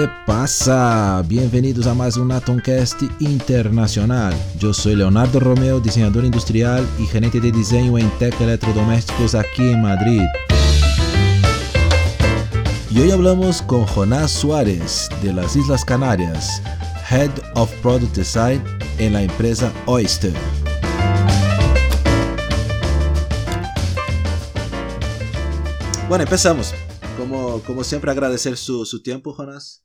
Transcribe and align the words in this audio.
¿Qué 0.00 0.08
pasa? 0.24 1.22
Bienvenidos 1.28 1.86
a 1.86 1.92
más 1.92 2.16
un 2.16 2.32
Atomcast 2.32 3.02
internacional. 3.18 4.32
Yo 4.58 4.72
soy 4.72 4.96
Leonardo 4.96 5.38
Romeo, 5.40 5.78
diseñador 5.78 6.24
industrial 6.24 6.88
y 6.98 7.04
gerente 7.04 7.38
de 7.38 7.52
diseño 7.52 7.98
en 7.98 8.08
Tech 8.18 8.34
Electrodomésticos 8.40 9.34
aquí 9.34 9.60
en 9.60 9.82
Madrid. 9.82 10.22
Y 12.90 13.00
hoy 13.00 13.10
hablamos 13.10 13.60
con 13.60 13.84
Jonás 13.84 14.30
Suárez 14.30 15.10
de 15.22 15.34
las 15.34 15.54
Islas 15.54 15.84
Canarias, 15.84 16.62
Head 17.10 17.32
of 17.54 17.70
Product 17.82 18.16
Design 18.16 18.64
en 18.96 19.12
la 19.12 19.22
empresa 19.22 19.70
Oyster. 19.84 20.32
Bueno, 26.08 26.24
empezamos. 26.24 26.72
Como, 27.18 27.60
como 27.64 27.84
siempre, 27.84 28.10
agradecer 28.10 28.56
su, 28.56 28.86
su 28.86 29.02
tiempo, 29.02 29.34
Jonas. 29.34 29.82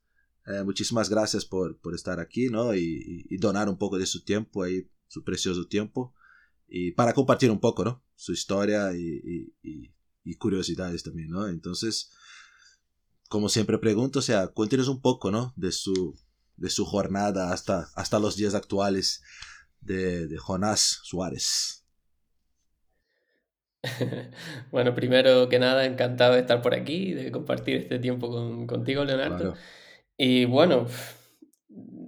Eh, 0.48 0.64
muchísimas 0.64 1.10
gracias 1.10 1.46
por, 1.46 1.80
por, 1.80 1.96
estar 1.96 2.20
aquí, 2.20 2.50
¿no? 2.50 2.76
Y, 2.76 3.26
y, 3.30 3.38
donar 3.38 3.68
un 3.68 3.78
poco 3.78 3.98
de 3.98 4.06
su 4.06 4.24
tiempo 4.24 4.64
ahí, 4.64 4.88
su 5.08 5.24
precioso 5.24 5.68
tiempo. 5.68 6.14
Y 6.68 6.92
para 6.92 7.14
compartir 7.14 7.50
un 7.50 7.60
poco, 7.60 7.84
¿no? 7.84 8.04
Su 8.16 8.32
historia 8.32 8.92
y, 8.96 9.54
y 10.26 10.36
curiosidades 10.36 11.04
también, 11.04 11.30
¿no? 11.30 11.48
Entonces, 11.48 12.12
como 13.30 13.48
siempre 13.48 13.78
pregunto, 13.78 14.20
o 14.20 14.22
sea, 14.22 14.48
cuéntenos 14.48 14.88
un 14.88 15.02
poco, 15.02 15.32
¿no? 15.32 15.54
De 15.56 15.72
su, 15.72 16.16
de 16.58 16.70
su 16.70 16.86
jornada 16.86 17.54
hasta, 17.54 17.88
hasta 17.96 18.20
los 18.20 18.36
días 18.36 18.56
actuales 18.56 19.22
de, 19.82 20.28
de 20.28 20.38
Jonás 20.38 21.00
Suárez. 21.04 21.86
bueno, 24.72 24.96
primero 24.96 25.48
que 25.48 25.60
nada, 25.60 25.86
encantado 25.86 26.34
de 26.34 26.40
estar 26.40 26.62
por 26.62 26.74
aquí, 26.74 27.14
de 27.14 27.32
compartir 27.32 27.78
este 27.78 28.00
tiempo 28.00 28.30
con, 28.30 28.66
contigo, 28.66 29.06
Leonardo. 29.06 29.54
Claro. 29.54 29.58
Y 30.18 30.46
bueno, 30.46 30.88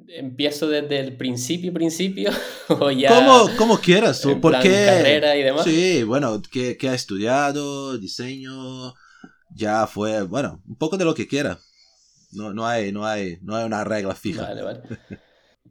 empiezo 0.07 0.67
desde 0.67 0.99
el 0.99 1.17
principio, 1.17 1.73
principio, 1.73 2.31
o 2.69 2.91
ya... 2.91 3.09
Como, 3.09 3.55
como 3.57 3.79
quieras, 3.79 4.21
tú, 4.21 4.39
porque... 4.39 4.85
carrera 4.85 5.35
y 5.35 5.43
demás. 5.43 5.63
Sí, 5.63 6.03
bueno, 6.03 6.41
¿qué, 6.51 6.77
¿qué, 6.77 6.89
ha 6.89 6.93
estudiado? 6.93 7.97
Diseño, 7.97 8.93
ya 9.53 9.87
fue, 9.87 10.23
bueno, 10.23 10.61
un 10.67 10.75
poco 10.75 10.97
de 10.97 11.05
lo 11.05 11.13
que 11.13 11.27
quiera. 11.27 11.59
No, 12.31 12.53
no, 12.53 12.65
hay, 12.65 12.91
no, 12.91 13.05
hay, 13.05 13.37
no 13.41 13.55
hay 13.55 13.65
una 13.65 13.83
regla 13.83 14.15
fija. 14.15 14.43
Vale, 14.43 14.61
vale. 14.61 14.81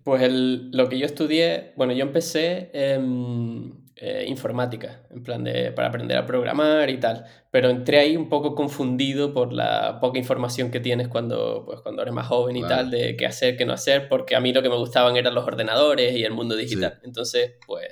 Pues 0.05 0.23
el, 0.23 0.71
lo 0.71 0.89
que 0.89 0.99
yo 0.99 1.07
estudié, 1.07 1.73
bueno, 1.77 1.93
yo 1.93 2.03
empecé 2.03 2.71
en 2.73 3.86
eh, 3.99 4.27
informática, 4.29 5.01
en 5.09 5.23
plan 5.23 5.43
de 5.43 5.73
para 5.73 5.89
aprender 5.89 6.19
a 6.19 6.27
programar 6.27 6.91
y 6.91 7.01
tal, 7.01 7.25
pero 7.51 7.71
entré 7.71 7.99
ahí 7.99 8.15
un 8.15 8.29
poco 8.29 8.55
confundido 8.55 9.33
por 9.33 9.55
la 9.55 10.01
poca 10.01 10.19
información 10.19 10.71
que 10.71 10.81
tienes 10.81 11.09
cuando, 11.09 11.63
pues, 11.65 11.81
cuando 11.81 12.03
eres 12.03 12.13
más 12.13 12.27
joven 12.27 12.57
y 12.57 12.63
tal, 12.63 12.91
de 12.91 13.17
qué 13.17 13.25
hacer, 13.25 13.57
qué 13.57 13.65
no 13.65 13.73
hacer, 13.73 14.11
porque 14.11 14.37
a 14.37 14.41
mí 14.41 14.53
lo 14.53 14.61
que 14.61 14.69
me 14.69 14.77
gustaban 14.77 15.17
eran 15.17 15.35
los 15.35 15.47
ordenadores 15.47 16.15
y 16.15 16.25
el 16.25 16.33
mundo 16.33 16.57
digital. 16.57 17.01
Entonces, 17.05 17.55
pues, 17.67 17.87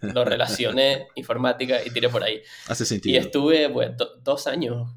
lo 0.00 0.24
relacioné, 0.24 1.08
informática, 1.14 1.84
y 1.84 1.90
tiré 1.90 2.08
por 2.08 2.24
ahí. 2.24 2.40
Hace 2.66 2.86
sentido. 2.86 3.14
Y 3.14 3.18
estuve, 3.18 3.68
pues, 3.68 3.90
dos 4.24 4.46
años. 4.46 4.88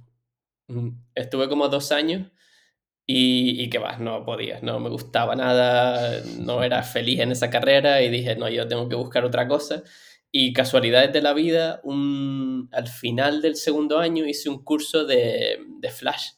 Estuve 1.13 1.49
como 1.49 1.67
dos 1.67 1.91
años 1.91 2.31
y, 3.05 3.61
y 3.61 3.69
que 3.69 3.79
va, 3.79 3.97
no 3.97 4.23
podía, 4.23 4.61
no 4.61 4.79
me 4.79 4.89
gustaba 4.89 5.35
nada, 5.35 6.21
no 6.39 6.63
era 6.63 6.83
feliz 6.83 7.19
en 7.19 7.33
esa 7.33 7.49
carrera 7.49 8.01
y 8.01 8.09
dije, 8.09 8.37
no, 8.37 8.47
yo 8.47 8.65
tengo 8.65 8.87
que 8.87 8.95
buscar 8.95 9.25
otra 9.25 9.45
cosa. 9.47 9.83
Y 10.35 10.51
casualidades 10.51 11.13
de 11.13 11.21
la 11.21 11.33
vida, 11.33 11.79
un, 11.83 12.67
al 12.71 12.87
final 12.87 13.39
del 13.43 13.55
segundo 13.55 13.99
año 13.99 14.25
hice 14.25 14.49
un 14.49 14.63
curso 14.63 15.05
de, 15.05 15.59
de 15.79 15.89
Flash. 15.91 16.29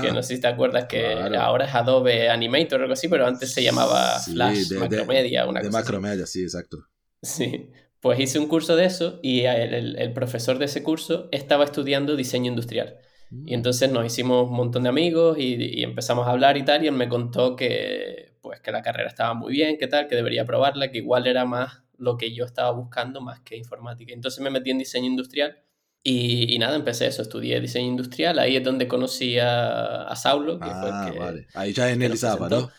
que 0.00 0.10
no 0.10 0.22
sé 0.22 0.36
si 0.36 0.40
te 0.40 0.46
acuerdas 0.46 0.86
que 0.86 1.02
claro. 1.02 1.38
ahora 1.42 1.66
es 1.66 1.74
Adobe 1.74 2.30
Animator 2.30 2.80
o 2.80 2.84
algo 2.84 2.94
así, 2.94 3.08
pero 3.08 3.26
antes 3.26 3.52
se 3.52 3.62
llamaba 3.62 4.18
Sí, 4.20 4.32
Flash, 4.32 4.68
de- 4.68 4.74
de- 4.76 4.80
Macromedia, 4.80 5.46
una 5.46 5.60
De 5.60 5.66
cosa 5.66 5.78
así. 5.80 5.84
macromedia, 5.84 6.26
sí, 6.26 6.42
exacto. 6.42 6.78
Sí, 7.22 7.68
pues 8.00 8.18
hice 8.20 8.38
un 8.38 8.46
curso 8.48 8.74
de 8.74 8.86
eso 8.86 9.20
y 9.22 9.40
el, 9.42 9.74
el- 9.74 9.98
el 9.98 10.12
profesor 10.14 10.58
de 10.58 10.64
ese 10.64 10.82
curso 10.82 11.28
estaba 11.30 11.64
estudiando 11.64 12.16
diseño 12.16 12.48
industrial. 12.50 12.96
Mm. 13.30 13.48
Y 13.48 13.52
entonces 13.54 13.90
nos 13.92 14.06
hicimos 14.06 14.48
un 14.48 14.54
montón 14.56 14.84
de 14.84 14.88
amigos 14.88 15.36
y, 15.38 15.56
y 15.56 15.82
empezamos 15.82 16.26
a 16.26 16.30
hablar 16.30 16.56
y 16.56 16.64
tal, 16.64 16.82
y 16.82 16.86
él 16.86 16.94
me 16.94 17.08
contó 17.10 17.54
que, 17.54 18.32
pues, 18.40 18.60
que 18.62 18.70
la 18.72 18.80
carrera 18.80 19.08
estaba 19.10 19.34
muy 19.34 19.52
bien, 19.52 19.76
que 19.76 19.88
tal, 19.88 20.08
que 20.08 20.14
debería 20.14 20.46
probarla, 20.46 20.90
que 20.90 20.98
igual 20.98 21.26
era 21.26 21.44
más 21.44 21.82
lo 21.98 22.16
que 22.16 22.34
yo 22.34 22.44
estaba 22.44 22.70
buscando 22.72 23.20
más 23.20 23.40
que 23.40 23.56
informática. 23.56 24.12
Entonces 24.12 24.40
me 24.42 24.50
metí 24.50 24.70
en 24.70 24.78
diseño 24.78 25.06
industrial 25.06 25.58
y, 26.02 26.54
y 26.54 26.58
nada, 26.58 26.76
empecé 26.76 27.06
eso, 27.08 27.22
estudié 27.22 27.60
diseño 27.60 27.88
industrial, 27.88 28.38
ahí 28.38 28.56
es 28.56 28.62
donde 28.64 28.86
conocí 28.88 29.38
a, 29.38 30.02
a 30.04 30.14
Saulo, 30.16 30.58
que 30.60 30.66
fue 30.66 30.90
Ah, 30.92 31.04
el 31.08 31.12
que... 31.12 31.18
vale. 31.18 31.46
Ahí 31.54 31.72
ya 31.72 31.90
en 31.90 31.98
presentó. 31.98 32.48
¿no? 32.48 32.70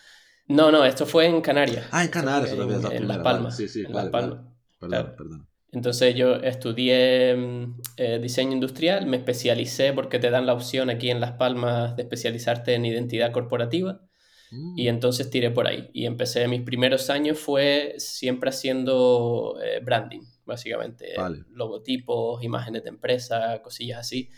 No, 0.48 0.72
no, 0.72 0.86
esto 0.86 1.06
fue 1.06 1.26
en 1.26 1.42
Canarias. 1.42 1.88
Ah, 1.92 2.04
en 2.06 2.10
Canarias 2.10 2.56
fue 2.56 2.64
en, 2.64 2.72
en 2.72 2.82
primera, 2.82 3.00
Las 3.06 3.18
vale. 3.18 3.24
Palmas. 3.24 3.58
Sí, 3.58 3.68
sí, 3.68 3.82
en 3.82 3.92
vale, 3.92 4.06
Las 4.06 4.12
vale. 4.12 4.28
Palmas. 4.28 4.46
Perdón, 4.80 4.90
Claro. 4.90 5.16
perdón. 5.18 5.50
Entonces 5.74 6.16
yo 6.16 6.36
estudié 6.36 7.36
mm, 7.36 7.82
eh, 7.98 8.20
diseño 8.20 8.54
industrial, 8.54 9.06
me 9.06 9.18
especialicé 9.18 9.92
porque 9.92 10.20
te 10.20 10.30
dan 10.30 10.46
la 10.46 10.54
opción 10.54 10.90
aquí 10.90 11.10
en 11.10 11.20
Las 11.20 11.34
Palmas 11.34 11.96
de 11.98 12.04
especializarte 12.04 12.74
en 12.76 12.86
identidad 12.86 13.32
corporativa 13.34 14.07
Mm. 14.52 14.80
y 14.80 14.88
entonces 14.88 15.30
tiré 15.30 15.52
por 15.52 15.68
ahí. 15.68 15.90
Y 15.94 16.06
empecé, 16.06 16.48
mis 16.48 16.62
primeros 16.62 17.10
años 17.10 17.38
fue 17.38 17.96
siempre 17.98 18.50
haciendo 18.50 19.58
eh, 19.64 19.80
branding, 19.84 20.22
básicamente. 20.46 21.14
Vale. 21.18 21.44
Logotipos, 21.52 22.44
imágenes 22.44 22.84
de 22.84 22.90
empresa, 22.90 23.62
cosillas 23.62 24.00
así. 24.00 24.30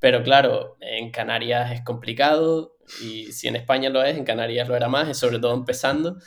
Pero 0.00 0.22
claro, 0.22 0.76
en 0.80 1.10
Canarias 1.10 1.72
es 1.72 1.80
complicado 1.82 2.76
y 3.02 3.32
si 3.32 3.48
en 3.48 3.56
España 3.56 3.90
lo 3.90 4.02
es, 4.04 4.16
en 4.16 4.24
Canarias 4.24 4.68
lo 4.68 4.76
era 4.76 4.88
más, 4.88 5.16
sobre 5.18 5.38
todo 5.38 5.54
empezando. 5.54 6.18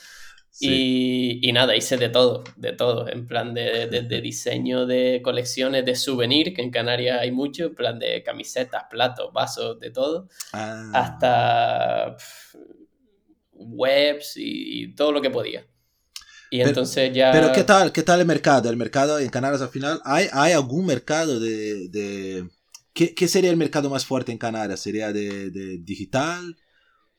Sí. 0.54 1.40
Y, 1.42 1.50
y 1.50 1.54
nada, 1.54 1.78
hice 1.78 1.96
de 1.96 2.10
todo, 2.10 2.44
de 2.58 2.74
todo, 2.74 3.08
en 3.08 3.26
plan 3.26 3.54
de, 3.54 3.88
de- 3.88 4.02
de 4.02 4.20
diseño 4.32 4.86
de 4.86 5.22
colecciones 5.24 5.86
de 5.86 5.96
souvenir, 5.96 6.54
que 6.54 6.62
en 6.62 6.72
Canarias 6.72 7.20
hay 7.22 7.32
mucho, 7.32 7.68
en 7.68 7.76
plan 7.76 7.98
de 8.00 8.22
camisetas, 8.24 8.84
platos, 8.90 9.32
vasos, 9.32 9.80
de 9.80 9.92
todo, 9.92 10.28
Ah, 10.52 10.92
hasta 10.94 12.18
pf, 12.18 12.58
webs 13.68 14.38
y, 14.38 14.84
y 14.84 14.96
todo 14.96 15.12
lo 15.12 15.22
que 15.22 15.30
podía. 15.30 15.66
Y 16.50 16.58
Pero- 16.58 16.70
entonces 16.70 17.14
ya... 17.14 17.32
Pero 17.32 17.52
¿qué 17.54 17.64
tal, 17.64 17.92
qué 17.92 18.04
tal 18.04 18.20
el 18.20 18.26
mercado? 18.28 18.70
El 18.70 18.78
mercado 18.78 19.20
en 19.20 19.30
Canarias 19.30 19.62
al 19.62 19.70
final, 19.70 20.02
¿hay, 20.04 20.28
hay 20.34 20.54
algún 20.54 20.86
mercado 20.86 21.40
de... 21.40 21.88
de... 21.90 22.50
¿Qué, 22.94 23.16
qué 23.16 23.28
sería 23.30 23.50
el 23.52 23.56
mercado 23.58 23.90
más 23.90 24.06
fuerte 24.06 24.34
en 24.34 24.38
Canarias? 24.38 24.82
¿Sería 24.82 25.14
de, 25.14 25.50
de 25.50 25.78
digital? 25.80 26.58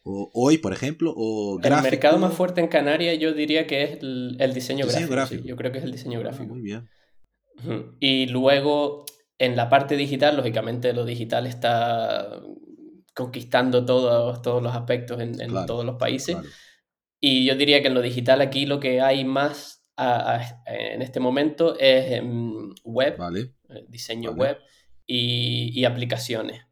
¿O 0.02 0.30
hoy, 0.34 0.58
por 0.58 0.72
ejemplo? 0.74 1.14
¿O 1.16 1.56
El 1.56 1.62
gráfico? 1.62 1.90
mercado 1.90 2.18
más 2.18 2.34
fuerte 2.34 2.60
en 2.60 2.68
Canarias 2.68 3.18
yo 3.18 3.32
diría 3.32 3.66
que 3.66 3.84
es 3.84 3.90
el, 4.02 4.36
el 4.38 4.52
diseño, 4.52 4.84
Diseño 4.84 5.08
gráfico. 5.08 5.42
sí, 5.42 5.48
yo 5.48 5.56
creo 5.56 5.72
que 5.72 5.78
es 5.78 5.84
el 5.84 5.92
diseño 5.92 6.18
Ah, 6.18 6.22
gráfico. 6.24 6.52
muy 6.54 6.60
bien. 6.60 6.88
Y 8.00 8.26
luego, 8.26 9.06
en 9.38 9.56
la 9.56 9.70
parte 9.70 9.96
digital, 9.96 10.36
lógicamente 10.36 10.92
lo 10.92 11.04
digital 11.04 11.46
está 11.46 12.40
conquistando 13.14 13.84
todos, 13.84 14.40
todos 14.42 14.62
los 14.62 14.74
aspectos 14.74 15.20
en, 15.20 15.40
en 15.40 15.50
Claro, 15.50 15.66
todos 15.66 15.84
los 15.84 15.96
países. 15.96 16.34
Claro. 16.36 16.48
Y 17.20 17.44
yo 17.44 17.54
diría 17.54 17.80
que 17.82 17.88
en 17.88 17.94
lo 17.94 18.02
digital 18.02 18.40
aquí 18.40 18.66
lo 18.66 18.80
que 18.80 19.00
hay 19.00 19.24
más 19.24 19.84
a- 19.96 20.36
a- 20.36 20.62
en 20.66 21.02
este 21.02 21.20
momento 21.20 21.78
es 21.78 22.12
em, 22.12 22.72
web, 22.84 23.16
Vale. 23.18 23.52
eh, 23.68 23.84
diseño 23.88 24.30
Vale. 24.30 24.40
web 24.40 24.58
y, 25.06 25.70
y 25.78 25.84
aplicaciones. 25.84 26.62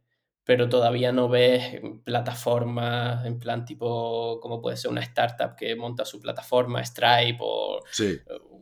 Pero 0.45 0.69
todavía 0.69 1.13
no 1.13 1.29
ves 1.29 1.75
em, 1.75 2.01
plataformas 2.03 3.25
en 3.27 3.39
plan 3.39 3.65
tipo, 3.65 4.41
como 4.41 4.61
puede 4.63 4.77
ser 4.77 4.91
una 4.91 5.03
startup 5.03 5.55
que 5.57 5.77
monta 5.77 6.05
su 6.05 6.21
plataforma, 6.21 6.83
Stripe 6.85 7.39
o 7.41 7.81
Sí. 7.93 8.19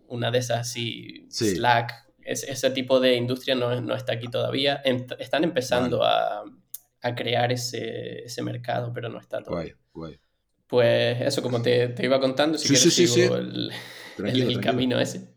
una 0.09 0.31
de 0.31 0.39
esas 0.39 0.59
así, 0.61 1.27
Sí. 1.31 1.55
Slack, 1.57 1.93
es- 2.21 2.43
ese 2.43 2.71
tipo 2.71 2.99
de 3.01 3.15
industria 3.15 3.55
no, 3.55 3.81
no 3.81 3.95
está 3.95 4.13
aquí 4.15 4.27
todavía. 4.29 4.83
Em- 4.85 5.07
están 5.21 5.45
empezando 5.45 6.03
a, 6.03 6.45
a 7.03 7.15
crear 7.15 7.53
ese, 7.53 8.25
ese 8.25 8.43
mercado, 8.43 8.93
pero 8.93 9.09
no 9.09 9.19
está 9.19 9.43
todavía. 9.43 9.75
Guay, 9.95 10.13
guay. 10.13 10.21
Pues 10.67 11.21
eso, 11.23 11.43
como 11.43 11.63
te, 11.63 11.89
te 11.89 12.05
iba 12.05 12.21
contando, 12.21 12.59
si 12.59 12.69
Sí, 12.69 12.75
quieres 12.75 12.95
sí, 12.95 13.07
sí, 13.07 13.07
sigo 13.23 13.37
el, 13.37 13.71
el- 14.19 14.61
camino 14.61 15.01
ese. 15.01 15.35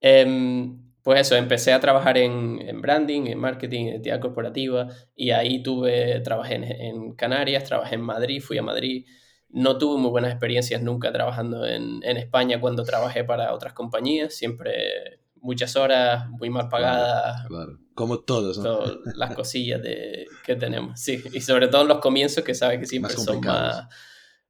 Em, 0.00 0.82
pues 1.02 1.20
eso, 1.20 1.36
empecé 1.36 1.72
a 1.72 1.80
trabajar 1.80 2.18
en, 2.18 2.60
en 2.60 2.80
branding, 2.80 3.26
en 3.26 3.38
marketing, 3.38 3.82
en 3.82 3.88
identidad 3.88 4.20
corporativa 4.20 4.88
y 5.14 5.30
ahí 5.30 5.62
tuve, 5.62 6.20
trabajé 6.20 6.56
en, 6.56 6.64
en 6.64 7.12
Canarias, 7.14 7.64
trabajé 7.64 7.94
en 7.94 8.02
Madrid, 8.02 8.40
fui 8.40 8.58
a 8.58 8.62
Madrid. 8.62 9.06
No 9.48 9.78
tuve 9.78 10.00
muy 10.00 10.10
buenas 10.10 10.32
experiencias 10.32 10.82
nunca 10.82 11.12
trabajando 11.12 11.66
en, 11.66 12.00
en 12.02 12.16
España 12.16 12.60
cuando 12.60 12.82
trabajé 12.84 13.24
para 13.24 13.54
otras 13.54 13.72
compañías, 13.72 14.34
siempre 14.34 15.20
muchas 15.36 15.76
horas, 15.76 16.28
muy 16.28 16.50
mal 16.50 16.68
pagadas, 16.68 17.46
Claro. 17.46 17.78
Como 17.96 18.20
todos, 18.20 18.58
¿no? 18.58 18.62
todas 18.62 19.16
las 19.16 19.34
cosillas 19.34 19.82
de, 19.82 20.26
que 20.44 20.54
tenemos. 20.54 21.00
Sí, 21.00 21.20
y 21.32 21.40
sobre 21.40 21.66
todo 21.68 21.82
en 21.82 21.88
los 21.88 21.98
comienzos 21.98 22.44
que 22.44 22.54
sabes 22.54 22.78
que 22.78 22.86
siempre 22.86 23.14
Más 23.14 23.24
son 23.24 23.40
más, 23.40 23.88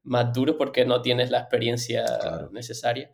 más 0.03 0.33
duros 0.35 0.57
porque 0.59 0.85
no 0.85 1.01
tienes 1.01 1.31
la 1.31 1.39
experiencia 1.39 2.05
Claro. 2.21 2.51
necesaria. 2.51 3.13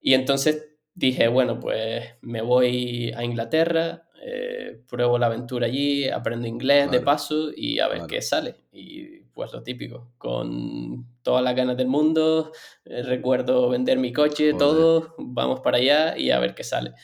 Y 0.00 0.14
entonces 0.14 0.68
dije, 0.94 1.28
bueno, 1.28 1.60
pues 1.60 2.04
me 2.22 2.42
voy 2.42 3.12
a 3.16 3.22
Inglaterra, 3.22 4.02
eh, 4.20 4.82
pruebo 4.88 5.16
la 5.16 5.26
aventura 5.26 5.66
allí, 5.66 6.08
aprendo 6.08 6.48
inglés 6.48 6.86
de 6.86 6.98
Claro. 6.98 7.04
paso 7.04 7.50
y 7.54 7.78
a 7.78 7.86
ver 7.86 7.98
Claro. 7.98 8.08
qué 8.08 8.20
sale. 8.20 8.56
Y 8.72 9.20
pues 9.32 9.52
lo 9.52 9.62
típico, 9.62 10.10
con 10.18 11.06
todas 11.22 11.44
las 11.44 11.54
ganas 11.54 11.76
del 11.76 11.86
mundo, 11.86 12.50
eh, 12.84 13.04
recuerdo 13.04 13.68
vender 13.68 13.96
mi 13.96 14.12
coche, 14.12 14.54
todo, 14.54 15.14
vamos 15.18 15.60
para 15.60 15.76
allá 15.78 16.18
y 16.18 16.32
a 16.32 16.40
ver 16.40 16.56
qué 16.56 16.64
sale. 16.64 16.94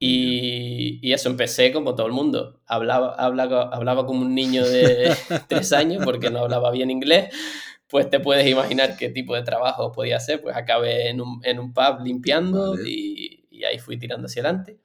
Y, 0.00 1.00
y, 1.02 1.12
eso 1.12 1.28
empecé 1.28 1.72
como 1.72 1.94
todo 1.96 2.06
el 2.06 2.12
mundo. 2.12 2.60
Hablaba, 2.66 3.14
hablaba, 3.14 3.62
hablaba 3.72 4.06
como 4.06 4.22
un 4.22 4.34
niño 4.34 4.64
de 4.64 5.12
tres 5.48 5.72
años 5.72 6.04
porque 6.04 6.30
no 6.30 6.38
hablaba 6.40 6.70
bien 6.70 6.90
inglés. 6.90 7.34
Pues 7.88 8.08
te 8.08 8.20
puedes 8.20 8.46
imaginar 8.46 8.96
qué 8.96 9.08
tipo 9.08 9.34
de 9.34 9.42
trabajo 9.42 9.90
podía 9.90 10.18
hacer. 10.18 10.40
Pues 10.40 10.56
acabé 10.56 11.08
en 11.08 11.20
un, 11.20 11.40
en 11.42 11.58
un 11.58 11.72
pub 11.72 12.00
limpiando 12.04 12.76
y, 12.80 13.46
y, 13.50 13.64
ahí 13.64 13.78
fui 13.78 13.98
tirando 13.98 14.26
hacia 14.26 14.42
adelante. 14.42 14.78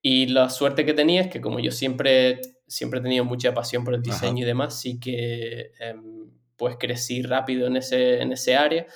Y 0.00 0.26
la 0.26 0.48
suerte 0.48 0.86
que 0.86 0.94
tenía 0.94 1.22
es 1.22 1.28
que 1.28 1.40
como 1.40 1.58
yo 1.58 1.70
siempre, 1.70 2.40
siempre 2.66 3.00
he 3.00 3.02
tenido 3.02 3.24
mucha 3.24 3.52
pasión 3.52 3.84
por 3.84 3.94
el 3.94 4.02
diseño 4.02 4.44
y 4.44 4.46
demás, 4.46 4.80
sí 4.80 5.00
que 5.00 5.72
em, 5.80 6.30
pues 6.56 6.76
crecí 6.78 7.22
rápido 7.22 7.66
en 7.66 7.76
ese, 7.76 8.22
en 8.22 8.32
ese 8.32 8.56
área 8.56 8.86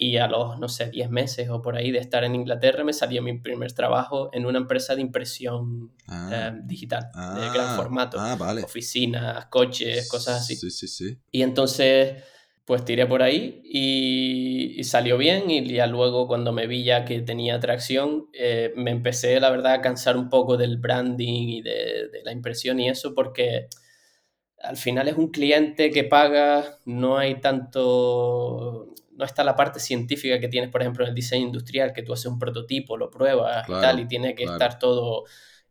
y 0.00 0.16
a 0.16 0.28
los, 0.28 0.58
no 0.58 0.68
sé, 0.68 0.90
10 0.90 1.10
meses 1.10 1.50
o 1.50 1.60
por 1.60 1.76
ahí 1.76 1.90
de 1.90 1.98
estar 1.98 2.22
en 2.22 2.34
Inglaterra 2.36 2.84
me 2.84 2.92
salió 2.92 3.20
mi 3.20 3.36
primer 3.38 3.72
trabajo 3.72 4.30
en 4.32 4.46
una 4.46 4.58
empresa 4.58 4.94
de 4.94 5.02
impresión 5.02 5.92
ah. 6.06 6.50
em, 6.50 6.66
digital, 6.66 7.10
de 7.12 7.50
gran 7.50 7.70
ah, 7.70 7.76
formato. 7.76 8.18
Ah, 8.20 8.36
vale. 8.36 8.62
Oficinas, 8.62 9.46
coches, 9.46 10.08
cosas 10.08 10.42
así. 10.42 10.54
Sí, 10.54 10.70
sí, 10.70 10.86
sí. 10.86 11.18
Y 11.32 11.42
entonces 11.42 12.22
pues 12.68 12.84
tiré 12.84 13.06
por 13.06 13.22
ahí 13.22 13.62
y, 13.64 14.84
salió 14.84 15.16
bien 15.16 15.50
y 15.50 15.66
ya 15.72 15.86
luego 15.86 16.28
cuando 16.28 16.52
me 16.52 16.66
vi 16.66 16.84
ya 16.84 17.06
que 17.06 17.22
tenía 17.22 17.54
atracción, 17.54 18.28
eh, 18.34 18.74
me 18.76 18.90
empecé 18.90 19.40
la 19.40 19.48
verdad 19.48 19.72
a 19.72 19.80
cansar 19.80 20.18
un 20.18 20.28
poco 20.28 20.58
del 20.58 20.76
branding 20.76 21.48
y 21.48 21.62
de, 21.62 22.10
la 22.24 22.30
impresión 22.30 22.78
y 22.78 22.90
eso 22.90 23.14
porque 23.14 23.68
al 24.62 24.76
final 24.76 25.08
es 25.08 25.16
un 25.16 25.28
cliente 25.28 25.90
que 25.90 26.04
paga, 26.04 26.78
no 26.84 27.16
hay 27.16 27.40
tanto, 27.40 28.94
no 29.18 29.24
está 29.24 29.44
la 29.44 29.54
parte 29.54 29.80
científica 29.80 30.38
que 30.40 30.48
tienes 30.48 30.70
por 30.70 30.80
ejemplo 30.80 31.04
en 31.04 31.10
el 31.10 31.14
diseño 31.14 31.46
industrial, 31.46 31.92
que 31.92 32.02
tú 32.02 32.12
haces 32.12 32.26
un 32.26 32.38
prototipo, 32.38 32.96
lo 32.96 33.10
pruebas 33.10 33.68
y 33.68 33.72
tal 33.72 34.00
y 34.00 34.06
tiene 34.06 34.34
que 34.34 34.44
estar 34.44 34.78
todo 34.78 35.24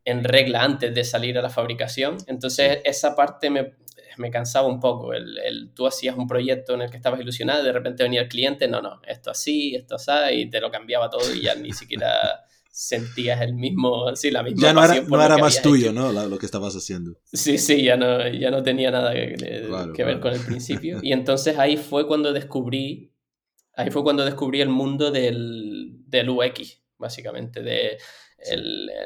en 0.06 0.24
regla 0.24 0.64
antes 0.64 0.94
de 0.94 1.04
salir 1.04 1.38
a 1.38 1.42
la 1.42 1.50
fabricación. 1.50 2.18
Entonces 2.28 2.80
esa 2.84 3.16
parte 3.16 3.50
me 3.50 3.74
me 4.18 4.32
cansaba 4.32 4.68
un 4.68 4.80
poco. 4.80 5.14
El, 5.14 5.38
el, 5.40 5.70
tú 5.74 5.88
hacías 5.88 6.18
un 6.18 6.28
proyecto 6.28 6.74
en 6.74 6.82
el 6.82 6.90
que 6.90 6.98
estabas 6.98 7.20
ilusionado 7.20 7.64
y 7.64 7.66
de 7.66 7.72
repente 7.72 8.04
venía 8.04 8.22
el 8.22 8.28
cliente, 8.28 8.68
no, 8.68 8.82
no, 8.82 9.02
esto 9.08 9.32
así, 9.32 9.76
esto 9.76 9.96
así, 9.96 10.12
y 10.34 10.50
te 10.50 10.60
lo 10.60 10.72
cambiaba 10.72 11.10
todo 11.10 11.34
y 11.34 11.42
ya 11.42 11.56
ni 11.56 11.72
siquiera 11.72 12.44
sentías 12.72 13.42
el 13.42 13.54
mismo, 13.54 14.16
sí, 14.16 14.30
la 14.30 14.44
misma 14.44 14.62
Ya 14.62 14.74
no 14.74 14.84
era, 14.84 15.02
no 15.02 15.24
era 15.24 15.38
más 15.38 15.62
tuyo, 15.62 15.92
¿no? 15.92 16.12
Lo 16.12 16.38
que 16.38 16.46
estabas 16.46 16.76
haciendo. 16.76 17.18
Sí, 17.26 17.58
sí, 17.58 17.84
ya 17.84 17.98
no, 17.98 18.28
ya 18.28 18.52
no 18.52 18.62
tenía 18.62 18.92
nada 18.92 19.14
que, 19.14 19.36
que 19.96 20.04
ver 20.04 20.20
con 20.20 20.34
el 20.34 20.42
principio. 20.42 21.00
Y 21.08 21.12
entonces 21.12 21.58
ahí 21.58 21.78
fue 21.78 22.08
cuando 22.08 22.34
descubrí, 22.34 23.12
ahí 23.78 23.92
fue 23.92 24.04
cuando 24.04 24.26
descubrí 24.26 24.60
el 24.60 24.70
mundo 24.70 25.12
del, 25.12 26.02
del 26.06 26.30
UX, 26.30 26.82
básicamente, 26.98 27.62
de 27.62 27.98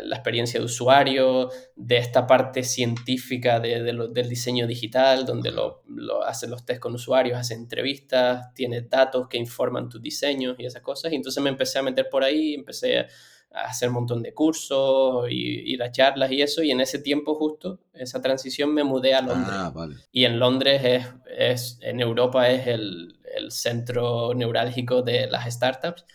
la 0.04 0.16
experiencia 0.16 0.60
de 0.60 0.66
usuario, 0.66 1.50
de 1.76 1.98
esta 1.98 2.28
parte 2.28 2.64
científica 2.64 3.60
de, 3.60 3.82
del 3.84 4.30
diseño 4.30 4.68
digital, 4.68 5.26
donde 5.26 5.52
lo, 5.52 5.84
lo 5.88 6.24
hacen 6.24 6.52
los 6.52 6.66
test 6.66 6.82
con 6.82 6.94
usuarios, 6.94 7.40
hacen 7.40 7.60
entrevistas, 7.60 8.54
tienes 8.54 8.90
datos 8.90 9.28
que 9.28 9.38
informan 9.38 9.90
tus 9.90 10.02
diseños 10.02 10.56
y 10.60 10.66
esas 10.66 10.82
cosas. 10.82 11.14
Y 11.14 11.16
entonces 11.16 11.42
me 11.42 11.50
empecé 11.50 11.80
a 11.80 11.84
meter 11.84 12.10
por 12.10 12.24
ahí, 12.24 12.54
empecé 12.56 13.00
a 13.00 13.08
hacer 13.54 13.90
un 13.90 13.96
montón 13.96 14.22
de 14.22 14.34
cursos, 14.34 15.30
y, 15.30 15.72
ir 15.74 15.82
a 15.82 15.92
charlas 15.92 16.32
y 16.32 16.42
eso. 16.42 16.62
Y 16.62 16.72
en 16.72 16.82
ese 16.82 17.00
tiempo 17.00 17.36
justo, 17.36 17.80
esa 17.94 18.22
transición, 18.22 18.74
me 18.74 18.84
mudé 18.84 19.14
a 19.14 19.22
Londres. 19.22 19.56
Ah, 19.56 19.72
vale. 19.74 19.96
Y 20.12 20.26
en 20.26 20.40
Londres 20.40 20.82
es, 20.84 21.06
es 21.38 21.80
en 21.82 22.02
Europa 22.02 22.50
es 22.50 22.68
el, 22.68 23.18
el 23.36 23.52
centro 23.52 24.34
neurálgico 24.34 25.02
de 25.02 25.28
las 25.28 25.52
startups. 25.54 26.06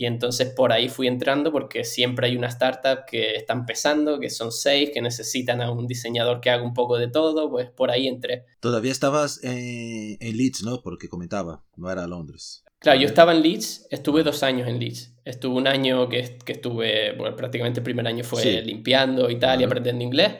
Y 0.00 0.06
entonces 0.06 0.54
por 0.56 0.72
ahí 0.72 0.88
fui 0.88 1.08
entrando 1.08 1.52
porque 1.52 1.84
siempre 1.84 2.28
hay 2.28 2.34
una 2.34 2.46
startup 2.46 3.04
que 3.06 3.34
está 3.34 3.52
empezando, 3.52 4.18
que 4.18 4.30
son 4.30 4.50
seis, 4.50 4.90
que 4.94 5.02
necesitan 5.02 5.60
a 5.60 5.70
un 5.70 5.86
diseñador 5.86 6.40
que 6.40 6.48
haga 6.48 6.62
un 6.62 6.72
poco 6.72 6.96
de 6.96 7.08
todo, 7.08 7.50
pues 7.50 7.68
por 7.68 7.90
ahí 7.90 8.08
entré. 8.08 8.46
Todavía 8.60 8.92
estabas 8.92 9.44
en, 9.44 10.16
Leeds, 10.18 10.62
¿no? 10.62 10.80
Porque 10.80 11.10
comentaba, 11.10 11.64
no 11.76 11.90
era 11.90 12.06
Londres. 12.06 12.64
Claro, 12.78 12.98
yo 12.98 13.06
estaba 13.06 13.32
en 13.34 13.42
Leeds, 13.42 13.88
estuve 13.90 14.22
dos 14.22 14.42
años 14.42 14.66
en 14.68 14.78
Leeds. 14.78 15.12
Estuve 15.22 15.56
un 15.56 15.68
año 15.68 16.08
que, 16.08 16.38
que 16.46 16.52
estuve, 16.52 17.14
bueno, 17.18 17.36
prácticamente 17.36 17.80
el 17.80 17.84
primer 17.84 18.06
año 18.06 18.24
fue 18.24 18.62
limpiando 18.62 19.28
y 19.28 19.38
tal, 19.38 19.60
y 19.60 19.64
aprendiendo 19.64 20.02
inglés. 20.02 20.36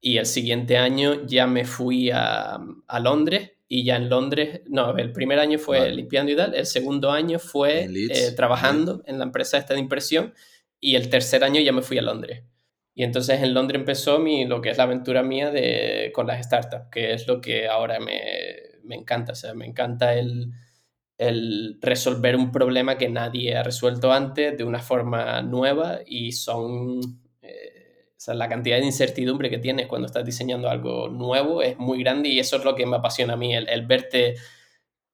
Y 0.00 0.16
el 0.16 0.26
siguiente 0.26 0.76
año 0.76 1.24
ya 1.24 1.46
me 1.46 1.64
fui 1.64 2.10
a, 2.10 2.58
a 2.88 2.98
Londres 2.98 3.52
y 3.68 3.84
ya 3.84 3.96
en 3.96 4.08
Londres, 4.08 4.62
no, 4.66 4.96
el 4.96 5.12
primer 5.12 5.38
año 5.38 5.58
fue 5.58 5.90
limpiando 5.90 6.30
y 6.30 6.36
tal, 6.36 6.54
el 6.54 6.66
segundo 6.66 7.10
año 7.10 7.38
fue 7.38 7.88
eh, 7.90 8.32
trabajando 8.36 9.02
en 9.06 9.18
la 9.18 9.24
empresa 9.24 9.56
esta 9.56 9.74
de 9.74 9.80
impresión 9.80 10.34
y 10.78 10.96
el 10.96 11.08
tercer 11.08 11.44
año 11.44 11.60
ya 11.60 11.72
me 11.72 11.82
fui 11.82 11.98
a 11.98 12.02
Londres. 12.02 12.44
Y 12.94 13.02
entonces 13.02 13.42
en 13.42 13.54
Londres 13.54 13.80
empezó 13.80 14.18
mi, 14.18 14.44
lo 14.44 14.60
que 14.60 14.70
es 14.70 14.78
la 14.78 14.84
aventura 14.84 15.22
mía 15.22 15.50
de, 15.50 16.12
con 16.14 16.26
las 16.26 16.44
startups, 16.44 16.88
que 16.92 17.12
es 17.12 17.26
lo 17.26 17.40
que 17.40 17.66
ahora 17.66 17.98
me, 17.98 18.20
me 18.84 18.94
encanta. 18.94 19.32
O 19.32 19.34
sea, 19.34 19.54
me 19.54 19.66
encanta 19.66 20.14
el, 20.14 20.52
el 21.18 21.78
resolver 21.80 22.36
un 22.36 22.52
problema 22.52 22.98
que 22.98 23.08
nadie 23.08 23.56
ha 23.56 23.62
resuelto 23.62 24.12
antes 24.12 24.56
de 24.56 24.64
una 24.64 24.80
forma 24.80 25.42
nueva 25.42 26.00
y 26.06 26.32
son 26.32 27.23
sea, 28.24 28.34
la 28.34 28.48
cantidad 28.48 28.78
de 28.78 28.86
incertidumbre 28.86 29.50
que 29.50 29.58
tienes 29.58 29.86
cuando 29.86 30.06
estás 30.06 30.24
diseñando 30.24 30.70
algo 30.70 31.08
nuevo 31.08 31.62
es 31.62 31.76
muy 31.76 32.02
grande 32.02 32.30
y 32.30 32.38
eso 32.38 32.56
es 32.56 32.64
lo 32.64 32.74
que 32.74 32.86
me 32.86 32.96
apasiona 32.96 33.34
a 33.34 33.36
mí, 33.36 33.54
el, 33.54 33.86
verte, 33.86 34.36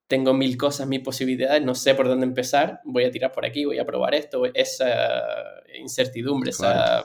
tengo 0.07 0.33
mil 0.33 0.55
cosas, 0.55 0.87
mil 0.87 1.03
posibilidades, 1.03 1.61
no 1.61 1.75
sé 1.75 1.93
por 1.93 2.07
dónde 2.07 2.25
empezar, 2.25 2.79
voy 2.85 3.03
a 3.03 3.11
tirar 3.11 3.33
por 3.33 3.45
aquí, 3.45 3.65
voy 3.65 3.79
a 3.79 3.85
probar 3.85 4.15
esto, 4.15 4.45
esa 4.53 5.33
incertidumbre, 5.77 6.51
esa 6.51 7.03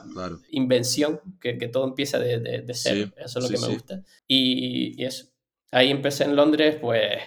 invención, 0.51 1.19
que, 1.41 1.55
todo 1.67 1.83
empieza 1.83 2.19
de, 2.19 2.39
de, 2.39 2.73
cero, 2.73 3.11
eso 3.17 3.39
es 3.39 3.43
lo 3.43 3.57
que 3.57 3.67
me 3.67 3.73
gusta. 3.73 4.01
Y, 4.25 5.03
eso, 5.03 5.27
ahí 5.71 5.91
empecé 5.91 6.23
en 6.23 6.37
Londres, 6.37 6.77
pues 6.79 7.19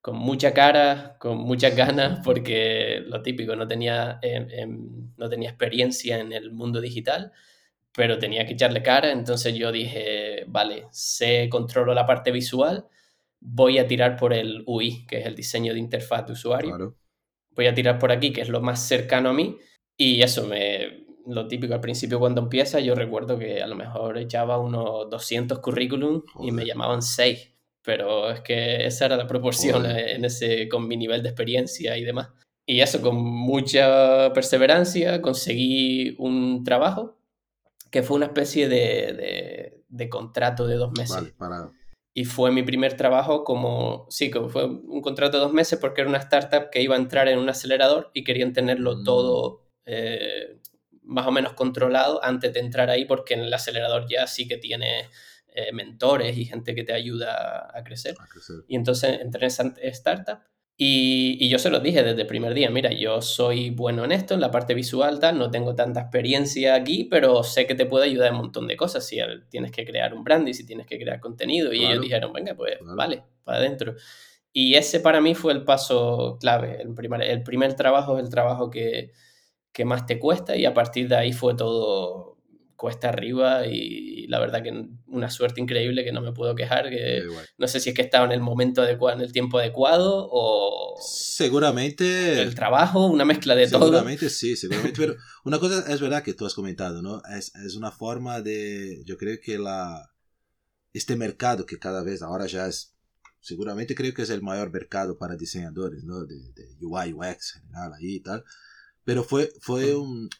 con 0.00 0.16
mucha 0.16 0.52
cara, 0.52 1.16
con 1.20 1.38
muchas 1.38 1.76
ganas, 1.76 2.20
porque 2.24 3.00
lo 3.06 3.22
típico, 3.22 3.54
no 3.54 3.68
tenía, 3.68 4.18
em, 4.22 4.48
em, 4.50 5.12
no 5.16 5.28
tenía 5.30 5.50
experiencia 5.50 6.18
en 6.18 6.32
el 6.32 6.50
mundo 6.50 6.80
digital 6.80 7.32
pero 7.94 8.18
tenía 8.18 8.44
que 8.44 8.54
echarle 8.54 8.82
cara, 8.82 9.12
entonces 9.12 9.54
yo 9.54 9.70
dije, 9.70 10.44
vale, 10.48 10.86
sé, 10.90 11.48
controlo 11.48 11.94
la 11.94 12.06
parte 12.06 12.32
visual, 12.32 12.86
voy 13.40 13.78
a 13.78 13.86
tirar 13.86 14.16
por 14.16 14.32
el 14.32 14.64
UI, 14.66 15.06
que 15.06 15.20
es 15.20 15.26
el 15.26 15.36
diseño 15.36 15.72
de 15.72 15.78
interfaz 15.78 16.26
de 16.26 16.32
usuario. 16.32 16.96
Voy 17.50 17.66
a 17.66 17.74
tirar 17.74 18.00
por 18.00 18.10
aquí, 18.10 18.32
que 18.32 18.40
es 18.40 18.48
lo 18.48 18.60
más 18.60 18.86
cercano 18.86 19.30
a 19.30 19.32
mí, 19.32 19.56
y 19.96 20.22
eso 20.22 20.46
me... 20.46 21.04
Lo 21.26 21.46
típico 21.48 21.72
al 21.72 21.80
principio 21.80 22.18
cuando 22.18 22.42
empieza, 22.42 22.80
yo 22.80 22.94
recuerdo 22.94 23.38
que 23.38 23.62
a 23.62 23.66
lo 23.66 23.76
mejor 23.76 24.18
echaba 24.18 24.58
unos 24.58 25.08
200 25.08 25.58
currículum 25.60 26.22
y 26.42 26.52
me 26.52 26.66
llamaban 26.66 27.00
6, 27.00 27.50
pero 27.82 28.30
es 28.30 28.42
que 28.42 28.84
esa 28.84 29.06
era 29.06 29.16
la 29.16 29.26
proporción 29.26 29.86
en 29.86 30.22
ese, 30.26 30.68
con 30.68 30.86
mi 30.86 30.98
nivel 30.98 31.22
de 31.22 31.30
experiencia 31.30 31.96
y 31.96 32.04
demás. 32.04 32.28
Y 32.66 32.80
eso, 32.80 33.00
con 33.00 33.16
mucha 33.16 34.34
perseverancia, 34.34 35.22
conseguí 35.22 36.14
un 36.18 36.62
trabajo 36.62 37.16
que 37.94 38.02
fue 38.02 38.16
una 38.16 38.26
especie 38.26 38.68
de, 38.68 39.84
de, 39.88 40.08
contrato 40.08 40.66
de 40.66 40.74
dos 40.74 40.90
meses. 40.98 41.32
Y 42.12 42.24
fue 42.24 42.50
mi 42.50 42.64
primer 42.64 42.96
trabajo 42.96 43.44
como, 43.44 44.08
sí, 44.10 44.32
como 44.32 44.48
fue 44.48 44.66
un 44.66 45.00
contrato 45.00 45.36
de 45.36 45.44
dos 45.44 45.52
meses 45.52 45.78
porque 45.78 46.00
era 46.00 46.10
una 46.10 46.18
startup 46.18 46.70
que 46.72 46.82
iba 46.82 46.96
a 46.96 46.98
entrar 46.98 47.28
en 47.28 47.38
un 47.38 47.48
acelerador 47.48 48.10
y 48.12 48.24
querían 48.24 48.52
tenerlo 48.52 48.96
mm. 48.96 49.04
todo 49.04 49.68
eh, 49.86 50.58
más 51.02 51.24
o 51.28 51.30
menos 51.30 51.52
controlado 51.52 52.18
antes 52.24 52.52
de 52.52 52.58
entrar 52.58 52.90
ahí 52.90 53.04
porque 53.04 53.34
en 53.34 53.42
el 53.42 53.54
acelerador 53.54 54.08
ya 54.08 54.26
sí 54.26 54.48
que 54.48 54.56
tiene 54.56 55.08
eh, 55.46 55.72
mentores 55.72 56.36
y 56.36 56.46
gente 56.46 56.74
que 56.74 56.82
te 56.82 56.94
ayuda 56.94 57.70
a 57.72 57.84
crecer. 57.84 58.16
a 58.18 58.26
crecer. 58.26 58.56
Y 58.66 58.74
entonces 58.74 59.20
entré 59.20 59.42
en 59.42 59.46
esa 59.46 59.72
startup 59.82 60.40
y, 60.76 61.48
yo 61.48 61.58
se 61.58 61.70
lo 61.70 61.78
dije 61.78 62.02
desde 62.02 62.22
el 62.22 62.26
primer 62.26 62.52
día, 62.52 62.68
mira, 62.68 62.92
yo 62.92 63.22
soy 63.22 63.70
bueno 63.70 64.04
en 64.04 64.12
esto, 64.12 64.34
en 64.34 64.40
la 64.40 64.50
parte 64.50 64.74
visual, 64.74 65.20
tal, 65.20 65.38
no 65.38 65.50
tengo 65.50 65.74
tanta 65.76 66.00
experiencia 66.00 66.74
aquí, 66.74 67.04
pero 67.04 67.44
sé 67.44 67.66
que 67.66 67.76
te 67.76 67.86
puedo 67.86 68.02
ayudar 68.04 68.28
en 68.28 68.34
un 68.34 68.40
montón 68.42 68.66
de 68.66 68.76
cosas, 68.76 69.06
si 69.06 69.18
tienes 69.48 69.70
que 69.70 69.84
crear 69.84 70.12
un 70.14 70.24
branding, 70.24 70.52
si 70.52 70.66
tienes 70.66 70.86
que 70.86 70.98
crear 70.98 71.20
contenido, 71.20 71.72
y 71.72 71.84
ellos 71.84 72.00
dijeron, 72.00 72.32
venga, 72.32 72.54
pues 72.54 72.76
vale, 72.82 73.22
para 73.44 73.58
adentro. 73.58 73.94
Y 74.52 74.74
ese 74.74 75.00
para 75.00 75.20
mí 75.20 75.34
fue 75.34 75.52
el 75.52 75.64
paso 75.64 76.38
clave, 76.40 76.80
el 76.82 76.94
primer, 76.94 77.22
el 77.22 77.42
primer 77.42 77.74
trabajo 77.74 78.18
es 78.18 78.24
el 78.24 78.30
trabajo 78.30 78.70
que, 78.70 79.12
que 79.72 79.84
más 79.84 80.06
te 80.06 80.18
cuesta 80.18 80.56
y 80.56 80.64
a 80.64 80.74
partir 80.74 81.08
de 81.08 81.16
ahí 81.16 81.32
fue 81.32 81.54
todo 81.56 82.33
cuesta 82.76 83.08
arriba 83.08 83.66
y 83.66 84.26
la 84.26 84.38
verdad 84.40 84.62
que 84.62 84.88
una 85.06 85.30
suerte 85.30 85.60
increíble 85.60 86.04
que 86.04 86.12
no 86.12 86.20
me 86.20 86.32
puedo 86.32 86.54
quejar, 86.54 86.90
que 86.90 87.22
no 87.58 87.68
sé 87.68 87.80
si 87.80 87.90
es 87.90 87.94
que 87.94 88.02
estaba 88.02 88.24
en 88.26 88.32
el 88.32 88.40
momento 88.40 88.82
adecuado, 88.82 89.18
en 89.18 89.24
el 89.24 89.32
tiempo 89.32 89.58
adecuado 89.58 90.28
o... 90.30 90.96
Seguramente... 91.00 92.42
El 92.42 92.54
trabajo, 92.54 93.06
una 93.06 93.24
mezcla 93.24 93.54
de 93.54 93.68
todo. 93.68 93.86
Seguramente 93.86 94.28
sí, 94.30 94.56
seguramente, 94.56 94.98
pero 94.98 95.16
una 95.44 95.58
cosa 95.58 95.92
es 95.92 96.00
verdad 96.00 96.22
que 96.22 96.34
tú 96.34 96.46
has 96.46 96.54
comentado, 96.54 97.02
¿no? 97.02 97.22
Es, 97.36 97.54
es 97.54 97.76
una 97.76 97.90
forma 97.90 98.40
de, 98.40 99.02
yo 99.04 99.16
creo 99.16 99.38
que 99.42 99.58
la, 99.58 100.10
este 100.92 101.16
mercado 101.16 101.66
que 101.66 101.78
cada 101.78 102.02
vez 102.02 102.22
ahora 102.22 102.46
ya 102.46 102.66
es 102.66 102.94
seguramente 103.40 103.94
creo 103.94 104.14
que 104.14 104.22
es 104.22 104.30
el 104.30 104.42
mayor 104.42 104.72
mercado 104.72 105.18
para 105.18 105.36
diseñadores, 105.36 106.02
¿no? 106.04 106.24
De, 106.24 106.52
de 106.54 106.76
UI, 106.80 107.12
UX 107.12 107.52
general 107.52 107.92
ahí 107.92 108.16
y 108.16 108.20
tal. 108.20 108.42
Pero 109.04 109.22
fue, 109.22 109.52
fue 109.60 109.94
un, 109.94 110.30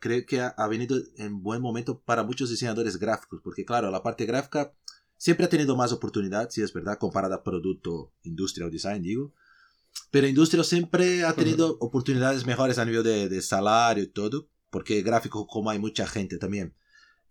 creo 0.00 0.24
que 0.26 0.40
ha, 0.40 0.48
ha, 0.48 0.68
venido 0.68 0.96
en 1.16 1.42
buen 1.42 1.62
momento 1.62 2.00
para 2.00 2.22
muchos 2.22 2.50
diseñadores 2.50 2.98
gráficos, 2.98 3.40
porque 3.42 3.64
claro, 3.64 3.90
la 3.90 4.02
parte 4.02 4.26
gráfica 4.26 4.72
siempre 5.16 5.46
ha 5.46 5.48
tenido 5.48 5.76
más 5.76 5.92
oportunidad, 5.92 6.50
si 6.50 6.62
es 6.62 6.72
verdad, 6.72 6.98
comparada 6.98 7.36
a 7.36 7.42
producto, 7.42 8.12
industria 8.22 8.66
o 8.66 8.70
design, 8.70 9.02
digo. 9.02 9.32
Pero 10.10 10.26
industria 10.26 10.64
siempre 10.64 11.24
ha 11.24 11.34
tenido 11.34 11.76
oportunidades 11.80 12.46
mejores 12.46 12.78
a 12.78 12.84
nivel 12.84 13.02
de, 13.02 13.28
de 13.28 13.42
salario 13.42 14.04
y 14.04 14.08
todo, 14.08 14.48
porque 14.70 15.02
gráfico 15.02 15.46
como 15.46 15.70
hay 15.70 15.78
mucha 15.78 16.06
gente 16.06 16.38
también 16.38 16.74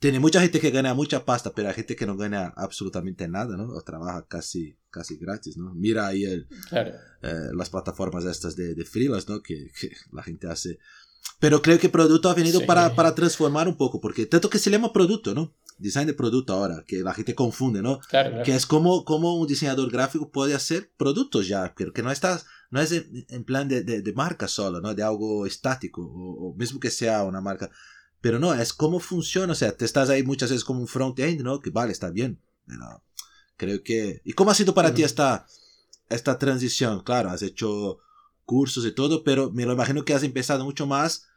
tiene 0.01 0.19
mucha 0.19 0.41
gente 0.41 0.59
que 0.59 0.71
gana 0.71 0.95
mucha 0.95 1.25
pasta, 1.25 1.53
pero 1.53 1.67
hay 1.67 1.75
gente 1.75 1.95
que 1.95 2.07
no 2.07 2.17
gana 2.17 2.51
absolutamente 2.57 3.27
nada, 3.27 3.55
¿no? 3.55 3.67
O 3.67 3.81
trabaja 3.83 4.25
casi, 4.27 4.75
casi 4.89 5.15
gratis, 5.15 5.57
¿no? 5.57 5.75
Mira 5.75 6.07
ahí 6.07 6.23
el, 6.23 6.47
claro. 6.69 6.95
eh, 7.21 7.51
las 7.53 7.69
plataformas 7.69 8.25
estas 8.25 8.55
de, 8.55 8.73
de 8.73 8.83
freelance, 8.83 9.31
¿no? 9.31 9.43
Que, 9.43 9.69
que, 9.79 9.91
la 10.11 10.23
gente 10.23 10.47
hace. 10.47 10.79
Pero 11.39 11.61
creo 11.61 11.79
que 11.79 11.89
producto 11.89 12.29
ha 12.29 12.33
venido 12.35 12.59
Sí. 12.59 12.65
para, 12.65 12.93
para 12.95 13.15
transformar 13.15 13.67
un 13.67 13.75
poco, 13.75 13.99
porque 13.99 14.25
tanto 14.25 14.49
que 14.49 14.59
se 14.59 14.69
llama 14.69 14.93
producto, 14.93 15.33
¿no? 15.33 15.53
Design 15.79 16.05
de 16.05 16.13
producto 16.13 16.53
ahora, 16.53 16.83
que 16.87 17.01
la 17.01 17.13
gente 17.13 17.33
confunde, 17.33 17.81
¿no? 17.81 17.99
Claro, 18.09 18.29
claro. 18.29 18.45
Que 18.45 18.55
es 18.55 18.67
como, 18.67 19.03
como 19.03 19.35
un 19.35 19.47
diseñador 19.47 19.89
gráfico 19.91 20.29
puede 20.29 20.53
hacer 20.53 20.91
productos 20.97 21.47
ya, 21.47 21.73
pero 21.75 21.91
que 21.93 22.03
no 22.03 22.11
estás, 22.11 22.45
no 22.69 22.79
es 22.79 22.91
en, 22.91 23.43
plan 23.43 23.67
de, 23.67 23.81
de, 23.83 24.01
de, 24.03 24.13
marca 24.13 24.47
solo, 24.47 24.79
¿no? 24.81 24.93
De 24.93 25.01
algo 25.01 25.47
estático, 25.47 26.01
o, 26.03 26.49
o 26.51 26.55
mismo 26.55 26.79
que 26.79 26.91
sea 26.91 27.23
una 27.23 27.41
marca. 27.41 27.71
Pero 28.21 28.37
no, 28.37 28.53
es 28.53 28.71
cómo 28.73 28.99
funciona, 28.99 29.53
o 29.53 29.55
sea, 29.55 29.75
te 29.75 29.85
estás 29.85 30.09
ahí 30.11 30.21
muchas 30.21 30.51
veces 30.51 30.63
como 30.63 30.81
un 30.81 30.87
front-end, 30.87 31.41
¿no? 31.41 31.59
Que 31.59 31.71
vale, 31.71 31.91
está 31.91 32.11
bien, 32.11 32.39
pero 32.67 33.03
creo 33.57 33.81
que... 33.83 34.21
¿Y 34.23 34.33
cómo 34.33 34.51
ha 34.51 34.55
sido 34.55 34.75
para 34.75 34.89
uh 34.89 34.91
-huh. 34.91 34.95
ti 34.95 35.03
esta, 35.03 35.47
esta 36.09 36.37
transición? 36.37 37.01
Claro, 37.03 37.31
has 37.31 37.41
hecho 37.41 37.97
cursos 38.45 38.85
y 38.85 38.91
todo, 38.91 39.23
pero 39.23 39.51
me 39.51 39.65
lo 39.65 39.73
imagino 39.73 40.05
que 40.05 40.13
has 40.13 40.23
empezado 40.23 40.63
mucho 40.63 40.85
más 40.87 41.27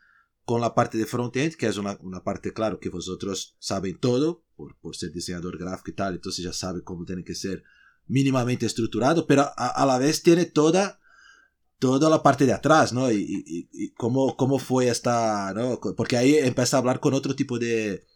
con 0.44 0.60
la 0.60 0.74
parte 0.74 0.98
de 0.98 1.06
front-end, 1.06 1.54
que 1.54 1.66
es 1.66 1.78
una, 1.78 1.98
una, 2.02 2.22
parte, 2.22 2.52
claro, 2.52 2.78
que 2.78 2.90
vosotros 2.90 3.56
saben 3.58 3.98
todo, 3.98 4.44
por, 4.56 4.76
por 4.78 4.94
ser 4.94 5.12
diseñador 5.12 5.58
gráfico 5.58 5.90
y 5.90 5.94
tal, 5.94 6.14
entonces 6.14 6.44
ya 6.44 6.52
sabe 6.52 6.82
cómo 6.82 7.04
tiene 7.04 7.24
que 7.24 7.34
ser 7.34 7.62
mínimamente 8.06 8.66
estructurado, 8.66 9.26
pero 9.26 9.46
a, 9.56 9.86
la 9.86 9.98
vez 9.98 10.22
tiene 10.22 10.44
toda 10.44 11.00
toda 11.78 12.08
la 12.08 12.22
parte 12.22 12.46
de 12.46 12.52
atrás, 12.52 12.92
¿no? 12.92 13.10
Y, 13.10 13.92
cómo, 13.96 14.36
cómo 14.36 14.58
fue 14.58 14.88
esta, 14.88 15.52
¿no? 15.54 15.78
Porque 15.96 16.16
ahí 16.16 16.36
empieza 16.36 16.76
a 16.76 16.80
hablar 16.80 17.00
con 17.00 17.12
otro 17.12 17.34
tipo 17.34 17.58
de, 17.58 18.06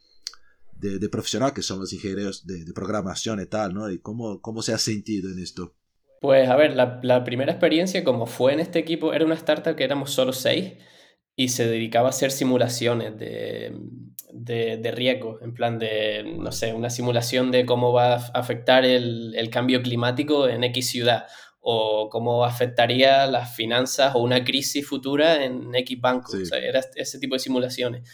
de, 0.78 0.98
de 0.98 1.08
profesional, 1.08 1.52
que 1.52 1.62
son 1.62 1.80
los 1.80 1.92
ingenieros 1.92 2.46
de, 2.46 2.64
de, 2.64 2.72
programación 2.72 3.40
y 3.40 3.46
tal, 3.46 3.74
¿no? 3.74 3.90
Y 3.90 3.98
cómo, 3.98 4.40
cómo 4.40 4.62
se 4.62 4.72
ha 4.72 4.78
sentido 4.78 5.30
en 5.30 5.38
esto. 5.38 5.74
Pues 6.20 6.48
a 6.48 6.56
ver, 6.56 6.74
la, 6.74 7.00
la, 7.02 7.22
primera 7.22 7.52
experiencia 7.52 8.02
como 8.02 8.26
fue 8.26 8.52
en 8.52 8.60
este 8.60 8.78
equipo, 8.78 9.12
era 9.12 9.24
una 9.24 9.34
startup 9.34 9.76
que 9.76 9.84
éramos 9.84 10.10
solo 10.10 10.32
seis 10.32 10.74
y 11.36 11.48
se 11.48 11.68
dedicaba 11.68 12.08
a 12.08 12.10
hacer 12.10 12.32
simulaciones 12.32 13.16
de, 13.16 13.72
de, 14.32 14.76
de 14.78 14.90
riesgo, 14.90 15.38
en 15.40 15.54
plan 15.54 15.78
de, 15.78 16.24
no 16.38 16.50
sé, 16.50 16.72
una 16.72 16.90
simulación 16.90 17.52
de 17.52 17.64
cómo 17.64 17.92
va 17.92 18.14
a 18.14 18.16
afectar 18.34 18.84
el, 18.84 19.34
el 19.36 19.48
cambio 19.50 19.80
climático 19.82 20.48
en 20.48 20.64
X 20.64 20.90
ciudad 20.90 21.26
o 21.60 22.08
cómo 22.10 22.44
afectaría 22.44 23.26
las 23.26 23.54
finanzas 23.54 24.14
o 24.14 24.20
una 24.20 24.42
crisis 24.44 24.86
futura 24.86 25.44
en 25.44 25.74
X 25.74 26.00
banco. 26.00 26.32
Sí. 26.32 26.42
O 26.42 26.46
sea, 26.46 26.58
era 26.58 26.80
ese 26.96 27.18
tipo 27.18 27.34
de 27.34 27.40
simulaciones. 27.40 28.08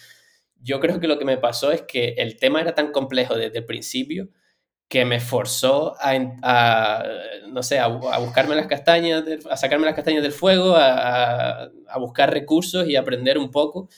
Yo 0.60 0.80
creo 0.80 1.00
que 1.00 1.08
lo 1.08 1.18
que 1.18 1.24
me 1.24 1.36
pasó 1.36 1.72
es 1.72 1.82
que 1.82 2.14
el 2.18 2.36
tema 2.36 2.60
era 2.60 2.74
tan 2.74 2.90
complejo 2.90 3.36
desde 3.36 3.58
el 3.58 3.64
principio 3.64 4.28
que 4.94 5.04
me 5.04 5.18
forzó 5.18 5.96
a, 6.00 6.12
a 6.42 7.04
no 7.48 7.64
sé, 7.64 7.80
a, 7.80 7.86
a, 7.86 8.18
buscarme 8.20 8.54
las 8.54 8.68
castañas, 8.68 9.24
a 9.50 9.56
sacarme 9.56 9.86
las 9.86 9.96
castañas 9.96 10.22
del 10.22 10.30
fuego, 10.30 10.76
a, 10.76 11.64
a 11.64 11.98
buscar 11.98 12.32
recursos 12.32 12.86
y 12.86 12.94
aprender 12.94 13.36
un 13.36 13.50
poco. 13.50 13.88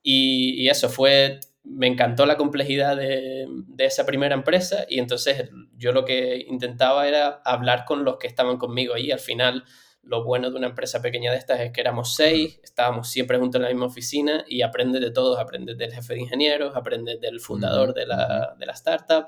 Y, 0.00 0.62
y, 0.62 0.68
eso 0.68 0.88
fue, 0.88 1.40
me 1.64 1.88
encantó 1.88 2.24
la 2.24 2.36
complejidad 2.36 2.96
de, 2.96 3.48
de, 3.48 3.84
esa 3.84 4.06
primera 4.06 4.36
empresa 4.36 4.86
y 4.88 5.00
entonces 5.00 5.50
yo 5.76 5.90
lo 5.90 6.04
que 6.04 6.44
intentaba 6.48 7.08
era 7.08 7.42
hablar 7.44 7.84
con 7.84 8.04
los 8.04 8.18
que 8.18 8.28
estaban 8.28 8.56
conmigo 8.56 8.94
ahí. 8.94 9.10
Al 9.10 9.18
final, 9.18 9.64
lo 10.04 10.22
bueno 10.22 10.52
de 10.52 10.56
una 10.56 10.68
empresa 10.68 11.02
pequeña 11.02 11.32
de 11.32 11.38
estas 11.38 11.58
es 11.58 11.72
que 11.72 11.80
éramos 11.80 12.14
seis, 12.14 12.60
estábamos 12.62 13.10
siempre 13.10 13.38
juntos 13.38 13.58
en 13.58 13.64
la 13.64 13.70
misma 13.70 13.86
oficina 13.86 14.44
y 14.46 14.62
aprendes 14.62 15.00
de 15.00 15.10
todos, 15.10 15.36
aprendes 15.36 15.76
del 15.78 15.92
jefe 15.92 16.14
de 16.14 16.20
ingenieros, 16.20 16.76
aprendes 16.76 17.20
del 17.20 17.40
fundador 17.40 17.92
de 17.92 18.06
la, 18.06 18.54
de 18.56 18.66
la 18.66 18.72
startup. 18.74 19.26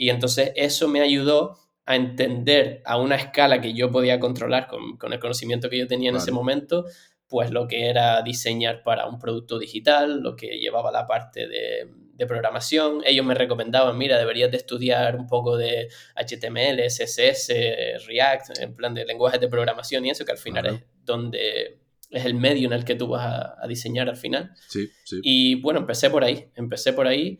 Y 0.00 0.08
entonces 0.08 0.52
eso 0.56 0.88
me 0.88 1.02
ayudó 1.02 1.58
a 1.84 1.94
entender 1.94 2.80
a 2.86 2.96
una 2.96 3.16
escala 3.16 3.60
que 3.60 3.74
yo 3.74 3.90
podía 3.90 4.18
controlar 4.18 4.66
con, 4.66 4.96
con 4.96 5.12
el 5.12 5.20
conocimiento 5.20 5.68
que 5.68 5.76
yo 5.76 5.86
tenía 5.86 6.08
en 6.08 6.14
vale. 6.14 6.22
ese 6.22 6.32
momento, 6.32 6.86
pues 7.28 7.50
lo 7.50 7.68
que 7.68 7.90
era 7.90 8.22
diseñar 8.22 8.82
para 8.82 9.06
un 9.06 9.18
producto 9.18 9.58
digital, 9.58 10.22
lo 10.22 10.36
que 10.36 10.58
llevaba 10.58 10.90
la 10.90 11.06
parte 11.06 11.46
de, 11.46 11.86
de, 12.14 12.26
programación. 12.26 13.02
Ellos 13.04 13.26
me 13.26 13.34
recomendaban, 13.34 13.98
mira, 13.98 14.16
deberías 14.16 14.50
de 14.50 14.56
estudiar 14.56 15.16
un 15.16 15.26
poco 15.26 15.58
de 15.58 15.90
HTML, 16.16 16.80
CSS, 16.86 18.06
React, 18.06 18.58
en 18.58 18.74
plan 18.74 18.94
de 18.94 19.04
lenguajes 19.04 19.38
de 19.38 19.48
programación 19.48 20.06
y 20.06 20.10
eso, 20.10 20.24
que 20.24 20.32
al 20.32 20.38
final 20.38 20.66
es 20.66 20.82
donde 21.04 21.78
es 22.08 22.24
el 22.24 22.32
medio 22.32 22.68
en 22.68 22.72
el 22.72 22.86
que 22.86 22.94
tú 22.94 23.06
vas 23.06 23.26
a, 23.26 23.62
a 23.62 23.66
diseñar 23.66 24.08
al 24.08 24.16
final. 24.16 24.54
Sí, 24.66 24.88
sí. 25.04 25.20
Y 25.22 25.56
bueno, 25.56 25.80
empecé 25.80 26.08
por 26.08 26.24
ahí, 26.24 26.50
empecé 26.56 26.94
por 26.94 27.06
ahí 27.06 27.38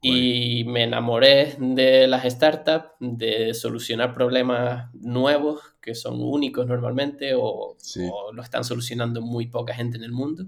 y 0.00 0.64
me 0.64 0.84
enamoré 0.84 1.56
de 1.58 2.06
las 2.06 2.24
startups, 2.24 2.90
de 3.00 3.52
solucionar 3.54 4.14
problemas 4.14 4.90
nuevos 4.94 5.60
que 5.80 5.94
son 5.94 6.20
únicos 6.20 6.66
normalmente 6.66 7.34
o, 7.34 7.76
sí. 7.78 8.08
o, 8.12 8.32
lo 8.32 8.42
están 8.42 8.62
solucionando 8.62 9.22
muy 9.22 9.46
poca 9.46 9.74
gente 9.74 9.96
en 9.96 10.04
el 10.04 10.12
mundo. 10.12 10.46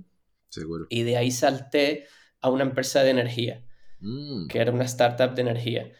Seguro. 0.48 0.86
Y 0.88 1.02
de 1.02 1.16
ahí 1.16 1.30
salté 1.30 2.06
a 2.40 2.50
una 2.50 2.62
empresa 2.62 3.02
de 3.02 3.10
energía, 3.10 3.64
mm. 4.00 4.46
que 4.46 4.58
era 4.58 4.72
una 4.72 4.84
startup 4.84 5.34
de 5.34 5.42
energía. 5.42 5.92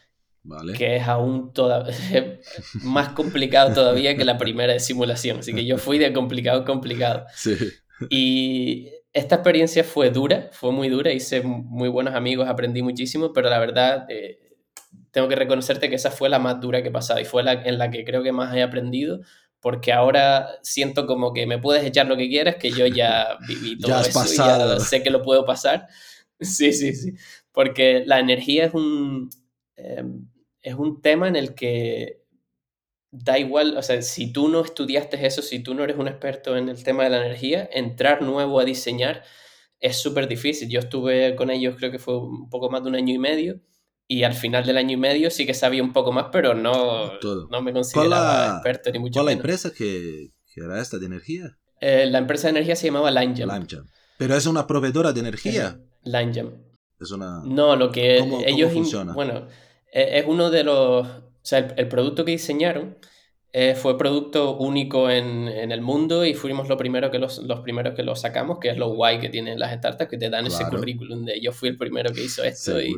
Vale. 0.43 0.73
Que 0.73 0.95
es 0.95 1.07
aún 1.07 1.53
toda... 1.53 1.85
más 2.83 3.09
complicado 3.09 3.73
todavía 3.73 4.15
que 4.15 4.25
la 4.25 4.37
primera 4.37 4.73
de 4.73 4.79
simulación. 4.79 5.39
Así 5.39 5.53
que 5.53 5.65
yo 5.65 5.77
fui 5.77 5.97
de 5.97 6.13
complicado 6.13 6.61
a 6.61 6.65
complicado. 6.65 7.25
Sí. 7.35 7.55
Y 8.09 8.89
esta 9.13 9.35
experiencia 9.35 9.83
fue 9.83 10.09
dura, 10.09 10.49
fue 10.53 10.71
muy 10.71 10.89
dura, 10.89 11.11
hice 11.11 11.41
muy 11.41 11.89
buenos 11.89 12.15
amigos, 12.15 12.47
aprendí 12.47 12.81
muchísimo, 12.81 13.33
pero 13.33 13.49
la 13.49 13.59
verdad 13.59 14.05
eh, 14.09 14.39
tengo 15.11 15.27
que 15.27 15.35
reconocerte 15.35 15.89
que 15.89 15.95
esa 15.95 16.11
fue 16.11 16.29
la 16.29 16.39
más 16.39 16.59
dura 16.61 16.81
que 16.81 16.89
he 16.89 16.91
pasado 16.91 17.19
y 17.19 17.25
fue 17.25 17.43
la 17.43 17.53
en 17.53 17.77
la 17.77 17.91
que 17.91 18.05
creo 18.05 18.23
que 18.23 18.31
más 18.31 18.55
he 18.55 18.61
aprendido, 18.63 19.19
porque 19.59 19.91
ahora 19.91 20.49
siento 20.61 21.05
como 21.07 21.33
que 21.33 21.45
me 21.45 21.59
puedes 21.59 21.83
echar 21.83 22.07
lo 22.07 22.15
que 22.15 22.29
quieras, 22.29 22.55
que 22.55 22.71
yo 22.71 22.87
ya 22.87 23.37
viví 23.47 23.77
todo 23.77 23.89
ya 23.89 23.99
has 23.99 24.07
eso 24.07 24.19
pasado. 24.19 24.75
y 24.75 24.79
ya 24.79 24.85
sé 24.85 25.03
que 25.03 25.09
lo 25.09 25.21
puedo 25.21 25.45
pasar. 25.45 25.87
Sí, 26.39 26.73
sí, 26.73 26.93
sí, 26.93 27.13
porque 27.51 28.03
la 28.05 28.19
energía 28.19 28.65
es 28.65 28.73
un, 28.73 29.29
eh, 29.75 30.03
es 30.61 30.73
un 30.75 31.01
tema 31.01 31.27
en 31.27 31.35
el 31.35 31.53
que 31.53 32.20
da 33.11 33.37
igual, 33.37 33.77
o 33.77 33.83
sea, 33.83 34.01
si 34.01 34.31
tú 34.31 34.47
no 34.47 34.61
estudiaste 34.61 35.25
eso, 35.25 35.41
si 35.41 35.59
tú 35.59 35.75
no 35.75 35.83
eres 35.83 35.97
un 35.97 36.07
experto 36.07 36.55
en 36.55 36.69
el 36.69 36.83
tema 36.83 37.03
de 37.03 37.09
la 37.09 37.25
energía, 37.25 37.69
entrar 37.71 38.21
nuevo 38.21 38.59
a 38.59 38.65
diseñar 38.65 39.23
es 39.79 39.97
súper 39.97 40.27
difícil. 40.27 40.69
Yo 40.69 40.79
estuve 40.79 41.35
con 41.35 41.49
ellos, 41.49 41.75
creo 41.77 41.91
que 41.91 41.99
fue 41.99 42.17
un 42.17 42.49
poco 42.49 42.69
más 42.69 42.83
de 42.83 42.89
un 42.89 42.95
año 42.95 43.13
y 43.13 43.17
medio, 43.17 43.59
y 44.07 44.23
al 44.23 44.33
final 44.33 44.65
del 44.65 44.77
año 44.77 44.93
y 44.93 44.97
medio 44.97 45.31
sí 45.31 45.45
que 45.45 45.53
sabía 45.53 45.83
un 45.83 45.93
poco 45.93 46.11
más, 46.11 46.27
pero 46.31 46.53
no, 46.53 47.17
Todo. 47.19 47.47
no 47.49 47.61
me 47.61 47.73
consideraba 47.73 48.47
la, 48.47 48.53
experto 48.55 48.91
ni 48.91 48.99
mucho 48.99 49.13
¿Cuál 49.13 49.25
la 49.25 49.31
menos. 49.31 49.43
empresa 49.43 49.73
que, 49.73 50.31
que, 50.53 50.61
era 50.61 50.79
esta 50.81 50.97
de 50.97 51.05
energía? 51.05 51.57
Eh, 51.79 52.05
la 52.05 52.19
empresa 52.19 52.47
de 52.47 52.51
energía 52.51 52.75
se 52.75 52.87
llamaba 52.87 53.09
LineJump. 53.09 53.51
LimeJump. 53.51 53.89
Pero 54.17 54.35
es 54.35 54.45
una 54.45 54.67
proveedora 54.67 55.11
de 55.13 55.19
energía. 55.21 55.79
LineJump. 56.03 56.53
Es 56.99 57.11
una... 57.11 57.41
No, 57.43 57.75
lo 57.75 57.91
que 57.91 58.17
¿Cómo, 58.19 58.41
ellos... 58.45 58.69
cómo 58.69 58.81
funciona? 58.83 59.13
Bueno, 59.13 59.47
eh, 59.91 60.19
es 60.19 60.25
uno 60.27 60.51
de 60.51 60.63
los... 60.63 61.07
O 61.43 61.45
sea, 61.45 61.59
el, 61.59 61.73
el 61.77 61.87
producto 61.87 62.25
que 62.25 62.31
diseñaron 62.31 62.97
eh, 63.53 63.75
fue 63.75 63.97
producto 63.97 64.57
único 64.57 65.09
en, 65.09 65.49
en, 65.49 65.73
el 65.73 65.81
mundo 65.81 66.25
y 66.25 66.33
fuimos 66.33 66.69
lo 66.69 66.77
primero 66.77 67.11
que 67.11 67.19
los, 67.19 67.39
los 67.39 67.59
primeros 67.59 67.95
que 67.95 68.03
lo 68.03 68.15
sacamos, 68.15 68.59
que 68.59 68.69
es 68.69 68.77
lo 68.77 68.93
guay 68.93 69.19
que 69.19 69.27
tienen 69.27 69.59
las 69.59 69.75
startups, 69.77 70.09
que 70.09 70.17
te 70.17 70.29
dan 70.29 70.45
Claro. 70.45 70.63
ese 70.63 70.69
currículum 70.73 71.25
de 71.25 71.41
yo 71.41 71.51
fui 71.51 71.67
el 71.67 71.77
primero 71.77 72.13
que 72.13 72.23
hizo 72.23 72.43
esto. 72.43 72.81
y 72.81 72.95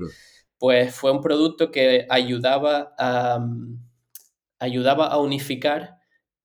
pues 0.60 0.94
fue 0.94 1.12
un 1.12 1.22
producto 1.22 1.72
que 1.72 2.06
ayudaba 2.08 2.94
a, 3.00 3.40
mm, 3.40 3.80
ayudaba 4.60 5.08
a 5.08 5.18
unificar 5.18 5.98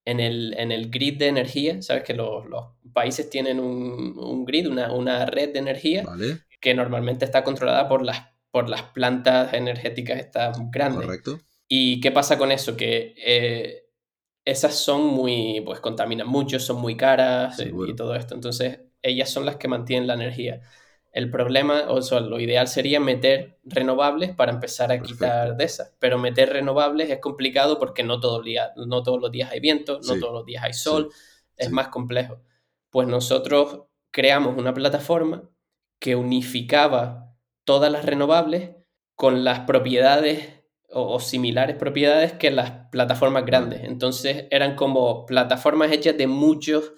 en 0.07 0.21
el, 0.21 0.55
en 0.57 0.73
el 0.73 0.91
grid 0.91 1.19
de 1.19 1.27
energía. 1.27 1.83
Sabes 1.83 2.03
que 2.03 2.15
los, 2.15 2.47
los 2.47 2.65
países 2.95 3.29
tienen 3.29 3.61
un, 3.61 4.19
un 4.19 4.45
grid, 4.47 4.69
una, 4.69 4.91
una 4.91 5.27
red 5.27 5.53
de 5.53 5.59
energía 5.59 6.03
Vale, 6.05 6.39
que 6.61 6.75
normalmente 6.75 7.27
está 7.27 7.45
controlada 7.45 7.89
por 7.89 8.03
las, 8.03 8.23
por 8.51 8.71
las 8.71 8.83
plantas 8.85 9.53
energéticas 9.53 10.19
estas 10.19 10.59
grandes. 10.71 11.05
correcto. 11.05 11.41
¿Y 11.69 12.01
qué 12.01 12.11
pasa 12.11 12.39
con 12.39 12.51
eso? 12.51 12.77
Que 12.77 13.15
eh, 13.19 13.89
esas 14.45 14.75
son 14.75 15.05
muy, 15.05 15.61
pues 15.65 15.81
contaminan 15.81 16.27
mucho, 16.27 16.59
son 16.59 16.81
muy 16.81 16.97
caras 16.97 17.61
y 17.61 17.95
todo 17.95 18.15
esto. 18.15 18.35
Entonces, 18.35 18.81
ellas 19.03 19.31
son 19.31 19.45
las 19.45 19.57
que 19.57 19.69
mantienen 19.69 20.07
la 20.07 20.15
energía. 20.15 20.63
El 21.13 21.31
problema, 21.31 21.85
o 21.89 22.01
sea, 22.01 22.21
lo 22.21 22.41
ideal 22.41 22.69
sería 22.69 23.01
meter 23.01 23.59
renovables 23.65 24.35
para 24.35 24.53
empezar 24.53 24.93
a 24.93 25.03
quitar 25.03 25.57
de 25.57 25.65
esas, 25.65 25.95
pero 25.99 26.19
meter 26.19 26.51
renovables 26.51 27.11
es 27.11 27.19
complicado 27.19 27.79
porque 27.79 28.03
no, 28.05 28.21
todo 28.21 28.43
día, 28.43 28.73
no 28.77 29.03
todos 29.03 29.21
los 29.21 29.31
días 29.31 29.51
hay 29.51 29.61
viento, 29.61 30.01
no 30.07 30.19
todos 30.19 30.33
los 30.33 30.47
días 30.47 30.65
hay 30.65 30.73
sol, 30.73 31.11
es 31.57 31.71
más 31.71 31.89
complejo. 31.89 32.41
Pues 32.91 33.09
nosotros 33.09 33.83
creamos 34.11 34.57
una 34.57 34.75
plataforma 34.75 35.49
que 35.99 36.17
unificaba 36.17 37.35
todas 37.65 37.91
las 37.91 38.05
renovables 38.05 38.71
con 39.15 39.45
las 39.45 39.61
propiedades 39.61 40.58
o, 40.91 41.21
similares 41.21 41.77
propiedades 41.77 42.33
que 42.33 42.51
las 42.51 42.71
plataformas 42.91 43.45
grandes. 43.45 43.85
Entonces 43.85 44.47
eran 44.51 44.75
como 44.75 45.27
plataformas 45.27 45.93
hechas 45.93 46.17
de 46.17 46.27
muchos 46.27 46.93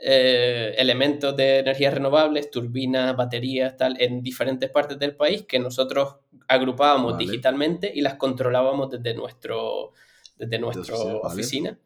eh, 0.00 0.74
elementos 0.78 1.36
de 1.36 1.58
energías 1.58 1.94
renovables, 1.94 2.50
turbinas, 2.50 3.16
baterías, 3.16 3.76
tal, 3.76 4.00
en 4.00 4.22
diferentes 4.22 4.70
partes 4.70 4.98
del 4.98 5.16
país 5.16 5.44
que 5.46 5.58
nosotros 5.58 6.16
agrupábamos 6.46 7.18
digitalmente 7.18 7.90
y 7.94 8.00
las 8.00 8.14
controlábamos 8.14 8.90
desde 8.90 9.14
nuestro 9.14 9.92
desde 10.36 10.58
nuestra 10.58 10.94
oficina 10.96 11.78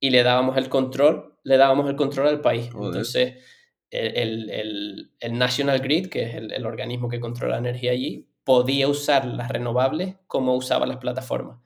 y 0.00 0.10
le 0.10 0.24
dábamos 0.24 0.56
el 0.56 0.68
control, 0.68 1.36
le 1.44 1.56
dábamos 1.56 1.88
el 1.88 1.94
control 1.94 2.26
al 2.26 2.40
país. 2.40 2.66
Entonces, 2.74 3.34
el, 3.90 4.50
el, 4.50 5.10
el, 5.20 5.38
National 5.38 5.78
Grid, 5.78 6.08
que 6.08 6.24
es 6.24 6.34
el, 6.34 6.66
organismo 6.66 7.08
que 7.08 7.20
controla 7.20 7.54
la 7.54 7.68
energía 7.68 7.92
allí, 7.92 8.26
podía 8.44 8.88
usar 8.88 9.24
las 9.26 9.48
renovables 9.48 10.16
como 10.26 10.54
usaban 10.54 10.88
las 10.88 10.98
plataformas. 10.98 11.58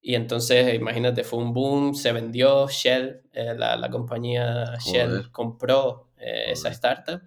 Y 0.00 0.16
entonces, 0.16 0.74
imagínate, 0.74 1.22
fue 1.22 1.38
un 1.38 1.54
boom, 1.54 1.94
se 1.94 2.10
vendió, 2.12 2.66
Shell, 2.68 3.22
eh, 3.32 3.54
la, 3.56 3.76
la, 3.76 3.88
compañía 3.88 4.76
Shell 4.84 5.30
compró 5.30 6.10
eh, 6.16 6.46
esa 6.48 6.70
startup. 6.70 7.22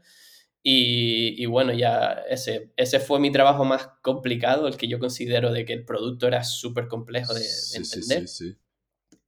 Y, 0.61 1.41
y, 1.41 1.45
bueno, 1.45 1.71
ya 1.73 2.23
ese, 2.27 2.73
ese 2.75 2.99
fue 2.99 3.19
mi 3.19 3.31
trabajo 3.31 3.63
más 3.63 3.87
complicado, 4.01 4.67
el 4.67 4.77
que 4.77 4.87
yo 4.87 4.99
considero 4.99 5.53
de 5.53 5.63
que 5.63 5.73
el 5.73 5.85
producto 5.85 6.27
era 6.27 6.43
súper 6.43 6.87
complejo 6.87 7.33
de, 7.33 7.45
entender. 7.75 8.27
Sí, 8.27 8.49
sí, 8.49 8.57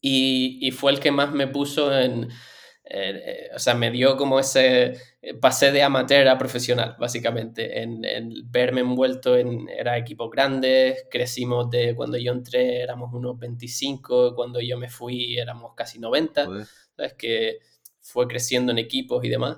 y, 0.02 0.58
y, 0.68 0.72
fue 0.72 0.92
el 0.92 1.00
que 1.00 1.12
más 1.12 1.32
me 1.32 1.48
puso 1.48 1.96
en, 1.98 2.30
eh, 2.90 3.22
eh, 3.26 3.50
o 3.54 3.60
sea, 3.60 3.76
me 3.76 3.92
dio 3.92 4.16
como 4.16 4.40
ese, 4.40 4.98
eh, 5.22 5.34
pasé 5.34 5.72
de 5.74 5.84
amateur 5.84 6.28
a 6.30 6.38
profesional, 6.38 6.96
básicamente, 6.98 7.82
en, 7.82 8.02
verme 8.50 8.82
envuelto 8.82 9.36
en, 9.36 9.68
era 9.68 9.98
equipos 9.98 10.32
grandes, 10.32 11.06
crecimos 11.12 11.70
de 11.70 11.96
cuando 11.96 12.18
yo 12.18 12.32
entré 12.32 12.82
éramos 12.82 13.14
unos 13.14 13.38
25, 13.38 14.36
cuando 14.36 14.62
yo 14.62 14.78
me 14.78 14.90
fui 14.90 15.38
éramos 15.38 15.74
casi 15.76 16.00
90, 16.00 16.48
es 16.98 17.14
Que 17.14 17.60
fue 18.00 18.26
creciendo 18.28 18.72
en 18.72 18.78
equipos 18.78 19.24
y 19.26 19.30
demás. 19.30 19.58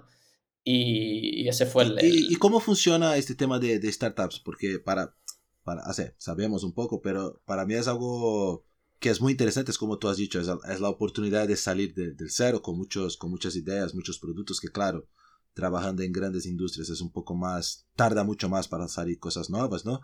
Y, 0.63 1.48
ese 1.48 1.65
fue 1.65 1.83
el, 1.83 2.00
¿Y, 2.01 2.36
cómo 2.36 2.59
funciona 2.59 3.15
este 3.15 3.36
tema 3.36 3.59
de, 3.59 3.79
de 3.79 3.91
startups? 3.91 4.39
Porque 4.39 4.79
para, 4.79 5.15
para, 5.63 5.88
o 5.88 5.93
sea, 5.93 6.13
sabemos 6.17 6.63
un 6.63 6.74
poco, 6.74 7.01
pero 7.01 7.41
para 7.45 7.65
mí 7.65 7.75
es 7.75 7.88
algo 7.88 8.65
que 9.00 9.10
es 9.10 9.22
muy 9.22 9.32
interesante, 9.32 9.72
es 9.72 9.77
como 9.77 9.98
tú 9.98 10.10
has 10.10 10.18
dicho, 10.18 10.39
es, 10.39 10.79
la 10.79 10.89
oportunidad 10.89 11.48
de 11.48 11.56
salir 11.56 11.94
del 11.94 12.29
cero 12.29 12.62
con, 12.62 12.77
muchos, 12.77 13.18
con 13.18 13.29
muchas 13.32 13.56
ideas, 13.56 13.96
muchos 13.96 14.20
productos 14.20 14.60
que 14.60 14.70
claro, 14.70 15.08
trabajando 15.53 16.03
en 16.03 16.12
grandes 16.12 16.46
industrias 16.46 16.89
es 16.89 17.01
un 17.01 17.12
poco 17.12 17.36
más, 17.36 17.88
tarda 17.96 18.24
mucho 18.24 18.50
más 18.50 18.68
para 18.68 18.88
salir 18.88 19.18
cosas 19.18 19.50
nuevas, 19.50 19.86
¿no? 19.86 20.01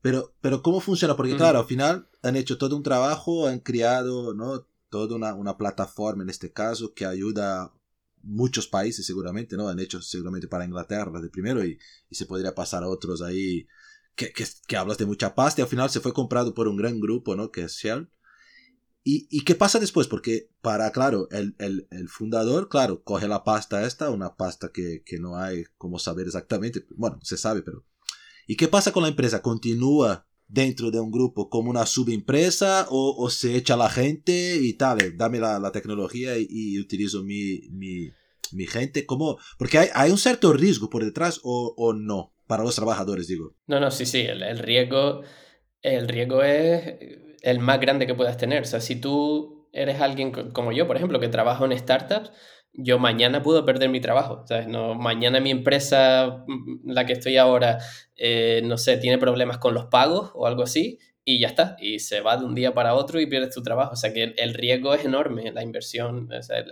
Pero, 0.00 0.32
pero 0.40 0.62
¿cómo 0.62 0.80
funciona? 0.80 1.16
Porque 1.16 1.36
claro, 1.36 1.58
al 1.58 1.66
final 1.66 2.08
han 2.22 2.36
hecho 2.36 2.56
todo 2.56 2.76
un 2.76 2.82
trabajo, 2.82 3.48
han 3.48 3.60
creado, 3.60 4.32
¿no? 4.32 4.66
Toda 4.88 5.16
una, 5.16 5.34
una 5.34 5.56
plataforma 5.56 6.22
en 6.22 6.30
este 6.30 6.52
caso 6.52 6.94
que 6.94 7.04
ayuda 7.04 7.62
a 7.62 7.74
muchos 8.22 8.66
países 8.66 9.04
seguramente, 9.04 9.56
¿no? 9.56 9.68
Han 9.68 9.78
hecho 9.80 10.00
seguramente 10.00 10.48
para 10.48 10.64
Inglaterra 10.64 11.20
de 11.20 11.28
primero 11.28 11.64
y, 11.64 11.78
y 12.08 12.14
se 12.14 12.26
podría 12.26 12.54
pasar 12.54 12.82
a 12.82 12.88
otros 12.88 13.22
ahí 13.22 13.66
que, 14.14 14.32
que, 14.32 14.44
que, 14.66 14.76
hablas 14.76 14.98
de 14.98 15.06
mucha 15.06 15.34
pasta 15.34 15.60
y 15.60 15.64
al 15.64 15.68
final 15.68 15.90
se 15.90 16.00
fue 16.00 16.12
comprado 16.12 16.54
por 16.54 16.68
un 16.68 16.76
gran 16.76 17.00
grupo, 17.00 17.36
¿no? 17.36 17.50
Que 17.50 17.62
es 17.62 17.74
Shell. 17.74 18.08
¿Y, 19.02 19.44
qué 19.44 19.54
pasa 19.54 19.78
después? 19.78 20.08
Porque 20.08 20.50
para, 20.60 20.90
claro, 20.92 21.26
el, 21.30 21.54
el, 21.58 21.88
el, 21.90 22.08
fundador, 22.08 22.68
claro, 22.68 23.02
coge 23.02 23.28
la 23.28 23.44
pasta 23.44 23.86
esta, 23.86 24.10
una 24.10 24.36
pasta 24.36 24.70
que, 24.72 25.02
que 25.04 25.18
no 25.18 25.38
hay 25.38 25.64
como 25.78 25.98
saber 25.98 26.26
exactamente, 26.26 26.84
bueno, 26.96 27.18
se 27.22 27.38
sabe, 27.38 27.62
pero... 27.62 27.86
¿Y 28.46 28.56
qué 28.56 28.68
pasa 28.68 28.92
con 28.92 29.02
la 29.02 29.08
empresa? 29.08 29.42
¿Continúa 29.42 30.26
dentro 30.48 30.90
de 30.90 31.00
un 31.00 31.10
grupo 31.10 31.48
como 31.48 31.70
una 31.70 31.86
subempresa 31.86 32.86
o, 32.90 33.14
o 33.16 33.30
se 33.30 33.56
echa 33.56 33.76
la 33.76 33.88
gente 33.88 34.58
y 34.60 34.74
tal, 34.74 35.00
eh, 35.00 35.12
dame 35.14 35.38
la, 35.38 35.58
la 35.58 35.72
tecnología 35.72 36.34
y, 36.36 36.78
utilizo 36.78 37.22
mi, 37.22 37.68
mi, 37.70 38.10
mi, 38.52 38.66
gente? 38.66 39.06
¿Cómo? 39.06 39.38
Porque 39.56 39.78
hay, 39.78 39.88
hay 39.94 40.10
un 40.10 40.18
cierto 40.18 40.52
riesgo 40.52 40.90
por 40.90 41.04
detrás 41.04 41.40
o, 41.42 41.74
o, 41.76 41.94
no, 41.94 42.34
para 42.46 42.64
los 42.64 42.74
trabajadores, 42.74 43.28
digo. 43.28 43.56
No, 43.66 43.80
no, 43.80 43.90
sí, 43.90 44.04
sí, 44.04 44.20
el, 44.20 44.42
el 44.42 44.58
riesgo, 44.58 45.22
el 45.82 46.08
riesgo 46.08 46.42
es 46.42 47.29
el 47.42 47.58
más 47.58 47.80
grande 47.80 48.06
que 48.06 48.14
puedas 48.14 48.36
tener. 48.36 48.62
O 48.62 48.66
sea, 48.66 48.80
si 48.80 49.00
tú 49.00 49.68
eres 49.72 50.00
alguien 50.00 50.32
como 50.52 50.72
yo, 50.72 50.86
por 50.86 50.96
ejemplo, 50.96 51.20
que 51.20 51.28
trabajo 51.28 51.64
en 51.64 51.76
startups, 51.78 52.32
yo 52.72 52.98
mañana 52.98 53.42
puedo 53.42 53.64
perder 53.64 53.90
mi 53.90 54.00
trabajo. 54.00 54.44
¿sabes? 54.46 54.68
No, 54.68 54.94
mañana 54.94 55.40
mi 55.40 55.50
empresa, 55.50 56.44
mm, 56.46 56.90
la 56.90 57.06
que 57.06 57.14
estoy 57.14 57.36
ahora, 57.36 57.78
eh, 58.16 58.62
no 58.64 58.78
sé, 58.78 58.96
tiene 58.98 59.18
problemas 59.18 59.58
con 59.58 59.74
los 59.74 59.86
pagos 59.86 60.30
o 60.34 60.46
algo 60.46 60.62
así, 60.62 60.98
y 61.24 61.40
ya 61.40 61.48
está. 61.48 61.76
Y 61.80 62.00
se 62.00 62.20
va 62.20 62.36
de 62.36 62.44
un 62.44 62.54
día 62.54 62.74
para 62.74 62.94
otro 62.94 63.20
y 63.20 63.26
pierdes 63.26 63.54
tu 63.54 63.62
trabajo. 63.62 63.92
O 63.92 63.96
sea 63.96 64.12
que 64.12 64.34
el, 64.36 64.54
riesgo 64.54 64.94
es 64.94 65.04
enorme, 65.04 65.52
la 65.52 65.62
inversión. 65.62 66.32
O 66.32 66.42
sea, 66.42 66.64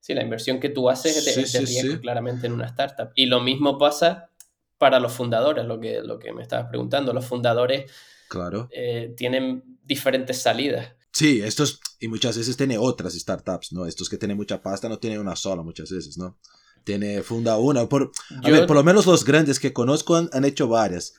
sí, 0.00 0.14
la 0.14 0.22
inversión 0.22 0.60
que 0.60 0.68
tú 0.68 0.88
haces 0.88 1.16
es 1.16 1.52
de, 1.52 1.60
riesgo 1.60 2.00
claramente 2.00 2.46
en 2.46 2.52
una 2.52 2.66
startup. 2.66 3.10
Y 3.14 3.26
lo 3.26 3.40
mismo 3.40 3.78
pasa 3.78 4.30
para 4.78 4.98
los 5.00 5.12
fundadores, 5.12 5.64
lo 5.64 5.78
que, 5.80 6.00
lo 6.00 6.18
que 6.18 6.32
me 6.32 6.42
estabas 6.42 6.66
preguntando. 6.68 7.12
Los 7.12 7.26
fundadores 7.26 7.90
claro. 8.28 8.68
Eh, 8.72 9.14
tienen 9.16 9.73
diferentes 9.84 10.40
salidas. 10.40 10.94
Sí, 11.12 11.40
estos, 11.42 11.80
y 12.00 12.08
muchas 12.08 12.36
veces 12.36 12.56
tiene 12.56 12.76
otras 12.76 13.14
startups, 13.14 13.72
¿no? 13.72 13.86
Estos 13.86 14.08
que 14.08 14.18
tienen 14.18 14.36
mucha 14.36 14.62
pasta 14.62 14.88
no 14.88 14.98
tienen 14.98 15.20
una 15.20 15.36
sola 15.36 15.62
muchas 15.62 15.90
veces, 15.90 16.18
¿no? 16.18 16.38
Tiene, 16.82 17.22
funda 17.22 17.56
una. 17.56 17.88
Por, 17.88 18.10
a 18.42 18.50
ver, 18.50 18.66
por 18.66 18.76
lo 18.76 18.84
menos 18.84 19.06
los 19.06 19.24
grandes 19.24 19.60
que 19.60 19.72
conozco 19.72 20.16
han, 20.16 20.44
hecho 20.44 20.68
varias. 20.68 21.14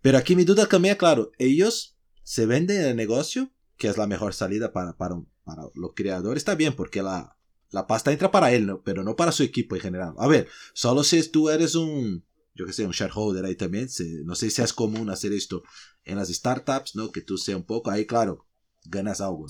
Pero 0.00 0.18
aquí 0.18 0.36
mi 0.36 0.44
duda 0.44 0.68
cambia, 0.68 0.98
claro, 0.98 1.32
ellos 1.38 1.96
se 2.22 2.46
venden 2.46 2.82
el 2.82 2.94
negocio, 2.94 3.50
que 3.78 3.88
es 3.88 3.96
la 3.96 4.06
mejor 4.06 4.34
salida 4.34 4.72
para, 4.72 4.96
para, 4.96 5.16
para 5.44 5.62
los 5.74 5.92
creadores, 5.94 6.42
está 6.42 6.54
bien, 6.54 6.74
porque 6.74 7.02
la, 7.02 7.36
la 7.70 7.86
pasta 7.86 8.12
entra 8.12 8.30
para 8.30 8.52
él, 8.52 8.66
¿no? 8.66 8.82
pero 8.82 9.02
no 9.02 9.16
para 9.16 9.32
su 9.32 9.42
equipo 9.42 9.74
en 9.74 9.82
general. 9.82 10.14
A 10.18 10.26
ver, 10.26 10.48
solo 10.72 11.02
si 11.04 11.26
tú 11.28 11.50
eres 11.50 11.74
un, 11.74 12.24
yo 12.58 12.66
que 12.66 12.72
sé, 12.72 12.84
un 12.84 12.90
shareholder 12.90 13.44
ahí 13.44 13.54
también. 13.54 13.88
no 14.24 14.34
sé 14.34 14.50
si 14.50 14.60
es 14.60 14.72
común 14.72 15.10
hacer 15.10 15.32
esto 15.32 15.62
en 16.04 16.16
las 16.16 16.28
startups, 16.28 16.96
¿no? 16.96 17.12
Que 17.12 17.20
tú 17.20 17.38
seas 17.38 17.56
un 17.56 17.64
poco, 17.64 17.90
ahí 17.90 18.04
claro, 18.04 18.46
ganas 18.84 19.20
algo. 19.20 19.46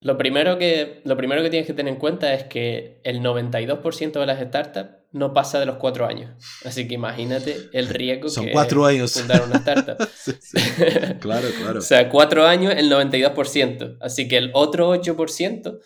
lo, 0.00 0.16
primero 0.16 0.56
que, 0.58 1.02
lo 1.04 1.18
primero 1.18 1.42
que 1.42 1.50
tienes 1.50 1.66
que 1.66 1.74
tener 1.74 1.92
en 1.92 2.00
cuenta 2.00 2.32
es 2.32 2.44
que 2.44 3.02
el 3.04 3.20
92% 3.20 4.12
de 4.12 4.26
las 4.26 4.40
startups 4.40 5.04
no 5.12 5.34
pasa 5.34 5.60
de 5.60 5.66
los 5.66 5.76
cuatro 5.76 6.06
años. 6.06 6.30
Así 6.64 6.88
que 6.88 6.94
imagínate 6.94 7.68
el 7.72 7.88
riesgo 7.88 8.30
Son 8.30 8.48
cuatro 8.50 8.86
años. 8.86 9.12
fundar 9.12 9.42
una 9.42 9.58
startup. 9.58 9.96
Claro, 11.20 11.48
claro. 11.58 11.78
o 11.80 11.82
sea, 11.82 12.08
cuatro 12.08 12.46
años, 12.46 12.72
el 12.74 12.90
92%. 12.90 13.98
Así 14.00 14.28
que 14.28 14.38
el 14.38 14.50
otro 14.54 14.94
8% 14.94 15.78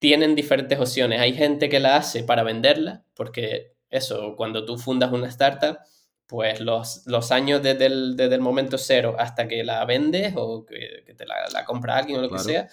tienen 0.00 0.34
diferentes 0.34 0.78
opciones. 0.78 1.20
Hay 1.20 1.34
gente 1.34 1.68
que 1.68 1.78
la 1.78 1.96
hace 1.96 2.24
para 2.24 2.42
venderla, 2.42 3.04
porque 3.14 3.77
eso, 3.90 4.34
cuando 4.36 4.64
tú 4.64 4.78
fundas 4.78 5.12
una 5.12 5.28
startup, 5.28 5.78
pues 6.26 6.60
los, 6.60 7.02
los 7.06 7.32
años 7.32 7.62
desde 7.62 7.86
el, 7.86 8.16
desde 8.16 8.34
el, 8.34 8.40
momento 8.40 8.76
cero 8.76 9.16
hasta 9.18 9.48
que 9.48 9.64
la 9.64 9.84
vendes 9.86 10.34
o 10.36 10.66
que, 10.66 11.14
te 11.16 11.26
la, 11.26 11.48
la, 11.52 11.64
compra 11.64 11.96
alguien 11.96 12.18
o 12.18 12.22
lo 12.22 12.30
que 12.30 12.38
sea, 12.38 12.68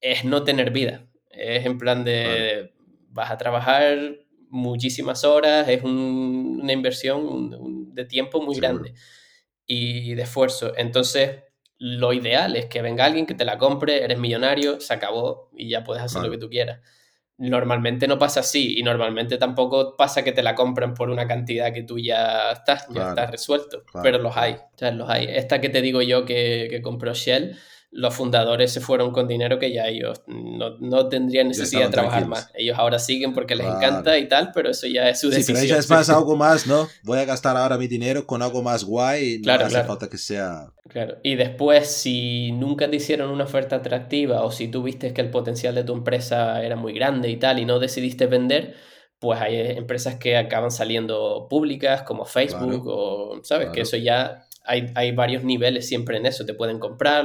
es 0.00 0.24
no 0.24 0.44
tener 0.44 0.70
vida. 0.70 1.06
Es 1.28 1.66
en 1.66 1.78
plan 1.78 2.04
de 2.04 2.72
vas 3.10 3.30
a 3.30 3.38
trabajar 3.38 3.98
muchísimas 4.48 5.24
horas, 5.24 5.68
es 5.68 5.82
una 5.82 6.72
inversión 6.72 7.92
de 7.94 8.04
tiempo 8.04 8.40
muy 8.40 8.56
grande 8.56 8.94
y 9.66 10.14
de 10.14 10.22
esfuerzo. 10.22 10.72
Entonces, 10.76 11.42
lo 11.78 12.12
ideal 12.12 12.54
es 12.56 12.66
que 12.66 12.82
venga 12.82 13.04
alguien 13.04 13.26
que 13.26 13.34
te 13.34 13.44
la 13.44 13.58
compre, 13.58 14.04
eres 14.04 14.18
millonario, 14.18 14.80
se 14.80 14.94
acabó 14.94 15.50
y 15.56 15.68
ya 15.68 15.82
puedes 15.82 16.02
hacer 16.02 16.22
lo 16.22 16.30
que 16.30 16.38
tú 16.38 16.48
quieras. 16.48 16.80
Normalmente 17.36 18.06
no 18.06 18.16
pasa 18.18 18.40
así 18.40 18.78
y 18.78 18.82
normalmente 18.84 19.38
tampoco 19.38 19.96
pasa 19.96 20.22
que 20.22 20.30
te 20.30 20.42
la 20.42 20.54
compren 20.54 20.94
por 20.94 21.10
una 21.10 21.26
cantidad 21.26 21.72
que 21.72 21.82
tú 21.82 21.98
ya 21.98 22.52
estás, 22.52 22.86
ya 22.90 23.08
estás 23.08 23.30
resuelto, 23.30 23.82
pero 24.02 24.18
los 24.18 24.36
hay, 24.36 24.56
los 24.92 25.10
hay. 25.10 25.26
Esta 25.28 25.60
que 25.60 25.68
te 25.68 25.82
digo 25.82 26.00
yo 26.00 26.24
que, 26.24 26.68
que 26.70 26.80
compró 26.80 27.12
Shell, 27.12 27.56
los 27.96 28.12
fundadores 28.12 28.72
se 28.72 28.80
fueron 28.80 29.12
con 29.12 29.28
dinero 29.28 29.60
que 29.60 29.72
ya 29.72 29.86
ellos 29.86 30.22
no, 30.26 30.76
no 30.80 31.08
tendrían 31.08 31.46
necesidad 31.46 31.84
de 31.84 31.90
trabajar 31.90 32.26
más. 32.26 32.50
Ellos 32.54 32.76
ahora 32.76 32.98
siguen 32.98 33.32
porque 33.32 33.54
les 33.54 33.66
encanta 33.66 34.18
y 34.18 34.26
tal, 34.26 34.50
pero 34.52 34.70
eso 34.70 34.88
ya 34.88 35.08
es 35.08 35.20
su 35.20 35.30
decisión. 35.30 35.58
Sí, 35.58 35.68
pero 35.68 35.78
es 35.78 35.88
más 35.88 36.10
algo 36.10 36.34
más, 36.36 36.66
¿no? 36.66 36.88
Voy 37.04 37.20
a 37.20 37.24
gastar 37.24 37.56
ahora 37.56 37.78
mi 37.78 37.86
dinero 37.86 38.26
con 38.26 38.42
algo 38.42 38.62
más 38.62 38.82
guay 38.82 39.34
y 39.34 39.38
no 39.38 39.52
hace 39.52 39.84
falta 39.84 40.08
que 40.08 40.18
sea... 40.18 40.72
Claro, 40.88 41.18
y 41.22 41.36
después 41.36 41.88
si 41.88 42.50
nunca 42.50 42.90
te 42.90 42.96
hicieron 42.96 43.30
una 43.30 43.44
oferta 43.44 43.76
atractiva 43.76 44.42
o 44.42 44.50
si 44.50 44.66
tú 44.66 44.82
viste 44.82 45.14
que 45.14 45.20
el 45.20 45.30
potencial 45.30 45.76
de 45.76 45.84
tu 45.84 45.92
empresa 45.92 46.62
era 46.64 46.74
muy 46.74 46.92
grande 46.94 47.30
y 47.30 47.36
tal 47.36 47.60
y 47.60 47.64
no 47.64 47.78
decidiste 47.78 48.26
vender, 48.26 48.74
pues 49.20 49.40
hay 49.40 49.56
empresas 49.78 50.16
que 50.16 50.36
acaban 50.36 50.72
saliendo 50.72 51.46
públicas 51.48 52.02
como 52.02 52.24
Facebook 52.24 52.88
o, 52.88 53.40
¿sabes? 53.44 53.68
Que 53.70 53.82
eso 53.82 53.96
ya 53.96 54.46
hay, 54.64 54.90
hay, 54.96 55.12
varios 55.12 55.44
niveles 55.44 55.86
siempre 55.88 56.16
en 56.16 56.26
eso. 56.26 56.44
Te 56.44 56.54
pueden 56.54 56.78
comprar 56.78 57.24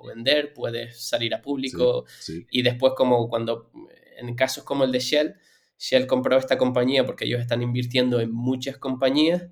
o, 0.00 0.06
vender, 0.06 0.52
puedes 0.54 1.00
salir 1.00 1.34
a 1.34 1.42
público 1.42 2.04
y 2.50 2.62
después 2.62 2.92
como 2.96 3.28
cuando, 3.28 3.70
en 4.16 4.34
casos 4.34 4.64
como 4.64 4.84
el 4.84 4.92
de 4.92 5.00
Shell, 5.00 5.34
Shell 5.78 6.06
compró 6.06 6.36
esta 6.36 6.58
compañía 6.58 7.06
porque 7.06 7.24
ellos 7.24 7.40
están 7.40 7.62
invirtiendo 7.62 8.20
en 8.20 8.32
muchas 8.32 8.76
compañías 8.76 9.48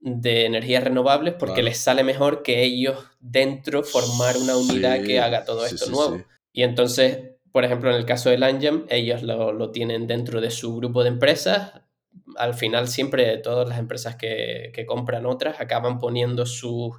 de 0.00 0.46
energías 0.46 0.84
renovables 0.84 1.34
porque 1.34 1.62
les 1.62 1.78
sale 1.78 2.04
mejor 2.04 2.42
que 2.42 2.62
ellos 2.62 2.98
dentro 3.20 3.82
formar 3.82 4.36
una 4.36 4.56
unidad 4.56 5.02
que 5.02 5.20
haga 5.20 5.44
todo 5.44 5.64
esto 5.64 5.90
nuevo. 5.90 6.24
Y 6.52 6.62
entonces 6.62 7.18
por 7.52 7.64
ejemplo, 7.64 7.90
en 7.90 7.96
el 7.96 8.06
caso 8.06 8.30
de 8.30 8.38
Langem, 8.38 8.86
ellos 8.88 9.22
lo, 9.22 9.70
tienen 9.70 10.06
dentro 10.06 10.40
de 10.40 10.50
su 10.50 10.76
grupo 10.76 11.02
de 11.02 11.08
empresas. 11.08 11.72
Al 12.36 12.54
final, 12.54 12.88
siempre 12.88 13.36
todas 13.38 13.68
las 13.68 13.78
empresas 13.78 14.16
que, 14.16 14.72
compran 14.86 15.26
otras 15.26 15.60
acaban 15.60 15.98
poniendo 15.98 16.46
sus 16.46 16.96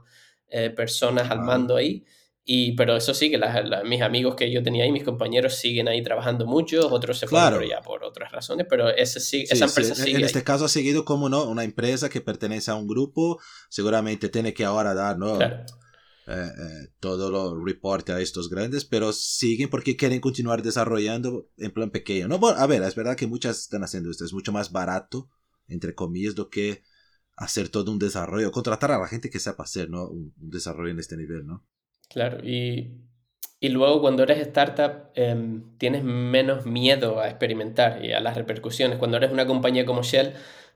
eh, 0.49 0.69
personas 0.69 1.31
al 1.31 1.41
mando 1.41 1.77
ahí. 1.77 2.05
Y, 2.43 2.75
pero 2.75 2.95
eso 2.95 3.13
sí, 3.13 3.29
que 3.29 3.39
mis 3.85 4.01
amigos 4.01 4.35
que 4.35 4.51
yo 4.51 4.63
tenía 4.63 4.83
ahí, 4.83 4.91
mis 4.91 5.03
compañeros, 5.03 5.55
siguen 5.55 5.87
ahí 5.87 6.01
trabajando 6.01 6.47
mucho, 6.47 6.87
otros 6.91 7.19
se 7.19 7.27
fueron 7.27 7.63
ya 7.67 7.81
por 7.81 8.03
otras 8.03 8.31
razones, 8.31 8.65
pero 8.69 8.89
ese 8.89 9.19
sí, 9.19 9.45
esa 9.49 9.65
empresa 9.65 9.93
sigue. 9.93 10.17
En 10.17 10.23
este 10.23 10.43
caso 10.43 10.65
ha 10.65 10.69
seguido 10.69 11.05
como 11.05 11.29
no, 11.29 11.43
una 11.45 11.63
empresa 11.63 12.09
que 12.09 12.19
pertenece 12.19 12.71
a 12.71 12.75
un 12.75 12.87
grupo, 12.87 13.39
seguramente 13.69 14.29
tiene 14.29 14.53
que 14.53 14.65
ahora 14.65 14.93
dar, 14.95 15.19
¿no? 15.19 15.39
Eh, 15.41 15.53
eh, 16.27 16.87
todo 16.99 17.29
lo 17.29 17.63
reporte 17.63 18.11
a 18.11 18.19
estos 18.19 18.49
grandes, 18.49 18.85
pero 18.85 19.11
siguen 19.11 19.69
porque 19.69 19.97
quieren 19.97 20.21
continuar 20.21 20.61
desarrollando 20.61 21.49
en 21.57 21.71
plan 21.71 21.89
pequeño. 21.89 22.27
No, 22.27 22.39
bueno, 22.39 22.59
a 22.59 22.67
ver, 22.67 22.81
es 22.83 22.95
verdad 22.95 23.17
que 23.17 23.27
muchas 23.27 23.59
están 23.59 23.83
haciendo 23.83 24.09
esto, 24.09 24.23
es 24.23 24.33
mucho 24.33 24.51
más 24.51 24.71
barato, 24.71 25.29
entre 25.67 25.93
comillas, 25.93 26.37
lo 26.37 26.49
que 26.49 26.83
hacer 27.35 27.69
todo 27.69 27.91
un 27.91 27.99
desarrollo, 27.99 28.51
contratar 28.51 28.91
a 28.91 28.99
la 28.99 29.07
gente 29.07 29.29
que 29.29 29.39
sepa 29.39 29.63
hacer, 29.63 29.89
¿no? 29.89 30.07
Un, 30.07 30.33
desarrollo 30.37 30.91
en 30.91 30.99
este 30.99 31.17
nivel, 31.17 31.45
¿no? 31.45 31.65
Claro, 32.11 32.43
y, 32.43 32.91
y 33.59 33.69
luego 33.69 34.01
cuando 34.01 34.23
eres 34.23 34.39
startup 34.39 35.11
em, 35.15 35.77
tienes 35.77 36.03
menos 36.03 36.65
miedo 36.65 37.21
a 37.21 37.29
experimentar 37.29 38.03
y 38.03 38.11
a 38.11 38.19
las 38.19 38.35
repercusiones. 38.35 38.97
Cuando 38.97 39.17
eres 39.17 39.31
una 39.31 39.47
compañía 39.47 39.85
como 39.85 40.03
Shell, 40.03 40.33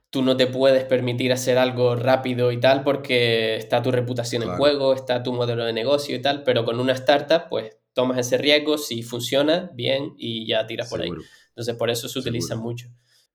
tú 0.10 0.22
no 0.22 0.38
te 0.38 0.48
puedes 0.48 0.86
permitir 0.86 1.34
hacer 1.34 1.58
algo 1.58 1.96
rápido 1.98 2.54
y 2.54 2.60
tal 2.60 2.84
porque 2.84 3.58
está 3.58 3.82
tu 3.82 3.92
reputación 3.92 4.44
en 4.44 4.50
juego, 4.56 4.94
está 4.94 5.24
tu 5.24 5.34
modelo 5.34 5.66
de 5.66 5.74
negocio 5.74 6.16
y 6.16 6.22
tal, 6.22 6.44
pero 6.44 6.64
con 6.64 6.80
una 6.80 6.94
startup 6.94 7.50
pues 7.50 7.78
tomas 7.94 8.18
ese 8.18 8.38
riesgo, 8.38 8.78
si 8.78 9.04
funciona, 9.04 9.70
bien 9.74 10.14
y 10.18 10.48
ya 10.48 10.66
tiras 10.68 10.90
por 10.90 11.02
ahí. 11.02 11.10
Entonces 11.50 11.76
por 11.76 11.90
eso 11.90 12.08
se 12.08 12.20
utiliza 12.20 12.56
mucho. 12.56 12.88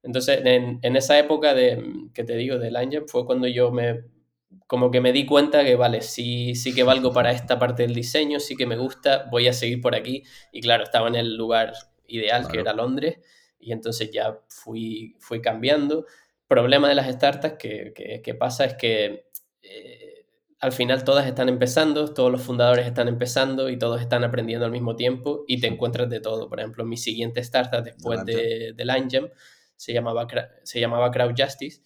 Entonces 0.02 0.40
en, 0.42 0.78
en, 0.80 0.96
esa 0.96 1.18
época 1.18 1.52
de, 1.52 2.08
que 2.14 2.24
te 2.24 2.36
digo 2.36 2.58
del 2.58 2.76
Angel 2.76 3.04
fue 3.06 3.26
cuando 3.26 3.46
yo 3.46 3.70
me 3.70 4.04
como 4.66 4.90
que 4.90 5.00
me 5.00 5.12
di 5.12 5.26
cuenta 5.26 5.64
que 5.64 5.76
vale, 5.76 6.00
sí, 6.00 6.54
sí 6.54 6.74
que 6.74 6.82
valgo 6.82 7.12
para 7.12 7.32
esta 7.32 7.58
parte 7.58 7.82
del 7.82 7.94
diseño, 7.94 8.40
sí 8.40 8.56
que 8.56 8.66
me 8.66 8.76
gusta, 8.76 9.26
voy 9.30 9.48
a 9.48 9.52
seguir 9.52 9.80
por 9.80 9.94
aquí. 9.94 10.22
Y 10.52 10.60
claro, 10.60 10.84
estaba 10.84 11.08
en 11.08 11.16
el 11.16 11.36
lugar 11.36 11.72
ideal 12.06 12.48
que 12.48 12.60
era 12.60 12.72
Londres 12.72 13.18
y 13.58 13.72
entonces 13.72 14.10
ya 14.10 14.38
fui, 14.48 15.16
fui 15.18 15.40
cambiando. 15.40 16.06
Problema 16.48 16.88
de 16.88 16.94
las 16.94 17.12
startups 17.12 17.54
que, 17.58 18.36
pasa 18.38 18.64
es 18.64 18.74
que 18.74 19.26
eh, 19.62 20.26
al 20.58 20.72
final 20.72 21.04
todas 21.04 21.26
están 21.26 21.48
empezando, 21.48 22.12
todos 22.12 22.32
los 22.32 22.42
fundadores 22.42 22.86
están 22.86 23.08
empezando 23.08 23.70
y 23.70 23.78
todos 23.78 24.00
están 24.00 24.24
aprendiendo 24.24 24.66
al 24.66 24.72
mismo 24.72 24.96
tiempo 24.96 25.44
y 25.46 25.60
te 25.60 25.68
encuentras 25.68 26.08
de 26.10 26.20
todo. 26.20 26.48
Por 26.48 26.58
ejemplo, 26.58 26.84
mi 26.84 26.96
siguiente 26.96 27.40
startup 27.40 27.84
después 27.84 28.24
de, 28.24 28.72
del 28.74 28.90
Angem 28.90 29.30
se 29.76 29.92
llamaba, 29.92 30.26
se 30.64 30.80
llamaba 30.80 31.10
Crowd 31.10 31.34
Justice 31.38 31.82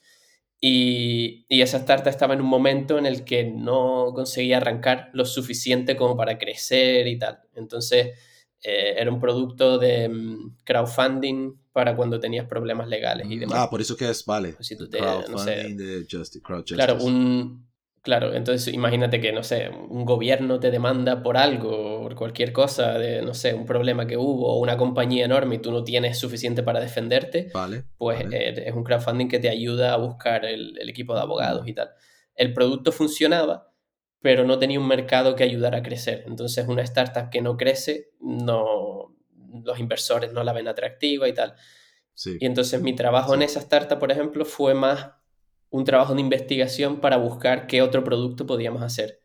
y, 0.66 1.44
y, 1.50 1.60
esa 1.60 1.76
startup 1.76 2.08
estaba 2.08 2.32
en 2.32 2.40
un 2.40 2.46
momento 2.46 2.96
en 2.96 3.04
el 3.04 3.26
que 3.26 3.44
no 3.44 4.12
conseguía 4.14 4.56
arrancar 4.56 5.10
lo 5.12 5.26
suficiente 5.26 5.94
como 5.94 6.16
para 6.16 6.38
crecer 6.38 7.06
y 7.06 7.18
tal. 7.18 7.40
Entonces 7.54 8.18
eh, 8.62 8.94
era 8.96 9.12
un 9.12 9.20
producto 9.20 9.76
de 9.76 10.08
mm, 10.08 10.60
crowdfunding 10.64 11.52
para 11.70 11.94
cuando 11.94 12.18
tenías 12.18 12.46
problemas 12.46 12.88
legales 12.88 13.26
y 13.28 13.36
mm, 13.36 13.40
demás. 13.40 13.58
Ah, 13.58 13.68
por 13.68 13.82
eso 13.82 13.94
que 13.94 14.08
es, 14.08 14.24
vale. 14.24 14.54
Pues 14.54 14.74
crowdfunding 14.90 15.76
de 15.76 16.06
justice, 16.10 16.40
crowd 16.40 16.60
justice. 16.60 16.76
Claro, 16.76 16.96
un, 17.04 17.68
claro, 18.04 18.34
entonces 18.34 18.72
imagínate 18.72 19.20
que, 19.20 19.32
no 19.32 19.42
sé, 19.42 19.70
un 19.70 20.04
gobierno 20.04 20.60
te 20.60 20.70
demanda 20.70 21.22
por 21.22 21.36
algo, 21.36 22.02
por 22.02 22.14
cualquier 22.14 22.52
cosa, 22.52 22.98
de, 22.98 23.22
no 23.22 23.34
sé, 23.34 23.54
un 23.54 23.66
problema 23.66 24.06
que 24.06 24.16
hubo, 24.16 24.52
o 24.52 24.60
una 24.60 24.76
compañía 24.76 25.24
enorme 25.24 25.56
y 25.56 25.58
tú 25.58 25.72
no 25.72 25.82
tienes 25.82 26.18
suficiente 26.18 26.62
para 26.62 26.80
defenderte, 26.80 27.50
vale, 27.52 27.84
pues 27.96 28.20
eh, 28.30 28.64
es 28.66 28.74
un 28.74 28.84
crowdfunding 28.84 29.28
que 29.28 29.40
te 29.40 29.48
ayuda 29.48 29.94
a 29.94 29.96
buscar 29.96 30.44
el, 30.44 30.78
el 30.78 30.88
equipo 30.88 31.14
de 31.14 31.22
abogados 31.22 31.66
y 31.66 31.72
tal. 31.72 31.90
El 32.36 32.52
producto 32.52 32.92
funcionaba, 32.92 33.72
pero 34.20 34.44
no 34.44 34.58
tenía 34.58 34.78
un 34.78 34.86
mercado 34.86 35.34
que 35.34 35.44
ayudara 35.44 35.78
a 35.78 35.82
crecer. 35.82 36.24
Entonces, 36.26 36.68
una 36.68 36.82
startup 36.82 37.30
que 37.30 37.40
no 37.40 37.56
crece, 37.56 38.10
no, 38.20 39.16
los 39.64 39.78
inversores 39.78 40.32
no 40.32 40.44
la 40.44 40.52
ven 40.52 40.68
atractiva 40.68 41.28
y 41.28 41.32
tal. 41.32 41.54
Y 42.38 42.46
entonces 42.46 42.80
mi 42.80 42.94
trabajo 42.94 43.34
en 43.34 43.42
esa 43.42 43.60
startup, 43.60 43.98
por 43.98 44.12
ejemplo, 44.12 44.44
fue 44.44 44.74
más 44.74 45.10
un 45.74 45.84
trabajo 45.84 46.14
de 46.14 46.20
investigación 46.20 47.00
para 47.00 47.16
buscar 47.16 47.66
qué 47.66 47.82
otro 47.82 48.04
producto 48.04 48.46
podíamos 48.46 48.80
hacer. 48.80 49.18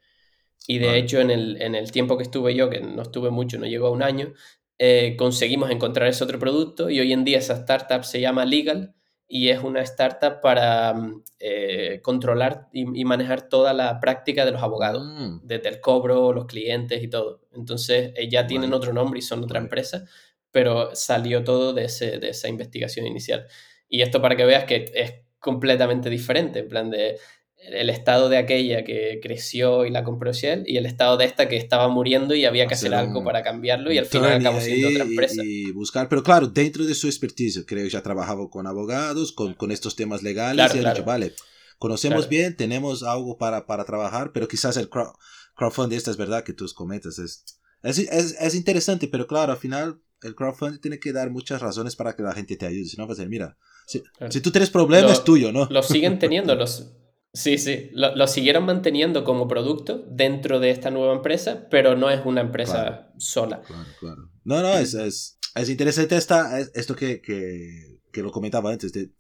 Y 0.66 0.80
de 0.80 0.98
hecho, 0.98 1.20
en 1.20 1.30
el, 1.30 1.62
en 1.62 1.76
el, 1.76 1.92
tiempo 1.92 2.18
que 2.18 2.24
estuve 2.24 2.56
yo, 2.56 2.72
que 2.72 2.82
no 2.82 3.04
estuve 3.04 3.30
mucho, 3.30 3.60
no 3.60 3.68
llegó 3.68 3.86
a 3.86 3.92
un 3.92 4.02
año, 4.02 4.34
eh, 4.80 5.16
conseguimos 5.16 5.70
encontrar 5.70 6.08
ese 6.08 6.24
otro 6.24 6.40
producto 6.40 6.90
y 6.90 7.00
hoy 7.00 7.14
en 7.14 7.24
día 7.24 7.38
esa 7.38 7.54
startup 7.54 8.04
se 8.04 8.20
llama 8.20 8.46
Legal 8.46 8.96
y 9.28 9.50
es 9.50 9.62
una 9.62 9.82
startup 9.82 10.42
para 10.42 10.96
mm, 10.96 11.24
eh, 11.40 12.00
controlar 12.02 12.68
y, 12.74 13.06
manejar 13.06 13.48
toda 13.48 13.74
la 13.74 14.00
práctica 14.00 14.44
de 14.44 14.52
los 14.52 14.64
abogados, 14.64 15.06
mm. 15.06 15.42
desde 15.44 15.70
el 15.70 15.80
cobro, 15.80 16.34
los 16.34 16.48
clientes 16.48 17.04
y 17.04 17.10
todo. 17.10 17.42
Entonces, 17.54 18.12
eh, 18.16 18.28
ya 18.28 18.48
tienen 18.48 18.74
otro 18.74 18.92
nombre 18.92 19.20
y 19.20 19.22
son 19.22 19.44
otra 19.44 19.60
empresa, 19.60 20.06
pero 20.50 20.96
salió 20.96 21.44
todo 21.44 21.74
de, 21.74 21.84
ese, 21.86 22.18
de 22.18 22.30
esa 22.30 22.50
investigación 22.50 23.06
inicial. 23.06 23.46
Y 23.88 24.02
esto 24.02 24.20
para 24.20 24.36
que 24.36 24.46
veas 24.46 24.66
que 24.66 24.86
es 24.96 25.29
completamente 25.40 26.10
diferente, 26.10 26.60
en 26.60 26.70
plan 26.70 26.90
de 26.90 27.18
el 27.62 27.90
estado 27.90 28.30
de 28.30 28.38
aquella 28.38 28.84
que 28.84 29.20
creció 29.22 29.86
y 29.86 29.92
la 29.92 30.04
compró 30.04 30.32
Shell 30.32 30.64
y 30.66 30.78
el 30.78 30.86
estado 30.86 31.18
de 31.18 31.26
esta 31.26 31.50
que 31.50 31.58
estaba 31.58 31.90
muriendo 31.90 32.34
y 32.34 32.46
había 32.46 32.68
que 32.68 32.74
hacer, 32.74 32.94
algo 32.94 33.24
para 33.24 33.44
cambiarlo 33.44 33.92
y 33.92 33.98
al 33.98 34.06
final 34.06 34.40
acabó 34.40 34.62
siendo 34.62 34.88
otra 34.88 35.04
empresa. 35.04 35.42
Y 35.44 35.72
buscar, 35.72 36.08
pero 36.08 36.24
claro, 36.24 36.48
dentro 36.48 36.86
de 36.86 36.96
su 36.96 37.08
expertise, 37.08 37.66
creo 37.68 37.84
que 37.84 37.90
ya 37.90 38.02
trabajaba 38.02 38.50
con 38.50 38.66
abogados, 38.66 39.34
con, 39.34 39.56
con 39.56 39.72
estos 39.72 39.96
temas 39.96 40.24
legales 40.24 40.74
y 40.74 40.80
ha 40.80 40.94
dicho, 40.94 41.04
vale, 41.04 41.34
conocemos 41.78 42.30
bien, 42.30 42.56
tenemos 42.56 43.04
algo 43.04 43.38
para, 43.38 43.66
para 43.66 43.84
trabajar, 43.84 44.32
pero 44.34 44.48
quizás 44.48 44.78
el 44.78 44.90
crowdfunding, 44.90 45.98
esta 45.98 46.12
es 46.12 46.18
verdad 46.18 46.44
que 46.44 46.54
tú 46.54 46.66
comentas, 46.74 47.20
es, 47.20 47.60
es, 47.84 48.00
es, 48.00 48.56
interesante, 48.56 49.08
pero 49.08 49.28
claro, 49.28 49.54
al 49.54 49.58
final 49.58 50.02
el 50.22 50.36
crowdfunding 50.36 50.80
tiene 50.80 51.00
que 51.00 51.14
dar 51.14 51.30
muchas 51.30 51.62
razones 51.62 51.96
para 51.96 52.16
que 52.16 52.24
la 52.24 52.34
gente 52.34 52.58
te 52.58 52.66
ayude, 52.66 52.86
si 52.86 52.98
no, 52.98 53.08
va 53.08 53.14
a 53.14 53.16
ser, 53.16 53.30
mira, 53.30 53.58
si, 53.88 54.04
si 54.30 54.42
tú 54.42 54.52
tienes 54.52 54.70
problemas, 54.70 55.12
es 55.12 55.24
tuyo, 55.24 55.52
¿no? 55.52 55.68
Lo 55.70 55.82
siguen 55.82 56.20
teniendo 56.20 56.56
los 56.56 56.92
Sí, 57.32 57.60
sí, 57.60 57.92
lo, 57.94 58.26
siguieron 58.26 58.66
manteniendo 58.66 59.24
como 59.24 59.48
producto 59.48 60.04
dentro 60.10 60.60
de 60.60 60.72
esta 60.72 60.90
nueva 60.90 61.14
empresa, 61.14 61.68
pero 61.70 61.96
no 61.96 62.10
es 62.10 62.26
una 62.26 62.42
empresa 62.42 63.14
sola. 63.18 63.62
Claro, 63.62 63.90
claro. 64.00 64.32
No, 64.44 64.62
no, 64.64 64.74
es, 64.74 64.96
es, 64.96 65.38
es 65.54 65.70
interesante 65.70 66.18
esta, 66.18 66.60
esto 66.60 66.96
que, 66.96 67.22
que, 67.22 68.00
que, 68.12 68.24
lo 68.24 68.32
comentaba 68.32 68.72
antes, 68.72 68.94
de, 68.94 69.12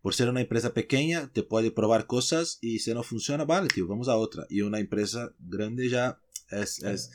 por 0.00 0.14
ser 0.14 0.30
una 0.30 0.40
empresa 0.40 0.72
pequeña, 0.72 1.30
te 1.30 1.42
puede 1.42 1.70
probar 1.70 2.06
cosas 2.06 2.56
y 2.62 2.78
si 2.78 2.94
no 2.94 3.02
funciona, 3.02 3.44
vale, 3.44 3.68
tío, 3.68 3.86
vamos 3.86 4.08
a 4.08 4.16
otra. 4.16 4.46
Y 4.48 4.62
una 4.62 4.78
empresa 4.78 5.34
grande 5.38 5.90
ya 5.90 6.18
es, 6.50 6.82
es, 6.82 7.10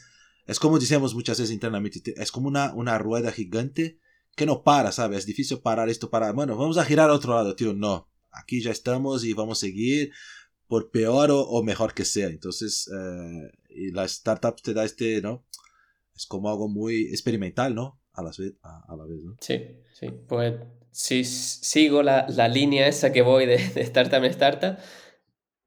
es 0.47 0.60
como 0.60 0.79
decíamos 0.79 1.13
muchas 1.13 1.39
veces 1.39 1.53
internamente, 1.53 2.13
es 2.17 2.31
como 2.31 2.47
una, 2.47 2.73
una 2.73 2.97
rueda 2.97 3.31
gigante 3.31 3.99
que 4.36 4.45
no 4.45 4.63
para, 4.63 4.91
¿sabes? 4.91 5.19
Es 5.19 5.25
difícil 5.25 5.60
parar 5.60 5.89
esto 5.89 6.10
para, 6.10 6.31
bueno, 6.31 6.57
vamos 6.57 6.77
a 6.77 6.86
girar 6.86 7.10
a 7.10 7.13
otro 7.13 7.36
lado, 7.36 7.55
tío, 7.55 7.73
no 7.73 8.07
aquí 8.38 8.62
ya 8.62 8.71
estamos 8.71 9.25
y 9.25 9.33
vamos 9.33 9.60
a 9.60 9.67
seguir 9.67 10.12
por 10.67 10.91
peor 10.91 11.29
o, 11.31 11.63
mejor 11.63 11.93
que 11.93 12.05
sea. 12.05 12.27
Entonces, 12.27 12.89
eh, 12.93 13.51
y 13.69 13.91
la 13.91 14.03
startup 14.05 14.62
te 14.62 14.73
da 14.73 14.83
este, 14.83 15.21
¿no? 15.21 15.45
Es 16.15 16.25
como 16.25 16.49
algo 16.49 16.67
muy 16.67 17.07
experimental, 17.10 17.73
¿no? 17.73 18.01
A 18.13 18.23
la, 18.23 18.31
a, 18.63 18.95
la 18.95 19.05
vez, 19.05 19.23
¿no? 19.23 19.38
Sí, 19.39 19.62
sí. 19.93 20.07
Pues 20.27 20.55
si 20.91 21.23
sigo 21.23 22.03
la, 22.03 22.27
la 22.27 22.47
línea 22.47 22.88
esa 22.88 23.13
que 23.13 23.21
voy 23.21 23.45
de, 23.45 23.57
de 23.69 23.81
startup 23.81 24.23
en 24.23 24.31
startup, 24.31 24.77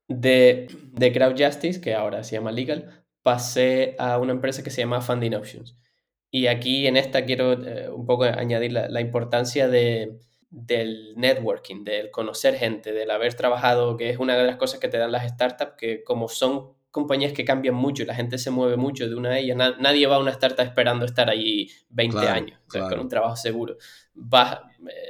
de, 0.09 0.67
de 0.93 1.13
Crowd 1.13 1.41
Justice, 1.41 1.81
que 1.81 1.95
ahora 1.95 2.25
se 2.25 2.35
llama 2.35 2.51
Legal, 2.51 3.00
pasé 3.23 3.97
a 3.99 4.19
una 4.19 4.33
empresa 4.33 4.63
que 4.63 4.71
se 4.71 4.83
llama 4.83 5.01
Funding 5.01 5.35
Options. 5.35 5.77
Y 6.31 6.47
aquí 6.47 6.87
en 6.87 6.97
esta 6.97 7.25
quiero 7.25 7.53
eh, 7.53 7.89
un 7.89 8.07
poco 8.07 8.25
añadir 8.25 8.73
la, 8.73 8.89
la 8.89 9.01
importancia 9.01 9.69
de, 9.69 10.21
del 10.51 11.15
networking, 11.17 11.85
del 11.85 12.11
conocer 12.11 12.57
gente, 12.57 12.93
del 12.93 13.11
haber 13.11 13.35
trabajado, 13.35 13.97
que 13.97 14.11
es 14.11 14.19
una 14.19 14.37
de 14.37 14.45
las 14.45 14.57
cosas 14.57 14.81
que 14.81 14.89
te 14.89 14.99
dan 14.99 15.13
las 15.13 15.29
startups, 15.29 15.75
que 15.79 16.03
como 16.05 16.29
son 16.29 16.73
compañías 16.91 17.33
que 17.33 17.45
cambian 17.45 17.77
mucho, 17.77 18.05
la 18.05 18.17
gente 18.17 18.37
se 18.37 18.51
mueve 18.51 18.77
mucho 18.77 19.09
de 19.09 19.15
una 19.15 19.31
de 19.31 19.41
ellas, 19.41 19.57
nadie 19.79 20.07
va 20.09 20.17
a 20.17 20.19
una 20.19 20.33
startup 20.33 20.67
esperando 20.67 21.05
estar 21.05 21.31
allí 21.31 21.71
20 21.91 22.19
años, 22.29 22.59
con 22.69 22.99
un 22.99 23.09
trabajo 23.09 23.37
seguro. 23.37 23.77
vas, 24.15 24.59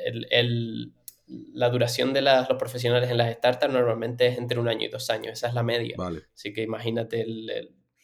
el, 0.06 0.92
la 1.26 1.70
duración 1.70 2.12
de 2.12 2.20
los 2.20 2.46
profesionales 2.58 3.10
en 3.10 3.16
las 3.16 3.32
startups 3.32 3.72
normalmente 3.72 4.26
es 4.26 4.36
entre 4.36 4.58
un 4.58 4.68
año 4.68 4.86
y 4.86 4.90
dos 4.90 5.08
años, 5.08 5.32
esa 5.32 5.48
es 5.48 5.54
la 5.54 5.62
media. 5.62 5.94
Vale. 5.96 6.24
Así 6.34 6.52
que 6.52 6.62
imagínate 6.62 7.24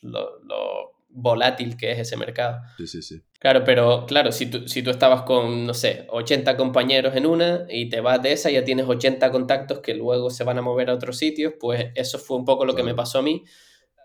lo, 0.06 0.40
lo, 0.44 0.96
volátil 1.08 1.78
que 1.78 1.92
es 1.92 1.98
ese 1.98 2.16
mercado. 2.18 2.60
Sí, 2.76 2.86
sí, 2.86 3.00
sí. 3.00 3.22
Claro, 3.38 3.64
pero 3.64 4.04
claro, 4.06 4.32
si 4.32 4.46
tú, 4.50 4.68
si 4.68 4.82
tú 4.82 4.90
estabas 4.90 5.22
con, 5.22 5.64
no 5.66 5.72
sé, 5.72 6.06
80 6.10 6.58
compañeros 6.58 7.16
en 7.16 7.24
una 7.24 7.64
y 7.70 7.88
te 7.88 8.02
vas 8.02 8.20
de 8.20 8.32
esa, 8.32 8.50
ya 8.50 8.64
tienes 8.64 8.86
80 8.86 9.30
contactos 9.30 9.78
que 9.80 9.94
luego 9.94 10.28
se 10.28 10.44
van 10.44 10.58
a 10.58 10.62
mover 10.62 10.90
a 10.90 10.94
otros 10.94 11.16
sitios, 11.16 11.54
pues 11.58 11.86
eso 11.94 12.18
fue 12.18 12.36
un 12.36 12.44
poco 12.44 12.66
lo 12.66 12.74
que 12.74 12.82
me 12.82 12.94
pasó 12.94 13.20
a 13.20 13.22
mí. 13.22 13.44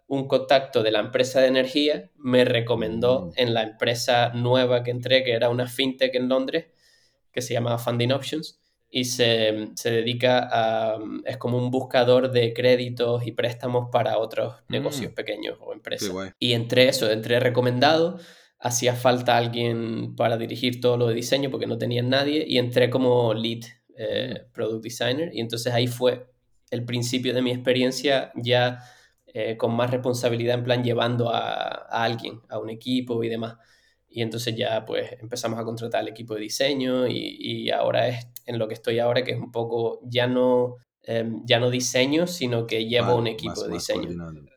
Un 0.07 0.27
contacto 0.27 0.83
de 0.83 0.91
la 0.91 0.99
empresa 0.99 1.41
de 1.41 1.47
energía 1.47 2.09
me 2.15 2.45
recomendó 2.45 3.25
Mm. 3.27 3.31
en 3.35 3.53
la 3.53 3.63
empresa 3.63 4.29
nueva 4.33 4.81
que 4.83 4.91
entré, 4.91 5.23
que 5.25 5.33
era 5.33 5.49
una 5.49 5.67
fintech 5.67 6.15
en 6.15 6.29
Londres, 6.29 6.67
que 7.33 7.41
se 7.41 7.53
llama 7.53 7.77
Funding 7.77 8.13
Options, 8.13 8.60
y 8.93 9.05
se, 9.05 9.69
se 9.75 9.89
dedica 9.89 10.49
a, 10.51 10.99
es 11.25 11.37
como 11.37 11.57
un 11.57 11.71
buscador 11.71 12.29
de 12.29 12.53
créditos 12.53 13.25
y 13.25 13.31
préstamos 13.31 13.87
para 13.89 14.17
otros 14.17 14.55
Mm. 14.67 14.73
negocios 14.73 15.13
pequeños 15.13 15.57
o 15.61 15.71
empresas. 15.73 16.09
Y 16.39 16.51
entre 16.53 16.89
eso, 16.89 17.09
entré 17.09 17.39
recomendado, 17.39 18.19
hacía 18.59 18.93
falta 18.93 19.37
alguien 19.37 20.15
para 20.15 20.37
dirigir 20.37 20.81
todo 20.81 20.97
lo 20.97 21.07
de 21.07 21.15
diseño 21.15 21.49
porque 21.49 21.67
no 21.67 21.77
tenían 21.77 22.09
nadie 22.09 22.43
y 22.47 22.57
entré 22.57 22.89
como 22.89 23.33
lead 23.33 23.61
eh, 23.97 24.43
product 24.53 24.83
designer 24.83 25.31
y 25.33 25.39
entonces 25.39 25.73
ahí 25.73 25.87
fue 25.87 26.27
el 26.69 26.83
principio 26.85 27.33
de 27.33 27.41
mi 27.41 27.51
experiencia 27.51 28.31
ya 28.35 28.79
eh, 29.33 29.55
con 29.57 29.73
más 29.73 29.89
responsabilidad 29.89 30.57
en 30.57 30.63
plan 30.63 30.83
llevando 30.83 31.29
a, 31.29 31.87
a 31.89 32.03
alguien, 32.03 32.41
a 32.49 32.59
un 32.59 32.69
equipo 32.69 33.23
y 33.23 33.29
demás. 33.29 33.55
Y 34.13 34.21
entonces 34.21 34.55
ya 34.55 34.85
pues 34.85 35.09
empezamos 35.21 35.57
a 35.57 35.63
contratar 35.63 36.01
al 36.01 36.09
equipo 36.09 36.35
de 36.35 36.41
diseño 36.41 37.07
y, 37.07 37.37
y 37.39 37.69
ahora 37.71 38.09
es 38.09 38.27
en 38.45 38.59
lo 38.59 38.67
que 38.67 38.73
estoy 38.73 38.99
ahora 38.99 39.23
que 39.23 39.31
es 39.31 39.37
un 39.39 39.51
poco 39.51 40.01
ya 40.03 40.27
no, 40.27 40.75
em, 41.03 41.41
ya 41.45 41.59
no 41.59 41.69
diseño, 41.69 42.27
sino 42.27 42.67
que 42.67 42.85
llevo 42.85 43.07
Vale, 43.07 43.19
un 43.19 43.27
equipo 43.27 43.51
más- 43.51 43.65
de 43.67 43.73
diseño. 43.73 44.09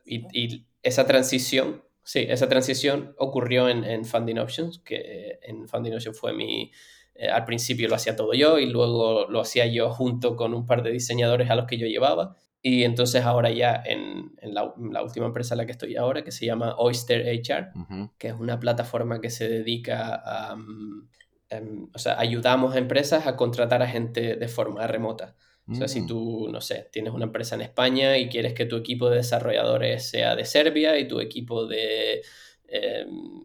Y, 0.05 0.25
y 0.33 0.65
esa 0.83 1.07
transición, 1.07 1.83
sí, 2.03 2.25
esa 2.27 2.49
transición 2.49 3.15
ocurrió 3.17 3.69
en, 3.69 3.83
en 3.85 4.03
Funding 4.05 4.37
Options, 4.39 4.79
que 4.79 4.95
eh, 4.97 5.39
en 5.43 5.67
Funding 5.67 5.93
Options 5.93 6.19
fue 6.19 6.33
mi... 6.33 6.71
eh, 7.15 7.29
al 7.29 7.45
principio 7.45 7.87
lo 7.87 7.95
hacía 7.95 8.15
todo 8.17 8.33
yo 8.33 8.59
y 8.59 8.65
luego 8.65 9.25
lo 9.29 9.39
hacía 9.39 9.65
yo 9.67 9.89
junto 9.89 10.35
con 10.35 10.53
un 10.53 10.65
par 10.65 10.83
de 10.83 10.91
diseñadores 10.91 11.49
a 11.49 11.55
los 11.55 11.65
que 11.65 11.77
yo 11.77 11.87
llevaba. 11.87 12.35
Y 12.67 12.83
entonces 12.83 13.23
ahora 13.23 13.51
ya 13.51 13.79
en, 13.85 14.33
en 14.41 14.55
la, 14.55 14.73
la 14.91 15.03
última 15.03 15.27
empresa 15.27 15.53
en 15.53 15.59
la 15.59 15.65
que 15.67 15.71
estoy 15.73 15.97
ahora, 15.97 16.23
que 16.23 16.31
se 16.31 16.47
llama 16.47 16.73
Oyster 16.79 17.21
HR, 17.27 17.71
que 18.17 18.29
es 18.29 18.33
una 18.33 18.59
plataforma 18.59 19.21
que 19.21 19.29
se 19.29 19.47
dedica 19.47 20.15
a... 20.25 20.55
mm, 20.55 21.09
em, 21.51 21.89
o 21.93 21.99
sea, 21.99 22.19
ayudamos 22.19 22.73
a 22.73 22.79
empresas 22.79 23.27
a 23.27 23.35
contratar 23.35 23.83
a 23.83 23.87
gente 23.87 24.35
de 24.35 24.47
forma 24.47 24.87
remota. 24.87 25.35
O 25.69 25.75
sea, 25.75 25.87
si 25.87 26.01
Mm. 26.01 26.07
tú, 26.07 26.49
no 26.51 26.59
sé, 26.59 26.89
tienes 26.91 27.13
una 27.13 27.25
empresa 27.25 27.53
en 27.53 27.61
España 27.61 28.17
y 28.17 28.29
quieres 28.29 28.53
que 28.55 28.65
tu 28.65 28.77
equipo 28.77 29.11
de 29.11 29.17
desarrolladores 29.17 30.09
sea 30.09 30.35
de 30.35 30.45
Serbia 30.45 30.97
y 30.97 31.07
tu 31.07 31.19
equipo 31.19 31.67
de 31.67 32.23
em, 32.67 33.43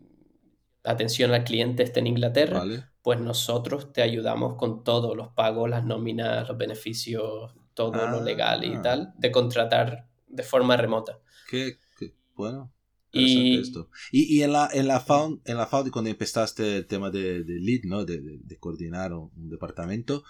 atención 0.84 1.32
al 1.34 1.44
cliente 1.44 1.82
esté 1.82 2.00
en 2.00 2.06
Inglaterra, 2.06 2.60
Vale. 2.60 2.84
pues 3.02 3.20
nosotros 3.20 3.92
te 3.92 4.00
ayudamos 4.00 4.54
con 4.56 4.82
todos 4.82 5.14
los 5.14 5.28
pagos, 5.28 5.68
las 5.68 5.84
nóminas, 5.84 6.48
los 6.48 6.56
beneficios, 6.56 7.52
todo 7.90 8.08
lo 8.08 8.22
legal 8.22 8.64
y 8.64 8.74
Ah. 8.74 8.82
tal, 8.82 9.14
de 9.18 9.30
contratar 9.30 10.06
de 10.28 10.42
forma 10.42 10.76
remota. 10.76 11.18
Qué, 11.48 11.78
qué 11.98 12.14
bueno. 12.34 12.72
Y- 13.12 13.58
esto. 13.58 13.88
Y, 14.12 14.36
y 14.36 14.42
en 14.44 14.52
la 14.52 14.68
en 14.72 14.86
la 14.86 15.00
found, 15.00 15.40
en 15.44 15.56
la 15.56 15.66
found 15.66 15.90
cuando 15.90 16.10
empezaste 16.10 16.76
el 16.76 16.86
tema 16.86 17.10
de, 17.10 17.42
de 17.42 17.58
lead, 17.58 17.80
¿no? 17.84 18.04
De, 18.04 18.20
de- 18.20 18.38
de 18.40 18.56
coordinar 18.58 19.12
un, 19.12 19.30
un 19.36 19.48
departamento. 19.48 20.22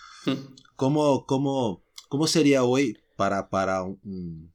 ¿cómo, 0.76 1.26
cómo, 1.26 1.84
cómo 2.08 2.26
sería 2.26 2.64
hoy 2.64 2.96
para, 3.16 3.50
para 3.50 3.82
un, 3.82 4.00
un- 4.04 4.52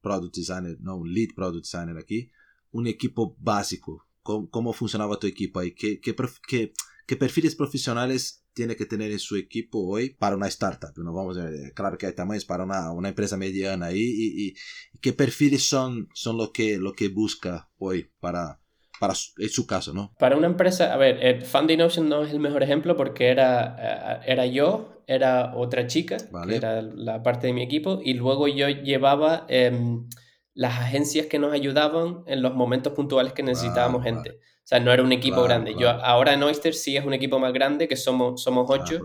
product 0.00 0.36
designer, 0.36 0.76
no, 0.80 0.96
un 0.96 1.12
lead 1.12 1.30
product 1.34 1.64
designer 1.64 1.96
aquí, 1.98 2.30
un 2.70 2.86
equipo 2.86 3.36
básico? 3.40 4.06
¿Cómo, 4.22 4.48
cómo 4.50 4.72
funcionaba 4.72 5.18
tu 5.18 5.26
equipo 5.26 5.58
ahí? 5.58 5.72
¿Qué, 5.74 6.00
qué, 6.00 6.14
qué- 6.46 6.72
qué 7.06 7.16
perfiles 7.16 7.56
profesionales 7.56 8.41
tiene 8.54 8.76
que 8.76 8.86
tener 8.86 9.10
en 9.12 9.18
su 9.18 9.36
equipo 9.36 9.86
hoy 9.86 10.10
para 10.14 10.36
una 10.36 10.48
startup? 10.48 10.92
No 10.96 11.12
vamos 11.12 11.38
a 11.38 11.44
ver, 11.44 11.72
claro 11.74 11.96
que 11.98 12.06
hay 12.06 12.14
tamaños 12.14 12.44
para 12.44 12.64
una, 12.64 12.92
una 12.92 13.08
empresa 13.08 13.36
mediana 13.36 13.86
ahí 13.86 14.00
y, 14.00 14.48
y- 14.48 14.54
y 14.94 14.98
qué 15.00 15.12
perfiles 15.12 15.64
son, 15.68 16.08
son 16.14 16.36
lo 16.36 16.52
que, 16.52 16.78
lo 16.78 16.92
que 16.92 17.08
busca 17.08 17.70
hoy 17.78 18.10
para, 18.20 18.60
para 19.00 19.14
su, 19.14 19.30
en 19.38 19.48
su 19.48 19.66
caso, 19.66 19.92
¿no? 19.94 20.14
Para 20.18 20.36
una 20.36 20.46
empresa, 20.46 20.92
a 20.92 20.96
ver, 20.96 21.18
eh, 21.20 21.40
Funding 21.40 21.80
Ocean 21.80 22.08
no 22.08 22.22
es 22.24 22.30
el 22.32 22.40
mejor 22.40 22.62
ejemplo 22.62 22.96
porque 22.96 23.28
era, 23.28 24.20
eh, 24.24 24.32
era 24.32 24.46
yo, 24.46 25.02
era 25.06 25.54
otra 25.56 25.86
chica, 25.86 26.16
Vale. 26.30 26.50
que 26.52 26.56
era 26.56 26.82
la 26.82 27.22
parte 27.22 27.48
de 27.48 27.52
mi 27.52 27.62
equipo, 27.62 28.00
y 28.04 28.14
luego 28.14 28.46
yo 28.48 28.68
llevaba 28.68 29.44
em, 29.48 30.08
las 30.54 30.78
agencias 30.78 31.26
que 31.26 31.38
nos 31.38 31.52
ayudaban 31.52 32.22
en 32.26 32.42
los 32.42 32.54
momentos 32.54 32.92
puntuales 32.92 33.32
que 33.32 33.42
necesitábamos 33.42 34.04
gente. 34.04 34.38
O 34.64 34.66
sea, 34.68 34.80
no 34.80 34.92
era 34.92 35.02
un 35.02 35.12
equipo 35.12 35.42
Claro, 35.42 35.44
grande. 35.44 35.72
claro. 35.72 35.78
Yo 35.78 35.88
ahora 35.90 36.32
en 36.34 36.42
Oyster 36.42 36.74
sí 36.74 36.96
es 36.96 37.04
un 37.04 37.14
equipo 37.14 37.38
más 37.38 37.52
grande, 37.52 37.88
que 37.88 37.96
somos, 37.96 38.42
somos 38.42 38.66
Ah, 38.68 38.70
ocho, 38.70 39.00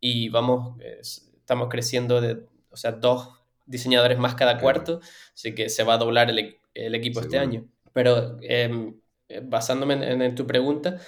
y 0.00 0.28
vamos, 0.28 0.78
eh, 0.80 0.98
estamos 1.00 1.68
creciendo 1.68 2.20
de, 2.20 2.44
o 2.70 2.76
sea, 2.76 2.92
dos 2.92 3.30
diseñadores 3.66 4.18
más 4.18 4.34
cada 4.34 4.58
cuarto, 4.58 5.00
así 5.34 5.54
que 5.54 5.68
se 5.68 5.84
va 5.84 5.94
a 5.94 5.98
doblar 5.98 6.30
el, 6.30 6.58
el 6.74 6.94
equipo 6.94 7.20
este 7.20 7.38
año. 7.38 7.66
Pero 7.92 8.38
em, 8.42 9.00
eh, 9.28 9.40
basándome 9.44 9.94
en, 9.94 10.22
en 10.22 10.34
tu 10.34 10.46
pregunta, 10.46 11.00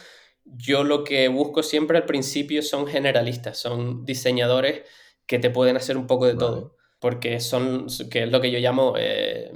yo 0.45 0.85
lo 0.85 1.05
que 1.05 1.29
busco 1.29 1.63
siempre 1.63 1.99
al 1.99 2.07
principio 2.07 2.63
son 2.63 2.87
generalistas, 2.87 3.59
son 3.59 4.05
diseñadores 4.05 4.83
que 5.27 5.39
te 5.39 5.51
pueden 5.51 5.77
hacer 5.77 5.97
un 5.97 6.07
poco 6.07 6.27
de 6.27 6.35
Vale. 6.35 6.37
todo, 6.37 6.77
porque 6.99 7.41
son, 7.41 7.87
que 8.11 8.25
es 8.25 8.31
lo 8.33 8.41
que 8.41 8.51
yo 8.51 8.59
llamo 8.59 8.95
eh, 8.99 9.53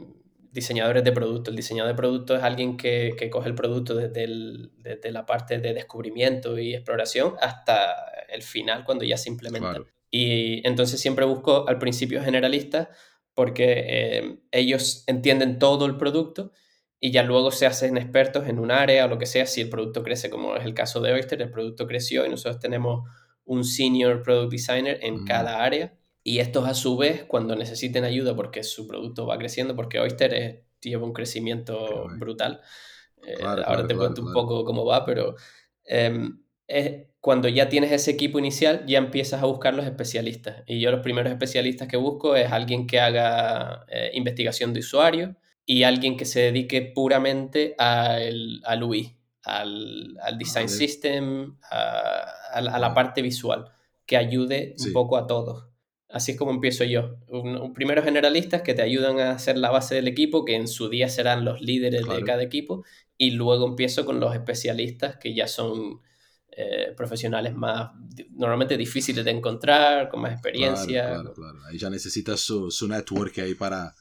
diseñadores 0.57 1.05
de 1.05 1.13
producto. 1.13 1.51
El 1.51 1.57
diseñador 1.57 1.93
de 1.93 1.97
producto 1.97 2.35
es 2.37 2.43
alguien 2.43 2.77
que, 2.77 3.15
que 3.17 3.31
coge 3.31 3.49
el 3.49 3.55
producto 3.55 3.95
desde, 3.95 4.25
el- 4.25 4.73
desde 4.79 5.13
la 5.13 5.25
parte 5.25 5.59
de 5.59 5.73
descubrimiento 5.73 6.59
y 6.59 6.75
exploración 6.75 7.35
hasta 7.41 7.95
el 8.29 8.43
final, 8.43 8.83
cuando 8.85 9.05
ya 9.05 9.17
se 9.17 9.29
implementa. 9.31 9.71
Claro. 9.71 9.87
Y 10.11 10.67
entonces 10.67 11.01
siempre 11.01 11.25
busco 11.25 11.69
al 11.69 11.79
principio 11.79 12.21
generalistas 12.23 12.89
porque 13.35 13.85
eh, 13.87 14.39
ellos 14.51 15.05
entienden 15.07 15.59
todo 15.61 15.87
el 15.87 15.97
producto 15.97 16.51
y 16.99 17.11
ya 17.13 17.23
luego 17.23 17.51
se 17.51 17.67
hacen 17.67 17.99
expertos 17.99 18.49
en 18.49 18.59
un 18.59 18.71
área 18.71 19.05
o 19.05 19.09
lo 19.09 19.19
que 19.19 19.27
sea, 19.27 19.45
si 19.47 19.61
el 19.61 19.69
producto 19.69 20.03
crece, 20.03 20.31
como 20.31 20.57
es 20.57 20.65
el 20.65 20.73
caso 20.75 21.01
de 21.01 21.13
Oyster, 21.13 21.41
el 21.43 21.51
producto 21.51 21.87
creció 21.87 22.25
y 22.27 22.31
nosotros 22.31 22.59
tenemos 22.59 23.09
un 23.45 23.63
senior 23.65 24.23
product 24.23 24.51
designer 24.51 24.99
en 25.03 25.17
Mm. 25.23 25.25
cada 25.27 25.63
área 25.63 25.93
y 26.29 26.41
estos 26.41 26.67
a 26.67 26.75
su 26.75 26.97
vez, 26.97 27.23
cuando 27.25 27.55
necesiten 27.55 28.03
ayuda 28.05 28.35
porque 28.35 28.65
su 28.65 28.89
producto 28.89 29.27
va 29.27 29.39
creciendo, 29.39 29.77
porque 29.77 30.01
Oyster 30.01 30.35
es- 30.35 30.57
lleva 30.81 31.05
un 31.05 31.13
crecimiento 31.13 32.07
brutal. 32.19 32.61
Eh, 33.27 33.35
Claro, 33.37 33.63
ahora 33.63 33.65
claro, 33.65 33.87
te 33.87 33.95
claro, 33.95 34.01
cuento 34.15 34.23
un 34.23 34.33
poco 34.33 34.65
cómo 34.65 34.85
va, 34.85 35.05
pero 35.05 35.37
em, 35.85 36.43
es- 36.67 37.07
cuando 37.21 37.49
ya 37.49 37.69
tienes 37.69 37.93
ese 37.93 38.11
equipo 38.11 38.39
inicial, 38.41 38.85
ya 38.87 38.99
empiezas 38.99 39.41
a 39.43 39.47
buscar 39.47 39.75
los 39.75 39.87
especialistas. 39.87 40.65
Y 40.67 40.81
yo 40.81 40.91
los 40.91 41.01
primeros 41.01 41.31
especialistas 41.33 41.87
que 41.89 41.97
busco 41.97 42.35
es 42.35 42.51
alguien 42.51 42.87
que 42.89 42.99
haga 43.01 43.85
eh, 43.89 44.11
investigación 44.15 44.73
de 44.73 44.81
usuario 44.81 45.37
y 45.65 45.85
alguien 45.85 46.17
que 46.17 46.25
se 46.25 46.41
dedique 46.41 46.83
puramente 46.83 47.75
al, 47.79 48.61
al 48.65 48.83
UI, 48.83 49.17
al, 49.45 50.17
al 50.23 50.39
design 50.39 50.67
Vale. 50.67 50.79
system, 50.79 51.57
a, 51.71 52.25
a 52.53 52.61
la- 52.61 52.73
a 52.75 52.79
la 52.81 52.89
Vale. 52.89 52.95
parte 52.95 53.23
visual, 53.23 53.65
que 54.07 54.17
ayude 54.17 54.75
un 54.85 54.93
poco 54.93 55.17
a 55.17 55.27
todos. 55.29 55.66
Así 56.17 56.33
es 56.33 56.39
como 56.39 56.51
empiezo 56.51 56.85
yo. 56.85 57.17
Un, 57.29 57.57
un- 57.57 57.73
primero 57.75 58.03
generalistas 58.03 58.63
que 58.63 58.75
te 58.75 58.83
ayudan 58.83 59.21
a 59.21 59.33
hacer 59.33 59.57
la 59.59 59.71
base 59.71 59.95
del 59.97 60.09
equipo, 60.09 60.45
que 60.45 60.55
en 60.57 60.67
su 60.67 60.89
día 60.89 61.09
serán 61.09 61.45
los 61.45 61.61
líderes 61.61 62.03
Claro. 62.05 62.19
de 62.21 62.25
cada 62.25 62.43
equipo, 62.43 62.85
y 63.19 63.31
luego 63.33 63.67
empiezo 63.67 64.05
con 64.05 64.19
los 64.21 64.35
especialistas 64.35 65.17
que 65.17 65.35
ya 65.35 65.47
son 65.49 66.01
eh, 66.59 66.95
profesionales 66.97 67.55
más 67.55 67.91
normalmente 68.31 68.77
difíciles 68.79 69.25
de 69.25 69.31
encontrar, 69.31 70.09
con 70.09 70.21
más 70.23 70.33
experiencia. 70.33 71.03
Claro, 71.07 71.35
claro, 71.35 71.35
claro. 71.35 71.59
Ahí 71.71 71.79
ya 71.79 71.91
necesitas 71.91 72.41
su, 72.41 72.71
su 72.71 72.89
network 72.89 73.39
ahí 73.41 73.55
para, 73.55 73.95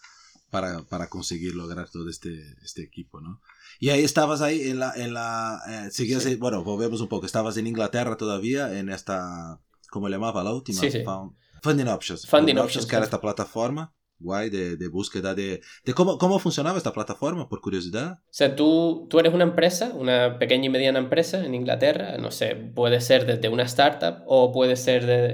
para, 0.50 0.84
para 0.84 1.10
conseguir 1.10 1.54
lograr 1.54 1.90
todo 1.90 2.10
este, 2.10 2.34
este 2.64 2.82
equipo, 2.84 3.20
¿no? 3.20 3.42
Y 3.78 3.90
ahí 3.90 4.04
estabas 4.06 4.42
ahí 4.42 4.70
en 4.70 4.80
la... 4.80 4.94
En 4.96 5.14
la 5.14 5.60
eh, 5.68 5.92
seguías 5.92 6.24
Sí. 6.24 6.36
bueno, 6.36 6.64
volvemos 6.64 7.02
un 7.02 7.10
poco. 7.10 7.26
Estabas 7.26 7.58
en 7.58 7.68
Inglaterra 7.68 8.16
todavía, 8.16 8.80
en 8.80 8.88
esta... 8.90 9.60
¿Cómo 9.90 10.08
le 10.08 10.16
llamaba 10.16 10.44
la 10.44 10.54
última? 10.54 10.80
Sí, 10.80 10.92
sí. 10.92 11.00
Found- 11.04 11.36
Funding 11.62 11.88
Options. 11.88 12.28
Funding 12.28 12.58
Options, 12.58 12.86
que 12.86 12.96
era 12.96 13.06
sí. 13.06 13.08
esta 13.08 13.22
plataforma 13.22 13.94
guay 14.20 14.50
de, 14.50 14.78
de 14.78 14.88
búsqueda 14.88 15.36
de... 15.36 15.62
de 15.84 15.94
cómo, 15.94 16.18
¿Cómo 16.18 16.40
funcionaba 16.40 16.78
esta 16.78 16.94
plataforma? 16.94 17.50
Por 17.50 17.62
curiosidad. 17.62 18.20
O 18.24 18.32
sea, 18.32 18.56
tú, 18.56 19.08
tú 19.10 19.20
eres 19.20 19.34
una 19.34 19.44
empresa, 19.44 19.92
una 19.94 20.40
pequeña 20.40 20.66
y 20.66 20.70
mediana 20.70 21.00
empresa 21.00 21.44
en 21.44 21.54
Inglaterra, 21.54 22.18
no 22.18 22.32
sé, 22.32 22.56
puede 22.56 23.02
ser 23.02 23.26
desde 23.26 23.50
una 23.50 23.64
startup 23.64 24.24
o 24.26 24.52
puede 24.52 24.76
ser 24.76 25.06
de 25.06 25.28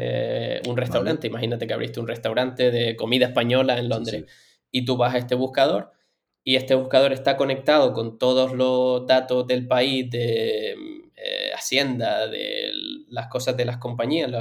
eh, 0.57 0.61
un 0.67 0.77
restaurante. 0.77 1.27
Imagínate 1.27 1.67
que 1.67 1.73
abriste 1.73 1.99
un 1.99 2.07
restaurante 2.07 2.71
de 2.71 2.95
comida 2.95 3.27
española 3.27 3.77
en 3.77 3.89
Londres 3.89 4.01
Sí, 4.11 4.25
y 4.71 4.85
tú 4.85 4.97
vas 4.97 5.13
a 5.13 5.17
este 5.19 5.35
buscador 5.35 5.91
y 6.43 6.55
este 6.55 6.73
buscador 6.73 7.13
está 7.13 7.37
conectado 7.37 7.93
con 7.93 8.17
todos 8.17 8.53
los 8.53 9.05
datos 9.05 9.45
del 9.45 9.67
país 9.67 10.09
de 10.09 10.75
eh, 11.23 11.51
Hacienda, 11.53 12.27
de 12.27 12.71
las 13.09 13.27
cosas 13.27 13.55
de 13.55 13.65
las 13.65 13.77
compañías, 13.77 14.31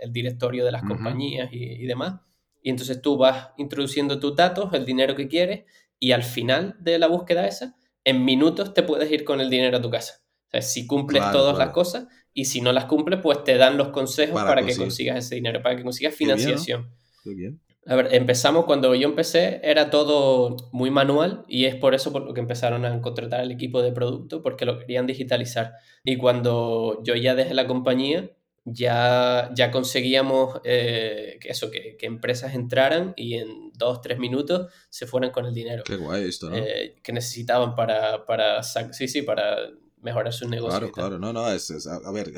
el, 0.00 0.12
directorio 0.12 0.64
de 0.64 0.72
las 0.72 0.82
compañías 0.82 1.50
y, 1.52 1.82
y, 1.82 1.86
demás. 1.86 2.20
Y 2.62 2.70
entonces 2.70 3.02
tú 3.02 3.16
vas 3.16 3.50
introduciendo 3.56 4.18
tus 4.18 4.34
datos, 4.34 4.72
el 4.72 4.86
dinero 4.86 5.14
que 5.14 5.28
quieres, 5.28 5.64
y 5.98 6.12
al 6.12 6.22
final 6.22 6.76
de 6.80 6.98
la 6.98 7.08
búsqueda 7.08 7.46
esa, 7.46 7.76
en 8.04 8.24
minutos 8.24 8.74
te 8.74 8.82
puedes 8.82 9.10
ir 9.10 9.24
con 9.24 9.40
el 9.40 9.50
dinero 9.50 9.78
a 9.78 9.82
tu 9.82 9.90
casa. 9.90 10.22
O 10.48 10.50
sea, 10.50 10.62
si 10.62 10.86
cumples 10.86 11.22
todas 11.32 11.58
las 11.58 11.70
cosas 11.70 12.06
y 12.32 12.44
si 12.44 12.60
no 12.60 12.72
las 12.72 12.84
cumples, 12.84 13.20
pues 13.22 13.44
te 13.44 13.56
dan 13.56 13.76
los 13.76 13.88
consejos 13.88 14.42
para, 14.42 14.64
que 14.64 14.76
consigas 14.76 15.24
ese 15.24 15.36
dinero, 15.36 15.62
para 15.62 15.76
que 15.76 15.82
consigas 15.82 16.14
financiación. 16.14 16.90
bien. 17.24 17.60
A 17.86 17.96
ver, 17.96 18.08
empezamos 18.12 18.64
cuando 18.64 18.94
yo 18.94 19.08
empecé, 19.08 19.60
era 19.62 19.90
todo 19.90 20.56
muy 20.72 20.90
manual 20.90 21.44
y 21.48 21.66
es 21.66 21.74
por 21.74 21.94
eso 21.94 22.12
por 22.12 22.22
lo 22.22 22.32
que 22.32 22.40
empezaron 22.40 22.84
a 22.86 23.00
contratar 23.02 23.40
al 23.40 23.50
equipo 23.50 23.82
de 23.82 23.92
producto, 23.92 24.42
porque 24.42 24.64
lo 24.64 24.78
querían 24.78 25.06
digitalizar. 25.06 25.74
Y 26.02 26.16
cuando 26.16 27.02
yo 27.04 27.14
ya 27.14 27.34
dejé 27.34 27.52
la 27.52 27.66
compañía, 27.66 28.30
ya, 28.64 29.50
ya 29.54 29.70
conseguíamos 29.70 30.60
eh, 30.64 31.38
que 31.40 31.50
eso, 31.50 31.70
que, 31.70 31.98
empresas 32.00 32.54
entraran 32.54 33.12
y 33.16 33.34
en 33.34 33.70
dos, 33.74 34.00
tres 34.00 34.18
minutos 34.18 34.72
se 34.88 35.06
fueran 35.06 35.30
con 35.30 35.44
el 35.44 35.52
dinero. 35.52 35.82
Qué 35.84 35.96
guay 35.96 36.24
esto, 36.24 36.48
¿no? 36.48 36.56
Eh, 36.56 36.96
que 37.02 37.12
necesitaban 37.12 37.74
para, 37.74 38.24
para, 38.24 38.62
sí, 38.62 39.08
sí, 39.08 39.22
para 39.22 39.56
mejorar 40.00 40.32
sus 40.32 40.48
negocios. 40.48 40.78
Claro, 40.78 40.92
claro, 40.92 41.18
no, 41.18 41.32
no, 41.32 41.50
es, 41.50 41.70
a, 41.86 42.12
ver, 42.12 42.32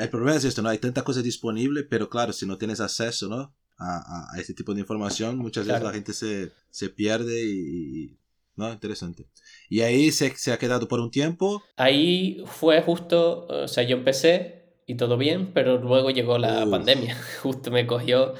el 0.00 0.10
problema 0.10 0.36
es 0.36 0.44
esto, 0.44 0.60
¿no? 0.60 0.68
Hay 0.68 0.78
tanta 0.78 1.02
cosa 1.02 1.22
disponible, 1.22 1.84
pero 1.84 2.10
claro, 2.10 2.34
si 2.34 2.46
no 2.46 2.58
tienes 2.58 2.80
acceso, 2.80 3.28
¿no? 3.28 3.54
A, 3.82 4.34
a, 4.34 4.38
este 4.38 4.52
tipo 4.52 4.74
de 4.74 4.80
información, 4.80 5.38
muchas 5.38 5.66
veces 5.66 5.82
la 5.82 5.92
gente 5.92 6.12
se, 6.12 6.52
se 6.68 6.90
pierde 6.90 7.42
y, 7.42 8.18
¿no? 8.56 8.70
Interesante. 8.70 9.26
Y 9.70 9.80
ahí 9.80 10.12
se, 10.12 10.36
se 10.36 10.52
ha 10.52 10.58
quedado 10.58 10.86
por 10.86 11.00
un 11.00 11.10
tiempo. 11.10 11.62
Ahí 11.76 12.42
fue 12.44 12.82
justo, 12.82 13.46
o 13.46 13.68
sea, 13.68 13.82
yo 13.84 13.96
empecé 13.96 14.82
y 14.86 14.96
todo 14.96 15.16
bien, 15.16 15.52
pero 15.54 15.78
luego 15.78 16.10
llegó 16.10 16.36
la 16.36 16.66
pandemia, 16.66 17.16
justo 17.42 17.70
me 17.70 17.86
cogió 17.86 18.34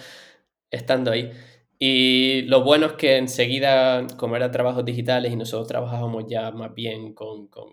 estando 0.71 1.11
ahí. 1.11 1.33
Y 1.79 2.43
lo 2.43 2.63
bueno 2.63 2.87
es 2.87 2.93
que 2.93 3.17
enseguida, 3.17 4.07
como 4.19 4.37
eran 4.37 4.51
trabajos 4.51 4.85
digitales 4.85 5.33
y 5.33 5.37
nosotros 5.37 5.67
trabajábamos 5.67 6.25
ya 6.29 6.51
más 6.51 6.75
bien 6.75 7.15
con, 7.15 7.49
con 7.49 7.69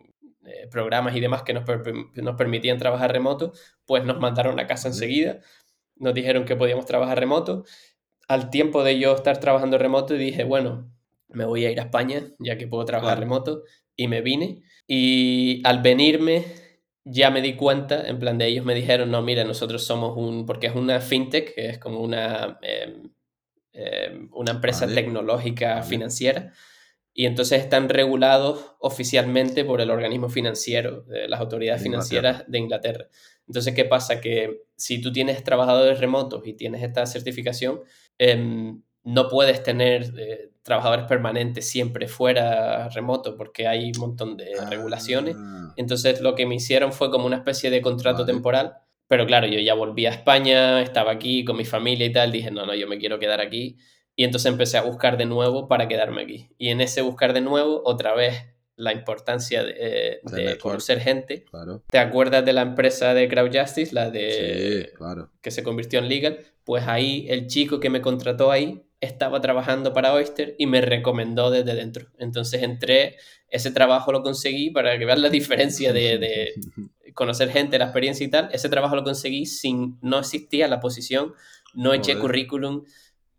eh, 0.45 0.67
programas 0.71 1.13
y 1.13 1.19
demás 1.19 1.43
que 1.43 1.53
nos, 1.53 1.65
nos, 2.15 2.36
permitían 2.38 2.77
trabajar 2.77 3.12
remoto, 3.12 3.51
pues 3.86 4.06
nos 4.06 4.17
mandaron 4.19 4.58
a 4.62 4.65
casa 4.67 4.88
enseguida, 4.88 5.41
nos 5.99 6.13
dijeron 6.13 6.45
que 6.45 6.55
podíamos 6.55 6.86
trabajar 6.86 7.19
remoto. 7.19 7.65
Al 8.27 8.49
tiempo 8.49 8.83
de 8.83 8.99
yo 8.99 9.15
estar 9.15 9.39
trabajando 9.39 9.77
remoto, 9.77 10.13
dije, 10.13 10.43
bueno, 10.43 10.91
me 11.29 11.45
voy 11.45 11.65
a 11.65 11.71
ir 11.71 11.79
a 11.79 11.83
España, 11.83 12.23
ya 12.39 12.57
que 12.57 12.67
puedo 12.67 12.86
trabajar 12.86 13.19
remoto, 13.19 13.63
y 13.95 14.07
me 14.07 14.21
vine. 14.21 14.63
Y 14.88 15.62
al 15.65 15.81
venirme, 15.81 16.45
ya 17.03 17.31
me 17.31 17.41
di 17.41 17.55
cuenta, 17.55 18.07
en 18.07 18.19
plan 18.19 18.38
de 18.38 18.47
ellos 18.47 18.65
me 18.65 18.75
dijeron, 18.75 19.12
no, 19.12 19.21
mira, 19.21 19.43
nosotros 19.43 19.83
somos 19.83 20.15
un, 20.17 20.45
porque 20.45 20.67
es 20.67 20.75
una 20.75 20.99
fintech, 20.99 21.53
que 21.53 21.69
es 21.69 21.79
como 21.79 21.99
una, 22.01 22.60
em, 22.62 23.12
em, 23.73 24.29
una 24.33 24.51
empresa 24.51 24.88
tecnológica 24.88 25.83
financiera, 25.83 26.53
y 27.19 27.25
entonces 27.25 27.63
están 27.63 27.89
regulados 27.89 28.75
oficialmente 28.77 29.65
por 29.65 29.82
el 29.82 29.89
organismo 29.89 30.30
financiero, 30.30 31.01
de 31.01 31.27
las 31.27 31.39
autoridades 31.39 31.82
financieras 31.82 32.43
de 32.47 32.60
Inglaterra. 32.60 33.08
Entonces, 33.47 33.73
¿qué 33.73 33.86
pasa? 33.86 34.21
Que 34.21 34.65
si 34.75 35.01
tú 35.01 35.12
tienes 35.12 35.43
trabajadores 35.43 35.99
remotos 35.99 36.45
y 36.45 36.53
tienes 36.53 36.84
esta 36.84 37.08
certificación, 37.08 37.82
em, 38.19 38.84
no 39.03 39.30
puedes 39.30 39.63
tener 39.63 40.13
eh, 40.15 40.51
trabajadores 40.62 41.06
permanentes 41.06 41.67
siempre 41.67 42.08
fuera 42.08 42.88
remoto 42.89 43.36
porque 43.36 43.67
hay 43.67 43.91
un 43.95 43.99
montón 43.99 44.38
de 44.38 44.51
regulaciones. 44.69 45.36
Ah. 45.39 45.73
Entonces 45.75 46.21
lo 46.21 46.36
que 46.36 46.45
me 46.45 46.53
hicieron 46.53 46.93
fue 46.93 47.10
como 47.10 47.25
una 47.25 47.38
especie 47.38 47.71
de 47.71 47.82
contrato 47.82 48.27
temporal. 48.27 48.75
Pero 49.08 49.25
claro, 49.25 49.47
yo 49.47 49.60
ya 49.60 49.73
volví 49.73 50.06
a 50.06 50.12
España, 50.12 50.84
estaba 50.84 51.13
aquí 51.13 51.43
con 51.43 51.58
mi 51.58 51.65
familia 51.65 52.06
y 52.06 52.12
tal, 52.12 52.32
dije, 52.32 52.51
no, 52.51 52.67
no, 52.67 52.75
yo 52.75 52.88
me 52.88 52.99
quiero 52.99 53.17
quedar 53.17 53.41
aquí. 53.41 53.77
Y 54.17 54.23
entonces 54.23 54.51
empecé 54.51 54.77
a 54.77 54.82
buscar 54.82 55.15
de 55.15 55.25
nuevo 55.25 55.67
para 55.67 55.88
quedarme 55.88 56.23
aquí. 56.23 56.49
Y 56.58 56.69
en 56.69 56.82
ese 56.82 57.01
buscar 57.01 57.34
de 57.34 57.41
nuevo, 57.41 57.84
otra 57.86 58.15
vez 58.15 58.47
la 58.75 58.91
importancia 58.91 59.63
de, 59.63 59.75
eh, 59.77 60.58
conocer 60.60 60.99
gente. 60.99 61.45
¿Te 61.88 61.99
acuerdas 61.99 62.43
de 62.43 62.51
la 62.51 62.63
empresa 62.63 63.13
de 63.13 63.30
Crowd 63.30 63.56
Justice, 63.56 63.93
la 63.93 64.10
de 64.10 64.91
que 65.41 65.51
se 65.51 65.62
convirtió 65.62 65.99
en 65.99 66.10
legal? 66.10 66.39
Pues 66.63 66.88
ahí 66.88 67.27
el 67.30 67.45
chico 67.45 67.80
que 67.80 67.91
me 67.91 68.01
contrató 68.01 68.51
ahí 68.51 68.84
estaba 69.01 69.39
trabajando 69.39 69.93
para 69.93 70.13
Oyster 70.13 70.56
y 70.58 70.65
me 70.65 70.82
recomendó 70.82 71.51
desde 71.51 71.75
dentro. 71.75 72.08
Entonces 72.17 72.63
entré, 72.63 73.17
ese 73.49 73.69
trabajo 73.69 74.12
lo 74.12 74.23
conseguí 74.23 74.71
para 74.71 74.97
que 74.97 75.06
vean 75.06 75.21
la 75.21 75.30
diferencia 75.30 75.93
de, 75.93 76.53
conocer 77.13 77.51
gente, 77.51 77.77
la 77.77 77.86
experiencia 77.86 78.25
y 78.25 78.30
tal. 78.30 78.49
Ese 78.51 78.67
trabajo 78.69 78.95
lo 78.95 79.03
conseguí 79.03 79.45
sin, 79.45 79.99
no 80.01 80.19
existía 80.19 80.67
la 80.67 80.80
posición, 80.80 81.34
no 81.73 81.93
eché 81.93 82.17
currículum, 82.17 82.84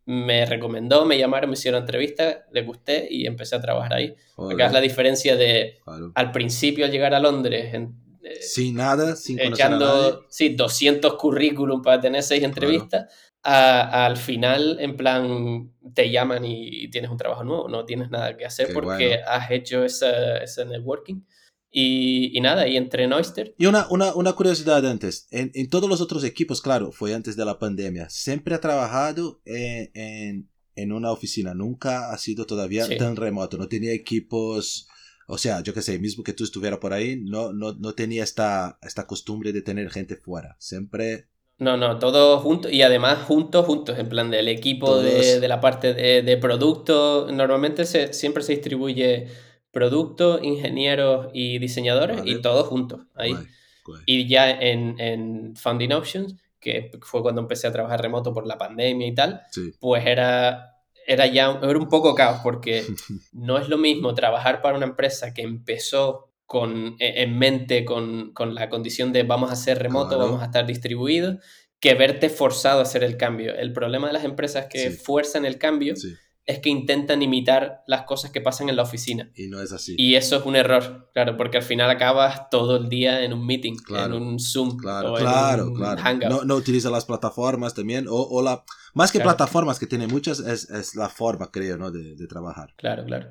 me 0.09 0.47
recomendó, 0.47 1.05
me 1.05 1.19
llamaron, 1.19 1.51
me 1.51 1.55
hicieron 1.55 1.83
entrevista, 1.83 2.47
le 2.51 2.63
gusté 2.63 3.07
y 3.11 3.27
empecé 3.27 3.57
a 3.57 3.61
trabajar 3.61 3.93
ahí. 3.93 4.15
Acá 4.51 4.67
es 4.67 4.73
la 4.73 4.81
diferencia 4.81 5.37
de 5.37 5.79
al 6.15 6.33
principio 6.33 6.87
al 6.87 6.91
llegar 6.91 7.13
a 7.13 7.21
Londres. 7.21 7.75
Eh, 7.75 8.35
sin 8.41 8.77
nada, 8.77 9.17
sin 9.17 9.39
echando, 9.39 10.25
sí, 10.29 10.51
200 10.55 11.15
currículum 11.15 11.83
para 11.83 12.01
tener 12.01 12.23
seis 12.23 12.43
entrevistas 12.43 13.07
al 13.43 14.17
final, 14.17 14.79
en 14.81 14.97
plan, 14.97 15.73
te 15.95 16.11
llaman 16.11 16.45
y 16.45 16.89
tienes 16.91 17.11
un 17.11 17.17
trabajo 17.17 17.45
nuevo, 17.45 17.69
no 17.69 17.85
tienes 17.85 18.11
nada 18.11 18.37
que 18.37 18.45
hacer 18.45 18.73
porque 18.73 19.21
has 19.27 19.51
hecho 19.51 19.85
ese 19.85 20.65
networking. 20.67 21.23
Y, 21.71 22.37
y, 22.37 22.41
nada, 22.41 22.67
y 22.67 22.77
entre 22.77 23.07
Oyster. 23.13 23.55
Y 23.59 23.67
una, 23.67 23.87
una, 23.91 24.15
una 24.15 24.33
curiosidad 24.33 24.87
antes, 24.87 25.29
en, 25.31 25.51
en, 25.55 25.69
todos 25.69 25.89
los 25.89 26.01
otros 26.01 26.25
equipos, 26.25 26.63
claro, 26.63 26.93
fue 26.93 27.15
antes 27.15 27.37
de 27.37 27.45
la 27.45 27.59
pandemia, 27.59 28.09
siempre 28.09 28.55
ha 28.55 28.61
trabajado 28.61 29.43
en, 29.45 29.91
en, 29.93 30.51
en 30.77 30.93
una 30.93 31.13
oficina, 31.13 31.53
nunca 31.53 32.11
ha 32.11 32.19
sido 32.19 32.47
todavía 32.47 32.89
tan 32.97 33.17
remoto, 33.17 33.59
no 33.59 33.69
tenía 33.69 33.93
equipos, 33.93 34.89
o 35.27 35.37
sea, 35.37 35.63
yo 35.63 35.75
qué 35.75 35.83
sé, 35.83 35.99
mismo 35.99 36.25
que 36.25 36.33
tú 36.33 36.45
estuvieras 36.45 36.79
por 36.79 36.95
ahí, 36.95 37.21
no, 37.23 37.53
no, 37.53 37.75
no 37.75 37.95
tenía 37.95 38.25
esta, 38.25 38.79
esta 38.81 39.07
costumbre 39.07 39.53
de 39.53 39.61
tener 39.61 39.91
gente 39.91 40.17
fuera, 40.17 40.57
siempre 40.59 41.29
no, 41.59 41.77
no, 41.77 41.99
todos 41.99 42.41
juntos 42.41 42.73
y 42.73 42.83
además 42.83 43.25
juntos, 43.25 43.67
juntos, 43.67 43.99
en 43.99 44.09
plan 44.09 44.31
del 44.31 44.47
equipo 44.47 45.03
de, 45.03 45.41
de, 45.41 45.49
la 45.49 45.61
parte 45.61 45.93
de, 45.93 46.23
de 46.23 46.37
producto. 46.37 47.27
Normalmente 47.33 47.85
se, 47.85 48.13
siempre 48.13 48.45
se 48.45 48.53
distribuye 48.53 49.27
producto, 49.71 50.41
ingenieros 50.43 51.29
y 51.33 51.59
diseñadores 51.59 52.23
y 52.25 52.41
todos 52.41 52.67
juntos 52.67 53.01
ahí. 53.15 53.35
Y 54.07 54.29
ya 54.29 54.51
en, 54.51 54.99
en, 55.01 55.57
Founding 55.57 55.93
Options, 55.93 56.37
que 56.61 56.91
fue 57.03 57.23
cuando 57.23 57.41
empecé 57.41 57.67
a 57.67 57.73
trabajar 57.73 58.03
remoto 58.03 58.33
por 58.35 58.47
la 58.47 58.59
pandemia 58.59 59.07
y 59.07 59.15
tal, 59.15 59.43
pues 59.81 60.05
era, 60.07 60.83
era 61.07 61.27
ya 61.27 61.59
era 61.63 61.79
un 61.79 61.89
poco 61.89 62.15
caos 62.15 62.41
porque 62.43 62.85
no 63.33 63.59
es 63.59 63.69
lo 63.69 63.79
mismo 63.79 64.15
trabajar 64.15 64.61
para 64.61 64.77
una 64.77 64.87
empresa 64.87 65.33
que 65.33 65.43
empezó 65.43 66.31
con, 66.45 66.97
e, 66.99 67.23
en 67.23 67.39
mente 67.39 67.85
con, 67.85 68.33
con, 68.33 68.55
la 68.55 68.69
condición 68.69 69.13
de 69.13 69.23
vamos 69.23 69.51
a 69.51 69.57
ser 69.57 69.79
remoto, 69.79 70.19
vamos 70.19 70.43
a 70.43 70.47
estar 70.47 70.67
distribuidos, 70.67 71.37
que 71.81 71.95
verte 71.95 72.29
forzado 72.29 72.81
a 72.81 72.83
hacer 72.83 73.05
el 73.05 73.17
cambio. 73.17 73.55
El 73.55 73.73
problema 73.73 74.09
de 74.09 74.15
las 74.15 74.25
empresas 74.25 74.67
que 74.67 74.91
fuerzan 74.91 75.45
el 75.45 75.59
cambio 75.59 75.95
es 76.49 76.61
que 76.61 76.71
intentan 76.71 77.21
imitar 77.21 77.85
las 77.87 78.05
cosas 78.05 78.31
que 78.31 78.41
pasan 78.41 78.71
en 78.71 78.77
la 78.77 78.83
oficina. 78.83 79.31
Y 79.37 79.49
no 79.49 79.61
es 79.61 79.71
así. 79.71 79.95
Y 79.99 80.15
eso 80.15 80.37
es 80.37 80.47
un 80.47 80.57
error, 80.57 81.11
claro, 81.13 81.37
porque 81.37 81.59
al 81.59 81.63
final 81.63 81.91
acabas 81.91 82.49
todo 82.49 82.79
el 82.79 82.89
día 82.89 83.23
en 83.23 83.35
un 83.35 83.45
meeting, 83.45 83.75
en 83.91 84.15
un 84.15 84.41
Zoom 84.41 84.79
claro, 84.79 85.13
o 85.13 85.19
en 85.19 85.27
un 85.27 85.99
Hangout. 85.99 86.31
No, 86.31 86.45
no 86.45 86.55
utiliza 86.55 86.89
las 86.89 87.05
plataformas 87.05 87.75
también, 87.75 88.09
o, 88.09 88.15
o 88.15 88.41
la... 88.41 88.65
Más 88.95 89.13
que 89.13 89.21
plataformas, 89.21 89.79
que 89.79 89.87
tiene 89.87 90.07
muchas, 90.07 90.41
es, 90.41 90.71
es, 90.71 90.97
la 90.97 91.11
forma, 91.11 91.51
creo, 91.51 91.77
¿no? 91.77 91.91
De, 91.91 92.17
de 92.17 92.27
trabajar. 92.27 92.73
Claro, 92.77 93.05
claro. 93.05 93.29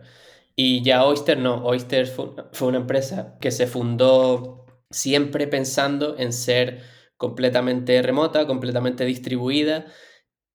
Y 0.55 0.83
ya 0.83 1.03
Oyster 1.03 1.39
no, 1.39 1.65
Oyster 1.65 2.05
fue 2.05 2.67
una 2.67 2.77
empresa 2.77 3.35
que 3.41 3.49
se 3.49 3.65
fundó 3.65 4.67
siempre 4.91 5.47
pensando 5.47 6.15
en 6.19 6.31
ser 6.31 6.83
completamente 7.17 7.99
remota, 8.03 8.45
completamente 8.45 9.05
distribuida 9.05 9.87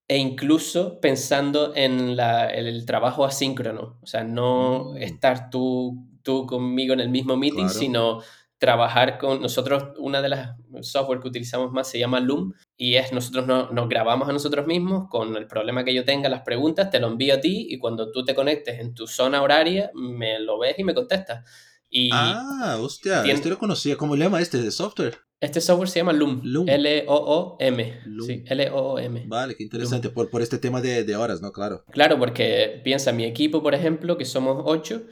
e 0.08 0.18
incluso 0.18 1.00
pensando 1.00 1.72
en, 1.74 2.18
el 2.18 2.84
trabajo 2.86 3.24
asíncrono. 3.24 3.98
O 4.02 4.06
sea, 4.06 4.24
no 4.24 4.92
mm. 4.92 4.96
estar 4.98 5.50
tú, 5.50 6.06
tú 6.22 6.46
conmigo 6.46 6.92
en 6.92 7.00
el 7.00 7.08
mismo 7.08 7.36
meeting, 7.36 7.68
sino 7.68 8.20
trabajar 8.58 9.18
con 9.18 9.42
nosotros, 9.42 9.94
una 9.98 10.22
de 10.22 10.28
las 10.28 10.56
software 10.82 11.18
que 11.18 11.26
utilizamos 11.26 11.72
más 11.72 11.88
se 11.88 11.98
llama 11.98 12.20
Loom 12.20 12.52
y 12.76 12.94
es 12.94 13.12
nosotros 13.12 13.44
nos 13.72 13.88
grabamos 13.88 14.28
a 14.28 14.32
nosotros 14.32 14.68
mismos 14.68 15.08
con 15.10 15.36
el 15.36 15.48
problema 15.48 15.84
que 15.84 15.92
yo 15.92 16.04
tenga, 16.04 16.28
las 16.28 16.42
preguntas, 16.42 16.88
te 16.88 17.00
lo 17.00 17.08
envío 17.08 17.34
a 17.34 17.40
ti 17.40 17.66
y 17.68 17.78
cuando 17.78 18.12
tú 18.12 18.24
te 18.24 18.36
conectes 18.36 18.78
en 18.78 18.94
tu 18.94 19.08
zona 19.08 19.42
horaria, 19.42 19.90
me 19.94 20.38
lo 20.38 20.60
ves 20.60 20.78
y 20.78 20.84
me 20.84 20.94
contestas. 20.94 21.44
Y 21.90 22.10
ah, 22.12 22.78
hostia, 22.80 23.24
este 23.24 23.50
lo 23.50 23.58
conocía. 23.58 23.96
¿Cómo 23.96 24.14
le 24.14 24.24
llama 24.24 24.40
este 24.40 24.70
software? 24.70 25.18
Este 25.42 25.60
software 25.60 25.88
se 25.88 25.98
llama 25.98 26.12
Loom. 26.12 26.68
L-O-O-M. 26.68 28.00
Sí, 28.24 28.44
L-O-O-M. 28.46 29.24
Vale, 29.26 29.56
qué 29.56 29.64
interesante. 29.64 30.08
Por, 30.08 30.30
por, 30.30 30.40
este 30.40 30.56
tema 30.56 30.80
de, 30.80 31.02
de, 31.02 31.16
horas, 31.16 31.42
¿no? 31.42 31.50
Claro. 31.50 31.84
Claro, 31.90 32.16
porque 32.16 32.80
piensa, 32.84 33.10
mi 33.10 33.24
equipo, 33.24 33.60
por 33.60 33.74
ejemplo, 33.74 34.16
que 34.16 34.24
somos 34.24 34.62
ocho, 34.64 35.02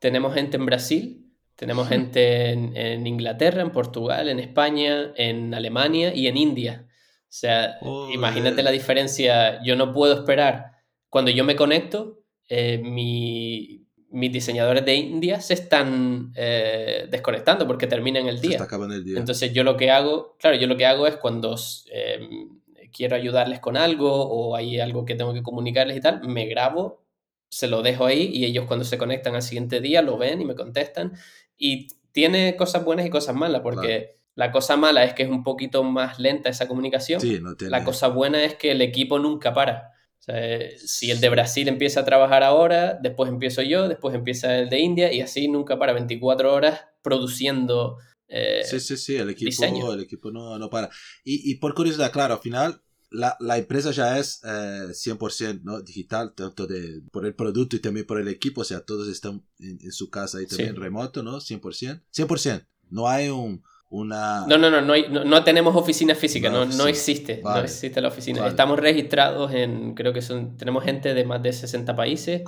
tenemos 0.00 0.34
gente 0.34 0.56
en 0.56 0.66
Brasil, 0.66 1.32
Tenemos 1.54 1.88
gente 1.94 2.50
en, 2.50 3.06
Inglaterra, 3.06 3.62
en 3.62 3.70
Portugal, 3.70 4.28
en 4.28 4.40
España, 4.40 5.12
en 5.14 5.54
Alemania 5.54 6.12
y 6.12 6.26
en 6.26 6.36
India. 6.36 6.88
O 6.88 7.32
sea, 7.32 7.78
imagínate 8.12 8.64
la 8.64 8.72
diferencia. 8.72 9.62
Yo 9.62 9.76
no 9.76 9.94
puedo 9.94 10.14
esperar. 10.14 10.72
Cuando 11.08 11.30
yo 11.30 11.44
me 11.44 11.54
conecto, 11.54 12.24
eh, 12.48 12.78
mi, 12.78 13.79
mis 14.10 14.32
diseñadores 14.32 14.84
de 14.84 14.94
India 14.94 15.40
se 15.40 15.54
están 15.54 16.32
eh, 16.34 17.06
desconectando 17.10 17.66
porque 17.66 17.86
terminan 17.86 18.26
el 18.26 18.40
día. 18.40 18.58
el 18.92 19.04
día. 19.04 19.18
Entonces 19.18 19.52
yo 19.52 19.62
lo 19.62 19.76
que 19.76 19.90
hago, 19.90 20.36
claro, 20.38 20.56
yo 20.56 20.66
lo 20.66 20.76
que 20.76 20.86
hago 20.86 21.06
es 21.06 21.16
cuando 21.16 21.56
em, 21.92 22.60
quiero 22.92 23.14
ayudarles 23.14 23.60
con 23.60 23.76
algo 23.76 24.10
o 24.10 24.56
hay 24.56 24.80
algo 24.80 25.04
que 25.04 25.14
tengo 25.14 25.32
que 25.32 25.42
comunicarles 25.42 25.96
y 25.96 26.00
tal, 26.00 26.26
me 26.26 26.46
grabo, 26.46 27.04
se 27.48 27.68
lo 27.68 27.82
dejo 27.82 28.04
ahí 28.04 28.30
y 28.32 28.44
ellos 28.44 28.66
cuando 28.66 28.84
se 28.84 28.98
conectan 28.98 29.36
al 29.36 29.42
siguiente 29.42 29.80
día 29.80 30.02
lo 30.02 30.18
ven 30.18 30.40
y 30.40 30.44
me 30.44 30.56
contestan. 30.56 31.12
Y 31.56 31.88
tiene 32.10 32.56
cosas 32.56 32.84
buenas 32.84 33.06
y 33.06 33.10
cosas 33.10 33.34
malas 33.34 33.62
porque... 33.62 34.18
La 34.36 34.52
cosa 34.52 34.76
mala 34.76 35.04
es 35.04 35.12
que 35.12 35.24
es 35.24 35.28
un 35.28 35.42
poquito 35.42 35.82
más 35.82 36.18
lenta 36.18 36.48
esa 36.48 36.66
comunicación. 36.68 37.20
Sí, 37.20 37.40
no 37.42 37.56
La 37.68 37.84
cosa 37.84 38.08
buena 38.08 38.42
es 38.42 38.54
que 38.54 38.70
el 38.70 38.80
equipo 38.80 39.18
nunca 39.18 39.52
para. 39.52 39.92
O 40.20 40.22
sea, 40.22 40.36
si 40.76 41.10
el 41.10 41.20
de 41.20 41.30
Brasil 41.30 41.66
empieza 41.66 42.00
a 42.00 42.04
trabajar 42.04 42.42
ahora, 42.42 42.98
después 43.02 43.30
empiezo 43.30 43.62
yo, 43.62 43.88
después 43.88 44.14
empieza 44.14 44.58
el 44.58 44.68
de 44.68 44.78
India 44.78 45.12
y 45.12 45.22
así 45.22 45.48
nunca 45.48 45.78
para 45.78 45.94
24 45.94 46.52
horas 46.52 46.80
produciendo. 47.02 47.96
Eh, 48.28 48.60
sí, 48.64 48.80
sí, 48.80 48.96
sí, 48.98 49.16
el 49.16 49.30
equipo, 49.30 49.92
el 49.92 50.00
equipo 50.00 50.30
no, 50.30 50.58
no 50.58 50.68
para. 50.68 50.90
Y, 51.24 51.50
y, 51.50 51.54
por 51.56 51.74
curiosidad, 51.74 52.12
claro, 52.12 52.34
al 52.34 52.40
final 52.40 52.82
la, 53.10 53.36
la 53.40 53.58
empresa 53.58 53.90
ya 53.90 54.18
es 54.18 54.40
eh, 54.44 54.88
100% 54.90 55.62
¿no? 55.62 55.82
digital, 55.82 56.34
tanto 56.34 56.66
de, 56.66 57.02
por 57.10 57.26
el 57.26 57.34
producto 57.34 57.76
y 57.76 57.80
también 57.80 58.06
por 58.06 58.20
el 58.20 58.28
equipo, 58.28 58.60
o 58.60 58.64
sea, 58.64 58.80
todos 58.80 59.08
están 59.08 59.44
en, 59.58 59.92
su 59.92 60.10
casa 60.10 60.40
y 60.40 60.46
también 60.46 60.76
remoto, 60.76 61.22
¿no? 61.22 61.38
100%. 61.38 62.02
100%. 62.14 62.66
No 62.88 63.08
hay 63.08 63.28
un, 63.28 63.62
una... 63.90 64.46
No, 64.46 64.56
no, 64.56 64.70
no, 64.70 64.80
no, 64.80 65.24
no, 65.24 65.44
tenemos 65.44 65.74
oficina 65.74 66.14
física, 66.14 66.48
no, 66.48 66.64
no, 66.64 66.86
existe, 66.86 67.40
no 67.42 67.58
existe 67.58 68.00
la 68.00 68.08
oficina. 68.08 68.46
Estamos 68.46 68.78
registrados 68.78 69.52
en, 69.52 69.94
creo 69.94 70.12
que 70.12 70.22
son, 70.22 70.56
tenemos 70.56 70.84
gente 70.84 71.12
de 71.12 71.24
más 71.24 71.42
de 71.42 71.52
60 71.52 71.96
países. 71.96 72.42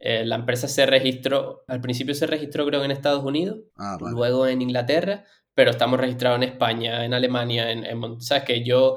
Eh, 0.00 0.24
la 0.24 0.36
empresa 0.36 0.68
se 0.68 0.86
registró, 0.86 1.64
al 1.68 1.82
principio 1.82 2.14
se 2.14 2.26
registró 2.26 2.66
creo 2.66 2.82
en 2.82 2.90
Estados 2.90 3.22
Unidos, 3.22 3.58
ah, 3.76 3.98
luego 4.00 4.46
en 4.46 4.62
Inglaterra, 4.62 5.24
pero 5.54 5.70
estamos 5.70 6.00
registrados 6.00 6.38
en 6.38 6.44
España, 6.44 7.04
en 7.04 7.12
Alemania, 7.12 7.70
en, 7.70 7.84
en 7.84 8.20
sabes 8.22 8.44
que 8.44 8.64
yo, 8.64 8.96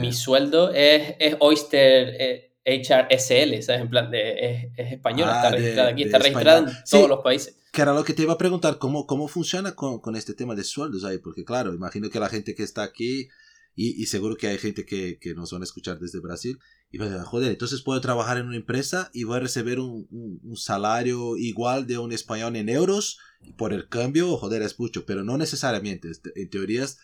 mi 0.00 0.12
sueldo 0.12 0.70
es, 0.72 1.16
es 1.18 1.36
Oyster... 1.40 2.16
Eh, 2.20 2.44
HRSL, 2.68 3.62
¿sabes? 3.62 3.82
En 3.82 3.90
plan, 3.90 4.10
de, 4.10 4.70
es, 4.76 4.92
español, 4.92 5.28
ah, 5.30 5.36
está 5.36 5.50
registrada 5.50 5.88
aquí, 5.90 6.02
está 6.02 6.18
registrada 6.18 6.58
en 6.58 6.76
todos 6.90 7.08
los 7.08 7.20
países 7.20 7.58
que 7.72 7.82
era 7.82 7.92
lo 7.92 8.04
que 8.04 8.14
te 8.14 8.22
iba 8.22 8.32
a 8.32 8.38
preguntar, 8.38 8.78
¿cómo, 8.78 9.06
cómo 9.06 9.28
funciona 9.28 9.74
con, 9.74 10.00
con 10.00 10.16
este 10.16 10.34
tema 10.34 10.54
de 10.54 10.64
sueldos 10.64 11.04
ahí? 11.04 11.18
Porque 11.18 11.44
claro, 11.44 11.74
imagino 11.74 12.10
que 12.10 12.18
la 12.18 12.28
gente 12.28 12.54
que 12.54 12.62
está 12.62 12.82
aquí, 12.82 13.28
y, 13.74 14.02
y 14.02 14.06
seguro 14.06 14.36
que 14.36 14.48
hay 14.48 14.58
gente 14.58 14.84
que, 14.84 15.18
que, 15.20 15.34
nos 15.34 15.52
van 15.52 15.62
a 15.62 15.64
escuchar 15.64 15.98
desde 15.98 16.18
Brasil, 16.18 16.58
y 16.90 16.98
va 16.98 17.06
a 17.06 17.08
decir, 17.08 17.24
joder, 17.24 17.50
entonces 17.52 17.82
puedo 17.82 18.00
trabajar 18.00 18.38
en 18.38 18.46
una 18.46 18.56
empresa 18.56 19.10
y 19.12 19.24
voy 19.24 19.36
a 19.36 19.40
recibir 19.40 19.78
un, 19.78 20.08
un, 20.10 20.56
salario 20.56 21.36
igual 21.36 21.86
de 21.86 21.98
un 21.98 22.12
español 22.12 22.56
en 22.56 22.68
euros, 22.68 23.18
por 23.56 23.72
el 23.72 23.88
cambio, 23.88 24.36
joder, 24.36 24.62
es 24.62 24.80
mucho, 24.80 25.06
pero 25.06 25.22
no 25.22 25.36
necesariamente, 25.38 26.08
en 26.34 26.50
teorías, 26.50 26.98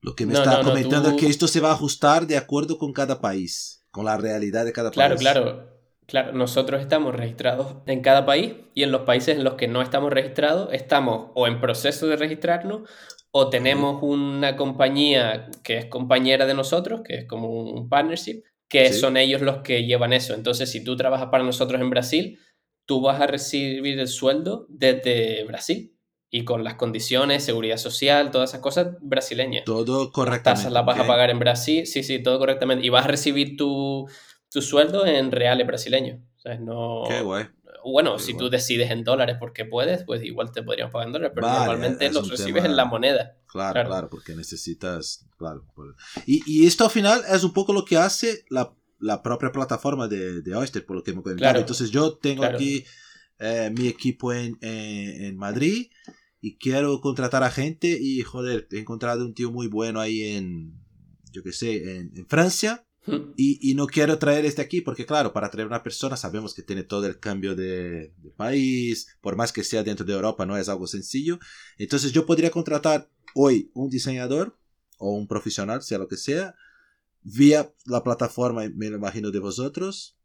lo 0.00 0.14
que 0.14 0.26
me 0.26 0.34
está 0.34 0.62
comentando 0.62 1.10
es 1.10 1.16
que 1.16 1.26
esto 1.26 1.48
se 1.48 1.60
va 1.60 1.70
a 1.70 1.74
ajustar 1.74 2.26
de 2.26 2.36
acuerdo 2.36 2.78
con 2.78 2.92
cada 2.92 3.20
país, 3.20 3.81
con 3.92 4.06
la 4.06 4.16
realidad 4.16 4.64
de 4.64 4.72
cada 4.72 4.90
país. 4.90 4.96
Claro, 4.96 5.16
claro. 5.16 5.72
Claro, 6.06 6.32
nosotros 6.32 6.80
estamos 6.80 7.14
registrados 7.14 7.76
en 7.86 8.02
cada 8.02 8.26
país 8.26 8.54
y 8.74 8.82
en 8.82 8.90
los 8.90 9.02
países 9.02 9.36
en 9.36 9.44
los 9.44 9.54
que 9.54 9.68
no 9.68 9.80
estamos 9.80 10.12
registrados 10.12 10.68
estamos 10.72 11.30
o 11.34 11.46
en 11.46 11.60
proceso 11.60 12.08
de 12.08 12.16
registrarnos 12.16 12.90
o 13.30 13.48
tenemos 13.48 14.02
una 14.02 14.56
compañía 14.56 15.48
que 15.62 15.78
es 15.78 15.86
compañera 15.86 16.44
de 16.44 16.54
nosotros, 16.54 17.02
que 17.02 17.20
es 17.20 17.24
como 17.26 17.48
un 17.48 17.88
partnership, 17.88 18.42
que 18.68 18.92
son 18.92 19.16
ellos 19.16 19.40
los 19.42 19.58
que 19.58 19.84
llevan 19.84 20.12
eso. 20.12 20.34
Entonces, 20.34 20.70
si 20.70 20.82
tú 20.84 20.96
trabajas 20.96 21.28
para 21.30 21.44
nosotros 21.44 21.80
en 21.80 21.88
Brasil, 21.88 22.38
tú 22.84 23.00
vas 23.00 23.20
a 23.20 23.26
recibir 23.26 23.98
el 23.98 24.08
sueldo 24.08 24.66
desde 24.68 25.44
Brasil 25.44 25.91
y 26.32 26.44
con 26.44 26.64
las 26.64 26.74
condiciones, 26.74 27.44
seguridad 27.44 27.76
social, 27.76 28.32
todas 28.32 28.50
esas 28.50 28.62
cosas 28.62 28.96
brasileñas. 29.00 29.64
Todo 29.64 30.10
correctamente. 30.10 30.50
Las 30.50 30.58
tasas 30.58 30.72
las 30.72 30.84
vas 30.84 30.98
a 30.98 31.06
pagar 31.06 31.30
en 31.30 31.38
Brasil, 31.38 31.86
sí, 31.86 32.02
sí, 32.02 32.20
todo 32.20 32.40
correctamente. 32.40 32.84
Y 32.84 32.88
vas 32.88 33.04
a 33.04 33.08
recibir 33.08 33.56
tu 33.56 34.08
tu 34.52 34.60
sueldo 34.60 35.06
en 35.06 35.32
reales 35.32 35.66
brasileños. 35.66 36.20
O 36.44 36.54
no... 36.54 37.04
Qué 37.08 37.22
guay. 37.22 37.46
Bueno, 37.84 38.18
si 38.20 38.36
tú 38.36 38.48
decides 38.48 38.92
en 38.92 39.02
dólares 39.02 39.36
porque 39.40 39.64
puedes, 39.64 40.04
pues 40.04 40.22
igual 40.22 40.52
te 40.52 40.62
podríamos 40.62 40.92
pagar 40.92 41.08
en 41.08 41.12
dólares, 41.14 41.32
pero 41.34 41.48
normalmente 41.48 42.12
los 42.12 42.30
recibes 42.30 42.64
en 42.64 42.76
la 42.76 42.84
moneda. 42.84 43.38
Claro, 43.46 43.84
claro, 43.84 44.08
porque 44.08 44.36
necesitas, 44.36 45.26
claro. 45.36 45.66
Y, 46.26 46.42
y, 46.46 46.66
esto 46.66 46.84
al 46.84 46.92
final 46.92 47.22
es 47.28 47.42
un 47.42 47.52
poco 47.52 47.72
lo 47.72 47.84
que 47.84 47.96
hace 47.96 48.44
la, 48.50 48.72
la 49.00 49.20
propia 49.20 49.50
plataforma 49.50 50.06
de, 50.06 50.42
de, 50.42 50.54
Oyster, 50.54 50.86
por 50.86 50.94
lo 50.94 51.02
que 51.02 51.12
me 51.12 51.22
comentaron. 51.22 51.60
Entonces 51.60 51.90
yo 51.90 52.18
tengo 52.18 52.44
aquí 52.44 52.84
eh, 53.40 53.72
mi 53.76 53.88
equipo 53.88 54.32
en, 54.32 54.56
en, 54.60 55.36
Madrid 55.36 55.90
y 56.42 56.56
quiero 56.56 57.00
contratar 57.00 57.44
a 57.44 57.50
gente 57.50 57.96
y 57.98 58.20
joder, 58.22 58.68
he 58.72 58.80
encontrado 58.80 59.24
un 59.24 59.32
tío 59.32 59.50
muy 59.50 59.68
bueno 59.68 60.00
ahí 60.00 60.24
en, 60.24 60.74
yo 61.30 61.42
qué 61.42 61.52
sé, 61.52 61.96
en, 61.96 62.12
en 62.14 62.26
Francia 62.26 62.84
y, 63.36 63.58
y, 63.60 63.74
no 63.74 63.86
quiero 63.86 64.18
traer 64.18 64.44
este 64.44 64.62
aquí 64.62 64.80
porque, 64.80 65.06
claro, 65.06 65.32
para 65.32 65.50
traer 65.50 65.66
una 65.66 65.82
persona 65.82 66.16
sabemos 66.16 66.54
que 66.54 66.62
tiene 66.62 66.84
todo 66.84 67.06
el 67.06 67.18
cambio 67.18 67.56
de, 67.56 68.12
país, 68.36 69.16
por 69.20 69.34
más 69.34 69.52
que 69.52 69.64
sea 69.64 69.82
dentro 69.82 70.06
de 70.06 70.12
Europa, 70.12 70.46
no 70.46 70.56
es 70.56 70.68
algo 70.68 70.86
sencillo. 70.86 71.38
Entonces 71.78 72.12
yo 72.12 72.26
podría 72.26 72.50
contratar 72.50 73.10
hoy 73.34 73.70
un 73.74 73.88
diseñador 73.88 74.56
o 74.98 75.12
un 75.14 75.26
profesional, 75.26 75.82
sea 75.82 75.98
lo 75.98 76.06
que 76.06 76.16
sea, 76.16 76.54
vía 77.22 77.72
la 77.86 78.04
plataforma, 78.04 78.62
me 78.74 78.90
lo 78.90 78.98
imagino, 78.98 79.32
de 79.32 79.40
vosotros, 79.40 80.16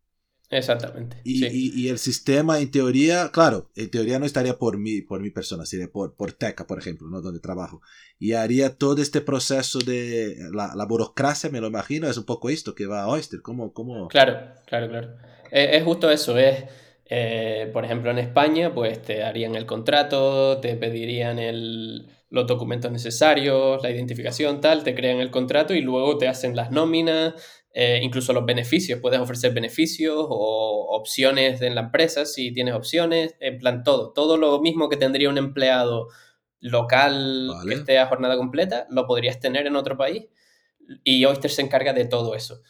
Exactamente. 0.49 1.17
Y, 1.25 1.45
y, 1.45 1.89
el 1.89 1.99
sistema, 1.99 2.59
en 2.59 2.71
teoría, 2.71 3.31
claro, 3.33 3.69
en 3.75 3.91
teoría 3.91 4.17
no 4.17 4.25
estaría 4.25 4.57
por 4.57 4.77
mi, 4.77 5.01
por 5.01 5.19
mi 5.19 5.29
persona, 5.29 5.65
sería 5.65 5.89
por, 5.89 6.15
por 6.15 6.31
Teca, 6.31 6.65
por 6.65 6.79
ejemplo, 6.79 7.07
¿no? 7.09 7.21
donde 7.21 7.41
trabajo. 7.41 7.81
Y 8.17 8.31
haría 8.31 8.77
todo 8.77 9.01
este 9.01 9.19
proceso 9.19 9.79
de 9.79 10.37
la, 10.53 10.73
la 10.73 10.85
burocracia, 10.85 11.49
me 11.49 11.59
lo 11.59 11.67
imagino, 11.67 12.09
es 12.09 12.17
un 12.17 12.25
poco 12.25 12.49
esto 12.49 12.75
que 12.75 12.85
va 12.85 13.03
a 13.03 13.07
Oyster. 13.09 13.41
¿Cómo, 13.41 13.73
cómo? 13.73 14.07
Claro, 14.07 14.37
claro, 14.65 14.87
claro. 14.87 15.17
Es, 15.51 15.83
justo 15.83 16.09
eso, 16.09 16.37
es, 16.37 16.63
eh, 17.09 17.69
por 17.73 17.83
ejemplo, 17.83 18.09
en 18.11 18.19
España, 18.19 18.73
pues 18.73 19.01
te 19.01 19.23
harían 19.23 19.55
el 19.55 19.65
contrato, 19.65 20.59
te 20.61 20.77
pedirían 20.77 21.39
el, 21.39 22.07
los 22.29 22.47
documentos 22.47 22.91
necesarios, 22.91 23.81
la 23.83 23.91
identificación, 23.91 24.61
tal, 24.61 24.83
te 24.83 24.95
crean 24.95 25.19
el 25.19 25.31
contrato 25.31 25.73
y 25.73 25.81
luego 25.81 26.17
te 26.17 26.27
hacen 26.27 26.55
las 26.55 26.71
nóminas 26.71 27.33
eh, 27.79 27.99
incluso 28.01 28.33
los 28.33 28.43
beneficios, 28.43 28.99
puedes 28.99 29.19
ofrecer 29.19 29.53
beneficios 29.53 30.15
o 30.17 30.87
opciones 30.97 31.61
en 31.61 31.75
la 31.75 31.81
empresa 31.81 32.25
si 32.25 32.51
tienes 32.51 32.73
opciones, 32.73 33.35
en 33.39 33.59
plan 33.59 33.83
todo, 33.83 34.13
todo 34.13 34.35
lo 34.35 34.59
mismo 34.61 34.89
que 34.89 34.97
tendría 34.97 35.29
un 35.29 35.37
empleado 35.37 36.07
local 36.59 37.51
que 37.67 37.75
esté 37.75 37.99
a 37.99 38.07
jornada 38.07 38.35
completa, 38.35 38.87
lo 38.89 39.05
podrías 39.05 39.39
tener 39.39 39.67
en 39.67 39.75
otro 39.75 39.95
país 39.95 40.25
y 41.03 41.23
Oyster 41.25 41.51
se 41.51 41.61
encarga 41.61 41.93
de 41.93 42.05
todo 42.05 42.33
eso. 42.33 42.63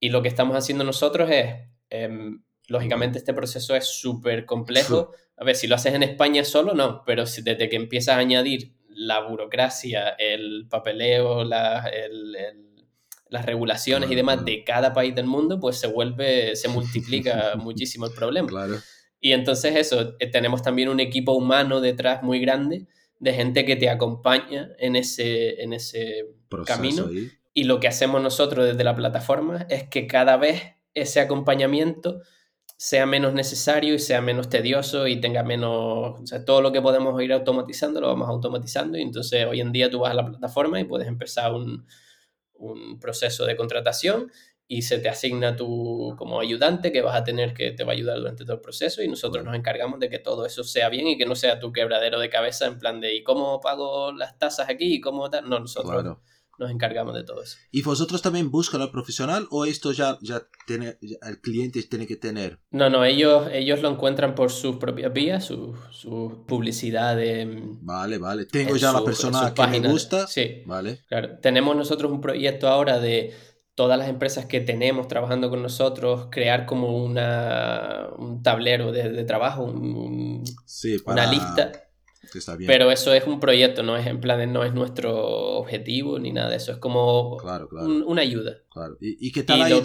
Y 0.00 0.08
lo 0.08 0.22
que 0.22 0.28
estamos 0.28 0.56
haciendo 0.56 0.82
nosotros 0.82 1.28
es, 1.30 1.54
em, 1.90 2.42
lógicamente 2.68 3.18
este 3.18 3.34
proceso 3.34 3.76
es 3.76 3.86
súper 3.86 4.46
complejo. 4.46 5.12
A 5.36 5.44
ver, 5.44 5.56
si 5.56 5.66
lo 5.66 5.74
haces 5.74 5.92
en 5.92 6.04
España 6.04 6.42
solo, 6.42 6.72
no, 6.72 7.02
pero 7.04 7.26
si 7.26 7.42
desde 7.42 7.68
que 7.68 7.76
empiezas 7.76 8.14
a 8.14 8.20
añadir 8.20 8.72
la 8.88 9.20
burocracia, 9.20 10.08
el 10.18 10.68
papeleo, 10.70 11.44
la, 11.44 11.86
el 11.88 12.67
las 13.30 13.44
regulaciones 13.46 14.10
y 14.10 14.14
demás 14.14 14.44
de 14.44 14.64
cada 14.64 14.92
país 14.92 15.14
del 15.14 15.26
mundo, 15.26 15.60
pues 15.60 15.78
se 15.78 15.86
vuelve, 15.86 16.56
se 16.56 16.68
multiplica 16.68 17.54
muchísimo 17.56 18.06
el 18.06 18.12
problema. 18.12 18.48
Claro. 18.48 18.76
Y 19.20 19.32
entonces 19.32 19.76
eso, 19.76 20.14
eh, 20.18 20.30
tenemos 20.30 20.62
también 20.62 20.88
un 20.88 21.00
equipo 21.00 21.32
humano 21.32 21.80
detrás 21.80 22.22
muy 22.22 22.40
grande 22.40 22.86
de 23.18 23.32
gente 23.32 23.64
que 23.64 23.76
te 23.76 23.90
acompaña 23.90 24.70
en 24.78 24.96
ese, 24.96 25.60
en 25.62 25.72
ese 25.72 26.26
camino. 26.64 27.08
Y 27.52 27.64
lo 27.64 27.80
que 27.80 27.88
hacemos 27.88 28.22
nosotros 28.22 28.64
desde 28.66 28.84
la 28.84 28.94
plataforma 28.94 29.66
es 29.68 29.88
que 29.88 30.06
cada 30.06 30.36
vez 30.36 30.62
ese 30.94 31.20
acompañamiento 31.20 32.20
sea 32.76 33.06
menos 33.06 33.34
necesario 33.34 33.94
y 33.94 33.98
sea 33.98 34.20
menos 34.20 34.48
tedioso 34.48 35.08
y 35.08 35.20
tenga 35.20 35.42
menos, 35.42 36.20
o 36.20 36.26
sea, 36.26 36.44
todo 36.44 36.62
lo 36.62 36.70
que 36.70 36.80
podemos 36.80 37.20
ir 37.20 37.32
automatizando 37.32 38.00
lo 38.00 38.06
vamos 38.06 38.28
automatizando 38.28 38.96
y 38.96 39.02
entonces 39.02 39.44
hoy 39.46 39.60
en 39.60 39.72
día 39.72 39.90
tú 39.90 39.98
vas 39.98 40.12
a 40.12 40.14
la 40.14 40.24
plataforma 40.24 40.78
y 40.78 40.84
puedes 40.84 41.08
empezar 41.08 41.52
un, 41.52 41.84
un 42.58 42.98
proceso 42.98 43.44
de 43.46 43.56
contratación 43.56 44.30
y 44.70 44.82
se 44.82 44.98
te 44.98 45.08
asigna 45.08 45.56
tú 45.56 46.14
como 46.18 46.40
ayudante 46.40 46.92
que 46.92 47.00
vas 47.00 47.16
a 47.16 47.24
tener 47.24 47.54
que 47.54 47.72
te 47.72 47.84
va 47.84 47.92
a 47.92 47.94
ayudar 47.94 48.18
durante 48.18 48.44
todo 48.44 48.56
el 48.56 48.60
proceso 48.60 49.02
y 49.02 49.08
nosotros 49.08 49.42
nos 49.42 49.54
encargamos 49.54 49.98
de 49.98 50.10
que 50.10 50.18
todo 50.18 50.44
eso 50.44 50.62
sea 50.62 50.90
bien 50.90 51.06
y 51.06 51.16
que 51.16 51.24
no 51.24 51.34
sea 51.34 51.58
tu 51.58 51.72
quebradero 51.72 52.20
de 52.20 52.28
cabeza 52.28 52.66
en 52.66 52.78
plan 52.78 53.00
de 53.00 53.14
¿y 53.14 53.22
cómo 53.22 53.60
pago 53.60 54.12
las 54.12 54.38
tasas 54.38 54.68
aquí? 54.68 54.96
¿Y 54.96 55.00
cómo 55.00 55.30
tal? 55.30 55.48
No, 55.48 55.58
nosotros 55.58 56.18
nos 56.58 56.70
encargamos 56.70 57.14
de 57.14 57.24
todo 57.24 57.42
eso. 57.42 57.56
¿Y 57.70 57.82
vosotros 57.82 58.20
también 58.20 58.50
buscan 58.50 58.82
al 58.82 58.90
profesional 58.90 59.46
o 59.50 59.64
esto 59.64 59.92
ya, 59.92 60.18
ya 60.20 60.42
tiene, 60.66 60.98
el 61.00 61.40
cliente 61.40 61.82
tiene 61.84 62.06
que 62.06 62.16
tener? 62.16 62.58
No, 62.70 62.90
no, 62.90 63.04
ellos, 63.04 63.48
ellos 63.52 63.80
lo 63.80 63.90
encuentran 63.90 64.34
por 64.34 64.50
sus 64.50 64.76
propias 64.76 65.12
vías, 65.12 65.44
su, 65.44 65.76
su 65.90 66.44
publicidad 66.46 67.16
de... 67.16 67.62
Vale, 67.80 68.18
vale. 68.18 68.46
Tengo 68.46 68.76
ya 68.76 68.92
la 68.92 69.04
persona 69.04 69.54
que 69.54 69.66
me 69.66 69.80
gusta. 69.80 70.26
Sí. 70.26 70.62
Vale. 70.66 71.00
Claro. 71.08 71.38
Tenemos 71.40 71.76
nosotros 71.76 72.10
un 72.10 72.20
proyecto 72.20 72.68
ahora 72.68 72.98
de 72.98 73.34
todas 73.74 73.96
las 73.96 74.08
empresas 74.08 74.46
que 74.46 74.60
tenemos 74.60 75.06
trabajando 75.06 75.50
con 75.50 75.62
nosotros, 75.62 76.26
crear 76.32 76.66
como 76.66 76.96
una, 77.04 78.08
un 78.18 78.42
tablero 78.42 78.90
de, 78.90 79.22
trabajo, 79.22 79.62
un, 79.62 80.42
una 81.06 81.30
lista 81.30 81.87
pero 82.66 82.90
eso 82.90 83.12
es 83.12 83.26
un 83.26 83.40
proyecto, 83.40 83.82
no 83.82 83.96
es 83.96 84.06
en 84.06 84.20
plan, 84.20 84.52
no 84.52 84.64
es 84.64 84.74
nuestro 84.74 85.16
objetivo 85.58 86.18
ni 86.18 86.32
nada 86.32 86.50
de 86.50 86.56
eso. 86.56 86.72
Es 86.72 86.78
como 86.78 87.36
una 88.06 88.22
ayuda. 88.22 88.58
Claro. 88.70 88.96
¿Y, 89.00 89.32
qué 89.32 89.42
tal 89.42 89.62
ha 89.62 89.70
ido? 89.70 89.82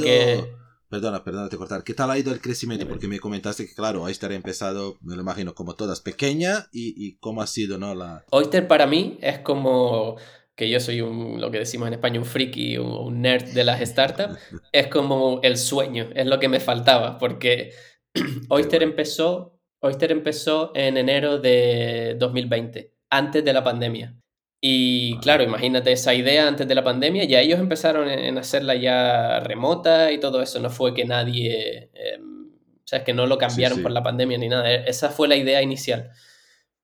Perdona, 0.94 1.24
perdona 1.24 1.50
te 1.50 1.58
cortar. 1.58 1.84
¿Qué 1.84 1.96
tal 1.96 2.12
ha 2.12 2.20
ido 2.20 2.32
el 2.32 2.40
crecimiento? 2.40 2.88
Porque 2.88 3.08
me 3.08 3.20
comentaste 3.20 3.66
que, 3.66 3.74
claro, 3.74 4.04
Oyster 4.04 4.32
ha 4.32 4.36
empezado, 4.36 5.00
me 5.02 5.16
lo 5.16 5.22
imagino, 5.24 5.56
como 5.56 5.74
todas 5.74 6.02
pequeña 6.02 6.68
y, 6.72 6.94
y 6.96 7.18
cómo 7.18 7.42
ha 7.42 7.48
sido, 7.48 7.80
¿no? 7.80 7.96
La... 7.96 8.24
Oyster 8.30 8.68
para 8.68 8.86
mí 8.86 9.18
es 9.20 9.40
como 9.40 10.18
que 10.56 10.70
yo 10.70 10.80
soy 10.80 11.02
un, 11.02 11.42
lo 11.42 11.50
que 11.50 11.58
decimos 11.58 11.88
en 11.88 11.96
España, 11.96 12.20
un 12.20 12.28
friki, 12.28 12.78
un, 12.78 12.92
un 12.92 13.22
nerd 13.22 13.54
de 13.54 13.64
las 13.64 13.82
startups, 13.82 14.38
es 14.72 14.86
como 14.86 15.40
el 15.42 15.58
sueño, 15.58 16.10
es 16.14 16.28
lo 16.28 16.40
que 16.40 16.48
me 16.48 16.60
faltaba, 16.60 17.18
porque 17.18 17.72
Oyster 18.50 18.84
empezó 18.84 19.53
Oyster 19.84 20.14
empezó 20.14 20.72
en 20.76 20.96
enero 20.96 21.40
de 21.40 22.16
2020, 22.18 22.94
antes 23.10 23.44
de 23.44 23.54
la 23.54 23.64
pandemia. 23.64 24.16
Y 24.62 25.18
claro, 25.18 25.44
imagínate 25.44 25.92
esa 25.92 26.14
idea 26.14 26.48
antes 26.48 26.66
de 26.70 26.74
la 26.74 26.86
pandemia, 26.86 27.26
ya 27.26 27.42
ellos 27.42 27.60
empezaron 27.60 28.10
en 28.10 28.38
hacerla 28.38 28.76
ya 28.76 29.42
remota 29.42 30.14
y 30.14 30.22
todo 30.22 30.42
eso, 30.42 30.62
no 30.62 30.70
fue 30.70 30.94
que 30.94 31.04
nadie, 31.04 31.90
em, 31.94 32.46
o 32.48 32.88
sea, 32.88 33.00
es 33.00 33.06
que 33.06 33.14
no 33.14 33.26
lo 33.26 33.38
cambiaron 33.38 33.82
por 33.84 33.92
la 33.92 34.02
pandemia 34.02 34.38
ni 34.38 34.48
nada, 34.48 34.72
e, 34.72 34.86
esa 34.88 35.10
fue 35.10 35.28
la 35.28 35.36
idea 35.36 35.62
inicial. 35.62 36.12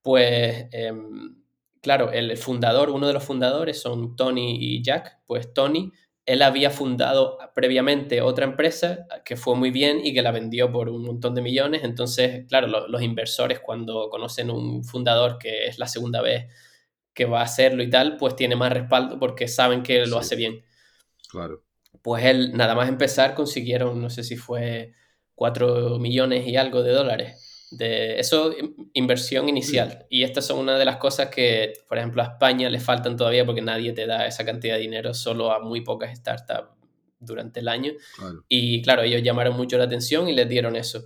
Pues, 0.01 0.67
em, 0.73 1.37
claro, 1.81 2.11
el 2.11 2.35
fundador, 2.35 2.89
uno 2.89 3.07
de 3.07 3.13
los 3.13 3.23
fundadores 3.23 3.81
son 3.81 4.17
Tony 4.17 4.57
y 4.59 4.83
Jack, 4.83 5.19
pues 5.25 5.53
Tony 5.53 5.93
él 6.29 6.43
había 6.43 6.69
fundado 6.69 7.39
previamente 7.55 8.21
otra 8.21 8.45
empresa 8.45 9.07
que 9.25 9.35
fue 9.35 9.55
muy 9.55 9.71
bien 9.71 10.05
y 10.05 10.13
que 10.13 10.21
la 10.21 10.31
vendió 10.31 10.71
por 10.71 10.87
un 10.87 11.03
montón 11.03 11.33
de 11.33 11.41
millones. 11.41 11.83
Entonces, 11.83 12.45
claro, 12.47 12.67
los 12.67 13.01
inversores 13.01 13.59
cuando 13.59 14.09
conocen 14.11 14.51
un 14.51 14.83
fundador 14.83 15.39
que 15.39 15.65
es 15.65 15.79
la 15.79 15.87
segunda 15.87 16.21
vez 16.21 16.45
que 17.15 17.25
va 17.25 17.39
a 17.39 17.45
hacerlo 17.45 17.81
y 17.81 17.89
tal, 17.89 18.15
pues 18.17 18.35
tiene 18.35 18.55
más 18.55 18.71
respaldo 18.71 19.17
porque 19.17 19.47
saben 19.47 19.81
que 19.81 20.05
lo 20.05 20.19
hace 20.19 20.35
bien. 20.35 20.63
Claro. 21.31 21.63
Pues 22.03 22.23
él, 22.23 22.53
nada 22.53 22.75
más 22.75 22.89
empezar, 22.89 23.33
consiguieron, 23.33 23.99
no 23.99 24.11
sé 24.11 24.23
si 24.23 24.37
fue 24.37 24.93
4 25.33 25.97
millones 25.97 26.45
y 26.45 26.57
algo 26.57 26.83
de 26.83 26.91
dólares 26.91 27.48
de 27.71 28.19
eso, 28.19 28.53
inversión 28.93 29.47
inicial. 29.47 30.05
Y 30.09 30.23
estas 30.23 30.45
son 30.45 30.59
una 30.59 30.77
de 30.77 30.85
las 30.85 30.97
cosas 30.97 31.29
que, 31.29 31.73
por 31.87 31.97
ejemplo, 31.97 32.21
a 32.21 32.25
España 32.25 32.69
le 32.69 32.79
faltan 32.79 33.15
todavía 33.15 33.45
porque 33.45 33.61
nadie 33.61 33.93
te 33.93 34.07
da 34.07 34.25
esa 34.25 34.45
cantidad 34.45 34.75
de 34.75 34.81
dinero, 34.81 35.13
solo 35.13 35.51
a 35.51 35.59
muy 35.59 35.81
pocas 35.81 36.17
startups 36.17 36.69
durante 37.19 37.59
el 37.59 37.67
año. 37.67 37.93
Y 38.47 38.81
claro, 38.81 39.03
ellos 39.03 39.21
llamaron 39.21 39.55
mucho 39.55 39.77
la 39.77 39.83
atención 39.83 40.27
y 40.29 40.33
les 40.33 40.49
dieron 40.49 40.75
eso. 40.75 41.05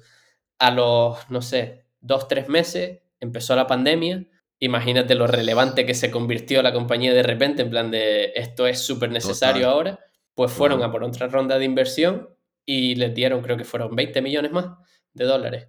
A 0.59 0.71
los, 0.71 1.29
no 1.29 1.41
sé, 1.41 1.85
dos, 1.99 2.27
tres 2.27 2.47
meses 2.47 3.01
empezó 3.19 3.55
la 3.55 3.67
pandemia. 3.67 4.25
Imagínate 4.59 5.15
lo 5.15 5.27
relevante 5.27 5.85
que 5.85 5.93
se 5.93 6.11
convirtió 6.11 6.61
la 6.61 6.71
compañía 6.71 7.13
de 7.13 7.23
repente, 7.23 7.63
en 7.63 7.69
plan 7.69 7.91
de 7.91 8.31
esto 8.35 8.67
es 8.67 8.79
súper 8.79 9.11
necesario 9.11 9.69
ahora. 9.69 9.99
Pues 10.35 10.51
fueron 10.51 10.81
a 10.81 10.91
por 10.91 11.03
otra 11.03 11.27
ronda 11.27 11.59
de 11.59 11.65
inversión 11.65 12.29
y 12.65 12.95
les 12.95 13.13
dieron, 13.13 13.41
creo 13.41 13.57
que 13.57 13.65
fueron 13.65 13.95
20 13.95 14.21
millones 14.21 14.51
más 14.51 14.67
de 15.13 15.25
dólares. 15.25 15.67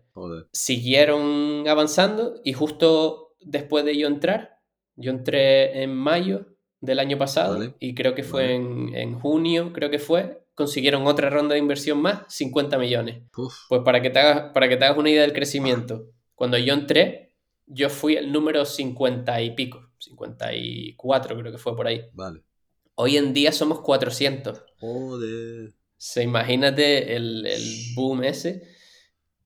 Siguieron 0.52 1.64
avanzando 1.68 2.40
y 2.44 2.52
justo 2.52 3.34
después 3.40 3.84
de 3.84 3.96
yo 3.96 4.06
entrar, 4.06 4.60
yo 4.96 5.10
entré 5.10 5.82
en 5.82 5.94
mayo 5.94 6.46
del 6.80 6.98
año 6.98 7.18
pasado 7.18 7.74
y 7.78 7.94
creo 7.94 8.14
que 8.14 8.22
fue 8.22 8.54
en, 8.54 9.18
junio, 9.18 9.72
creo 9.72 9.90
que 9.90 9.98
fue, 9.98 10.44
consiguieron 10.54 11.06
otra 11.06 11.30
ronda 11.30 11.54
de 11.54 11.60
inversión 11.60 12.00
más, 12.00 12.22
50 12.28 12.78
millones. 12.78 13.22
Pues 13.68 13.82
para 13.84 14.00
que, 14.02 14.10
te 14.10 14.18
hagas, 14.18 14.52
para 14.52 14.68
que 14.68 14.76
te 14.76 14.84
hagas 14.84 14.98
una 14.98 15.10
idea 15.10 15.22
del 15.22 15.32
crecimiento, 15.32 16.10
cuando 16.34 16.58
yo 16.58 16.74
entré, 16.74 17.34
yo 17.66 17.88
fui 17.88 18.16
el 18.16 18.32
número 18.32 18.64
50 18.64 19.40
y 19.42 19.50
pico, 19.52 19.90
54 19.98 21.38
creo 21.38 21.52
que 21.52 21.58
fue 21.58 21.76
por 21.76 21.86
ahí. 21.86 22.06
Vale. 22.12 22.42
Hoy 22.96 23.16
en 23.16 23.32
día 23.32 23.50
somos 23.50 23.80
400. 23.80 24.62
Joder. 24.78 25.72
Se 25.96 26.22
imagínate 26.22 27.16
el, 27.16 27.46
el 27.46 27.62
boom 27.96 28.22
ese. 28.24 28.73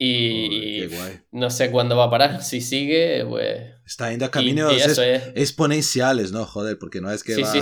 Y 0.01 0.89
no 1.33 1.51
sé 1.51 1.73
cuándo 1.73 1.97
va 1.97 2.05
a 2.05 2.11
parar. 2.11 2.43
Si 2.45 2.61
sigue, 2.61 3.27
pues. 3.29 3.75
Está 3.85 4.11
yendo 4.11 4.27
a 4.27 4.31
caminos 4.31 4.73
exponenciales, 5.35 6.31
¿no? 6.31 6.45
Joder, 6.45 6.79
porque 6.79 7.01
no 7.01 7.11
es 7.11 7.25
que 7.25 7.43
va 7.43 7.53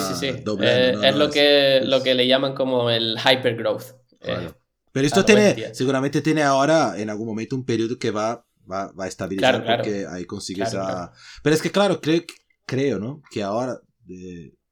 doblando. 0.44 1.02
Eh, 1.02 1.08
es 1.08 1.16
lo, 1.16 1.30
que, 1.30 1.80
lo 1.82 2.02
que 2.02 2.14
le 2.14 2.26
llaman 2.26 2.54
como 2.54 2.90
el 2.90 3.16
hypergrowth. 3.16 3.94
Eh, 4.20 4.50
Pero 4.92 5.06
esto 5.06 5.24
tiene, 5.24 5.74
seguramente 5.74 6.20
tiene 6.20 6.42
ahora 6.42 6.94
en 6.98 7.08
algún 7.08 7.26
momento 7.26 7.56
un 7.56 7.64
periodo 7.64 7.98
que 7.98 8.10
va, 8.10 8.44
va, 8.70 8.92
va 8.92 9.04
a 9.04 9.08
estabilizar 9.08 9.64
porque 9.64 10.06
ahí 10.06 10.26
consigues 10.26 10.74
a... 10.74 11.12
Pero 11.42 11.56
es 11.56 11.62
que 11.62 11.70
claro, 11.70 12.00
creo, 12.00 12.22
creo 12.66 12.98
¿no? 12.98 13.22
Que 13.30 13.42
ahora 13.42 13.80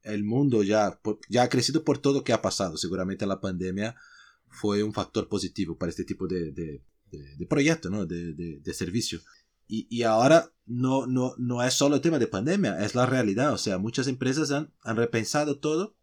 el 0.03 0.23
mundo 0.23 0.61
ya, 0.61 0.99
ya 1.29 1.43
ha 1.43 1.49
crecido 1.49 1.83
por 1.83 1.97
todo 1.97 2.13
lo 2.13 2.23
que 2.23 2.33
ha 2.33 2.41
pasado. 2.41 2.77
Seguramente 2.77 3.25
la 3.25 3.41
pandemia 3.41 3.95
fue 4.49 4.83
un 4.83 4.93
factor 4.93 5.27
positivo 5.27 5.77
para 5.77 5.89
este 5.89 6.03
tipo 6.03 6.27
de 6.27 6.51
de, 6.51 6.81
proyecto, 7.47 7.89
¿no? 7.89 8.05
de, 8.05 8.33
de, 8.33 8.73
servicio. 8.73 9.19
Y, 9.67 9.87
y, 9.89 10.03
ahora 10.03 10.51
no, 10.65 11.07
no, 11.07 11.33
no 11.37 11.63
es 11.63 11.73
solo 11.73 11.95
el 11.95 12.01
tema 12.01 12.19
de 12.19 12.27
pandemia, 12.27 12.83
es 12.83 12.95
la 12.95 13.05
realidad. 13.05 13.53
O 13.53 13.57
sea, 13.57 13.77
muchas 13.77 14.07
empresas 14.07 14.51
han, 14.51 14.73
han 14.81 14.95
repensado 14.95 15.59
todo 15.59 15.95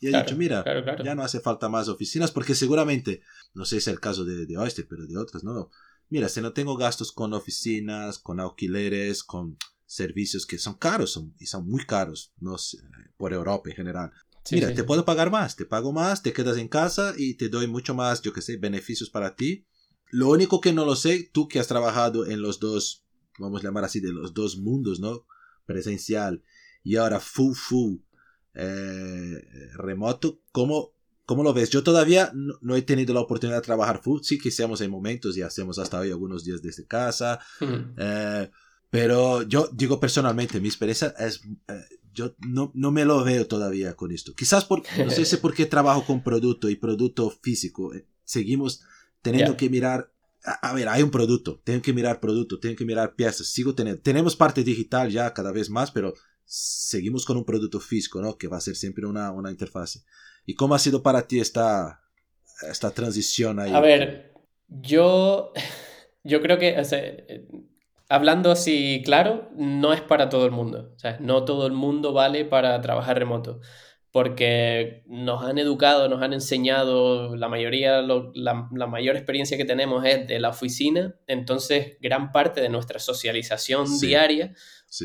y 0.00 0.14
han 0.14 0.24
dicho, 0.24 0.36
mira, 0.36 0.64
ya 1.04 1.14
no 1.14 1.22
hace 1.22 1.40
falta 1.40 1.68
más 1.68 1.88
oficinas 1.88 2.30
porque 2.30 2.54
seguramente, 2.54 3.20
no 3.52 3.64
sé 3.64 3.76
si 3.76 3.78
es 3.78 3.88
el 3.88 4.00
caso 4.00 4.24
de, 4.24 4.46
de 4.46 4.56
Oyster, 4.56 4.86
pero 4.88 5.06
de 5.06 5.18
otras, 5.18 5.44
¿no? 5.44 5.70
Mira, 6.08 6.28
si 6.28 6.40
no 6.40 6.52
tengo 6.52 6.76
gastos 6.76 7.12
con 7.12 7.34
oficinas, 7.34 8.18
con 8.18 8.40
alquileres, 8.40 9.22
con 9.22 9.58
servicios 9.86 10.46
que 10.46 10.58
son 10.58 10.74
caros 10.74 11.12
son, 11.12 11.34
y 11.38 11.46
son 11.46 11.68
muy 11.68 11.84
caros, 11.84 12.32
no 12.38 12.56
sé, 12.58 12.78
por 13.16 13.32
Europa 13.32 13.70
en 13.70 13.76
general. 13.76 14.12
Mira, 14.50 14.72
te 14.72 14.84
puedo 14.84 15.04
pagar 15.04 15.30
más, 15.30 15.54
te 15.54 15.66
pago 15.66 15.92
más, 15.92 16.22
te 16.22 16.32
quedas 16.32 16.56
en 16.56 16.68
casa 16.68 17.12
y 17.16 17.34
te 17.34 17.48
doy 17.48 17.66
mucho 17.66 17.94
más, 17.94 18.22
yo 18.22 18.32
que 18.32 18.40
sé, 18.40 18.56
beneficios 18.56 19.10
para 19.10 19.34
ti 19.34 19.66
lo 20.10 20.28
único 20.28 20.60
que 20.60 20.72
no 20.72 20.84
lo 20.84 20.96
sé, 20.96 21.30
tú 21.32 21.48
que 21.48 21.58
has 21.58 21.68
trabajado 21.68 22.26
en 22.26 22.42
los 22.42 22.60
dos, 22.60 23.04
vamos 23.38 23.60
a 23.60 23.64
llamar 23.64 23.84
así, 23.84 24.00
de 24.00 24.12
los 24.12 24.34
dos 24.34 24.56
mundos, 24.58 25.00
¿no? 25.00 25.26
Presencial 25.66 26.42
y 26.82 26.96
ahora 26.96 27.20
full, 27.20 27.54
full 27.54 27.96
eh, 28.54 29.40
remoto, 29.74 30.40
¿cómo, 30.52 30.92
¿cómo, 31.24 31.42
lo 31.42 31.52
ves? 31.52 31.70
Yo 31.70 31.82
todavía 31.82 32.32
no, 32.34 32.76
he 32.76 32.82
tenido 32.82 33.14
la 33.14 33.20
oportunidad 33.20 33.58
de 33.58 33.64
trabajar 33.64 34.02
full, 34.02 34.22
sí 34.22 34.38
que 34.38 34.48
hacemos 34.48 34.80
en 34.80 34.90
momentos 34.90 35.36
y 35.36 35.42
hacemos 35.42 35.78
hasta 35.78 36.00
hoy 36.00 36.10
algunos 36.10 36.44
días 36.44 36.62
desde 36.62 36.86
casa, 36.86 37.40
eh, 37.96 38.50
pero 38.90 39.42
yo 39.42 39.68
digo 39.72 40.00
personalmente, 40.00 40.60
mi 40.60 40.68
experiencia 40.68 41.14
es... 41.18 41.42
Eh, 41.68 41.84
yo 42.12 42.34
no, 42.40 42.72
no, 42.74 42.90
me 42.90 43.04
lo 43.04 43.22
veo 43.22 43.46
todavía 43.46 43.94
con 43.94 44.10
esto. 44.10 44.34
Quizás 44.34 44.64
por, 44.64 44.82
no 44.98 45.10
sé 45.10 45.24
si 45.24 45.36
porque 45.36 45.64
trabajo 45.64 46.04
con 46.04 46.24
producto 46.24 46.68
y 46.68 46.74
producto 46.74 47.30
físico. 47.30 47.92
Seguimos 48.24 48.82
teniendo 49.22 49.56
que 49.56 49.68
mirar, 49.68 50.12
a, 50.42 50.72
ver, 50.72 50.88
hay 50.88 51.02
un 51.02 51.10
producto, 51.10 51.60
tengo 51.64 51.82
que 51.82 51.92
mirar 51.92 52.20
producto, 52.20 52.58
tengo 52.58 52.76
que 52.76 52.84
mirar 52.84 53.14
piezas, 53.14 53.48
sigo 53.48 53.74
teniendo, 53.74 54.00
tenemos 54.02 54.36
parte 54.36 54.64
digital 54.64 55.10
ya 55.10 55.32
cada 55.34 55.52
vez 55.52 55.70
más, 55.70 55.90
pero 55.90 56.14
seguimos 56.44 57.24
con 57.24 57.36
un 57.36 57.44
producto 57.44 57.78
físico, 57.80 58.20
¿no? 58.20 58.36
Que 58.36 58.48
va 58.48 58.56
a 58.56 58.60
ser 58.60 58.74
siempre 58.74 59.06
una, 59.06 59.30
una 59.30 59.50
interfase. 59.50 60.00
¿Y 60.46 60.54
cómo 60.54 60.74
ha 60.74 60.78
sido 60.78 61.02
para 61.02 61.26
ti 61.26 61.38
esta, 61.38 62.00
esta 62.68 62.90
transición 62.90 63.60
ahí? 63.60 63.72
A 63.72 63.80
ver, 63.80 64.34
yo, 64.68 65.52
yo 66.24 66.42
creo 66.42 66.58
que, 66.58 66.76
hablando 68.08 68.50
así 68.50 69.02
claro, 69.04 69.50
no 69.56 69.92
es 69.92 70.00
para 70.00 70.28
todo 70.28 70.46
el 70.46 70.52
mundo. 70.52 70.92
O 70.96 70.98
sea, 70.98 71.18
no 71.20 71.44
todo 71.44 71.66
el 71.66 71.72
mundo 71.72 72.12
vale 72.12 72.44
para 72.44 72.80
trabajar 72.80 73.18
remoto 73.18 73.60
porque 74.12 75.04
nos 75.06 75.44
han 75.44 75.58
educado, 75.58 76.08
nos 76.08 76.22
han 76.22 76.32
enseñado, 76.32 77.36
la 77.36 77.48
mayoría, 77.48 78.02
la, 78.02 78.54
mayor 78.88 79.16
experiencia 79.16 79.56
que 79.56 79.64
tenemos 79.64 80.04
es 80.04 80.26
de 80.26 80.40
la 80.40 80.48
oficina, 80.48 81.14
entonces 81.28 81.96
gran 82.00 82.32
parte 82.32 82.60
de 82.60 82.68
nuestra 82.68 82.98
socialización 82.98 83.86
diaria 84.00 84.52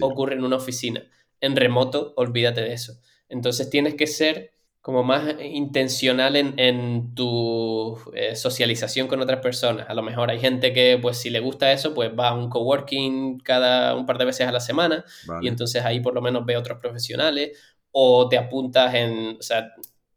ocurre 0.01 0.35
en 0.35 0.43
una 0.43 0.55
oficina. 0.55 1.03
En 1.39 1.55
remoto, 1.55 2.13
olvídate 2.15 2.61
de 2.61 2.73
eso. 2.73 2.99
Entonces 3.29 3.69
tienes 3.69 3.93
que 3.93 4.07
ser 4.07 4.55
como 4.81 5.03
más 5.03 5.35
intencional 5.41 6.35
en, 6.35 7.15
tu 7.15 7.97
eh, 8.13 8.35
socialización 8.35 9.07
con 9.07 9.19
otras 9.19 9.39
personas. 9.39 9.87
A 9.89 9.95
lo 9.95 10.03
mejor 10.03 10.29
hay 10.29 10.39
gente 10.39 10.73
que, 10.73 10.99
pues, 11.01 11.17
si 11.17 11.31
le 11.31 11.39
gusta 11.39 11.71
eso, 11.71 11.95
pues 11.95 12.11
va 12.11 12.29
a 12.29 12.33
un 12.35 12.49
coworking 12.51 13.39
cada 13.39 13.95
un 13.95 14.05
par 14.05 14.19
de 14.19 14.25
veces 14.25 14.47
a 14.47 14.51
la 14.51 14.59
semana 14.59 15.03
y 15.41 15.47
entonces 15.47 15.83
ahí 15.83 16.01
por 16.01 16.13
lo 16.13 16.21
menos 16.21 16.45
ve 16.45 16.55
otros 16.55 16.77
profesionales 16.79 17.57
o 17.97 18.27
te 18.27 18.37
apuntas 18.37 18.93
en, 18.93 19.37
o 19.39 19.41
sea, 19.41 19.73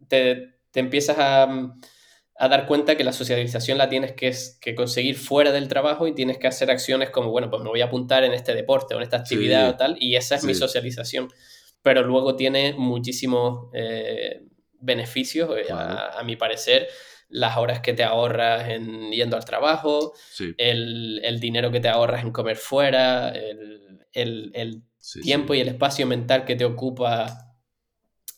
te, 0.09 0.49
te 0.72 0.81
empiezas 0.81 1.16
a, 1.16 1.45
a, 2.37 2.49
dar 2.49 2.66
cuenta 2.66 2.97
que 2.97 3.05
la 3.05 3.12
socialización 3.12 3.79
la 3.79 3.89
tienes 3.89 4.14
que, 4.14 4.35
que, 4.61 4.74
conseguir 4.74 5.14
fuera 5.14 5.53
del 5.53 5.68
trabajo 5.68 6.09
y 6.09 6.12
tienes 6.12 6.39
que 6.39 6.49
hacer 6.49 6.72
acciones 6.72 7.11
como, 7.11 7.31
bueno, 7.31 7.49
pues 7.51 7.62
me 7.62 7.68
voy 7.68 7.81
a 7.81 7.85
apuntar 7.85 8.24
en 8.24 8.33
este 8.33 8.53
deporte 8.57 8.95
o 8.95 8.97
en 8.97 9.05
esta 9.05 9.18
actividad 9.18 9.68
o 9.68 9.76
tal, 9.76 9.97
y 10.01 10.16
esa 10.16 10.35
es 10.35 10.43
mi 10.43 10.57
socialización. 10.57 11.29
Pero 11.81 12.03
luego 12.03 12.35
tiene 12.35 12.74
muchísimos 12.76 13.68
eh, 13.72 14.43
beneficios, 14.81 15.49
eh, 15.57 15.70
a, 15.70 16.18
a, 16.18 16.24
mi 16.24 16.35
parecer, 16.35 16.89
las 17.29 17.59
horas 17.59 17.79
que 17.79 17.93
te 17.93 18.03
ahorras 18.03 18.70
en 18.70 19.12
yendo 19.12 19.37
al 19.37 19.45
trabajo, 19.45 20.14
el, 20.57 21.20
el, 21.22 21.39
dinero 21.39 21.70
que 21.70 21.79
te 21.79 21.89
ahorras 21.89 22.24
en 22.24 22.33
comer 22.33 22.57
fuera, 22.57 23.29
el, 23.29 24.01
el, 24.12 24.51
el 24.55 24.83
tiempo 25.22 25.55
y 25.55 25.61
el 25.61 25.68
espacio 25.68 26.09
mental 26.09 26.45
que 26.45 26.57
te 26.57 26.64
ocupa 26.64 27.48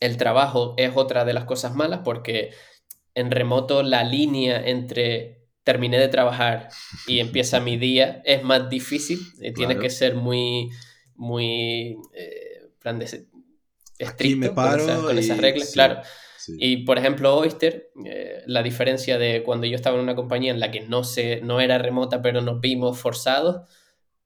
el 0.00 0.16
trabajo 0.16 0.74
es 0.78 0.92
otra 0.94 1.24
de 1.24 1.34
las 1.34 1.44
cosas 1.44 1.74
malas 1.74 2.00
porque 2.04 2.50
en 3.14 3.30
remoto 3.30 3.82
la 3.82 4.02
línea 4.02 4.66
entre 4.66 5.40
terminé 5.62 5.98
de 5.98 6.08
trabajar 6.08 6.68
y 7.06 7.20
empieza 7.20 7.60
mi 7.60 7.76
día 7.76 8.22
es 8.24 8.42
más 8.42 8.68
difícil. 8.68 9.20
Eh, 9.40 9.52
tiene 9.52 9.78
que 9.78 9.90
ser 9.90 10.14
muy, 10.14 10.70
muy 11.14 11.98
eh, 12.14 12.70
estricto 13.98 14.54
con, 14.54 15.18
esas 15.18 15.38
reglas, 15.38 15.70
claro. 15.72 16.00
Y 16.58 16.78
por 16.78 16.98
ejemplo, 16.98 17.36
Oyster, 17.36 17.90
eh, 18.06 18.42
la 18.46 18.62
diferencia 18.62 19.18
de 19.18 19.42
cuando 19.42 19.66
yo 19.66 19.76
estaba 19.76 19.96
en 19.96 20.02
una 20.02 20.16
compañía 20.16 20.50
en 20.50 20.58
la 20.58 20.70
que 20.70 20.80
no, 20.80 21.04
se, 21.04 21.42
no 21.42 21.60
era 21.60 21.78
remota, 21.78 22.22
pero 22.22 22.40
nos 22.40 22.60
vimos 22.60 22.98
forzados 22.98 23.68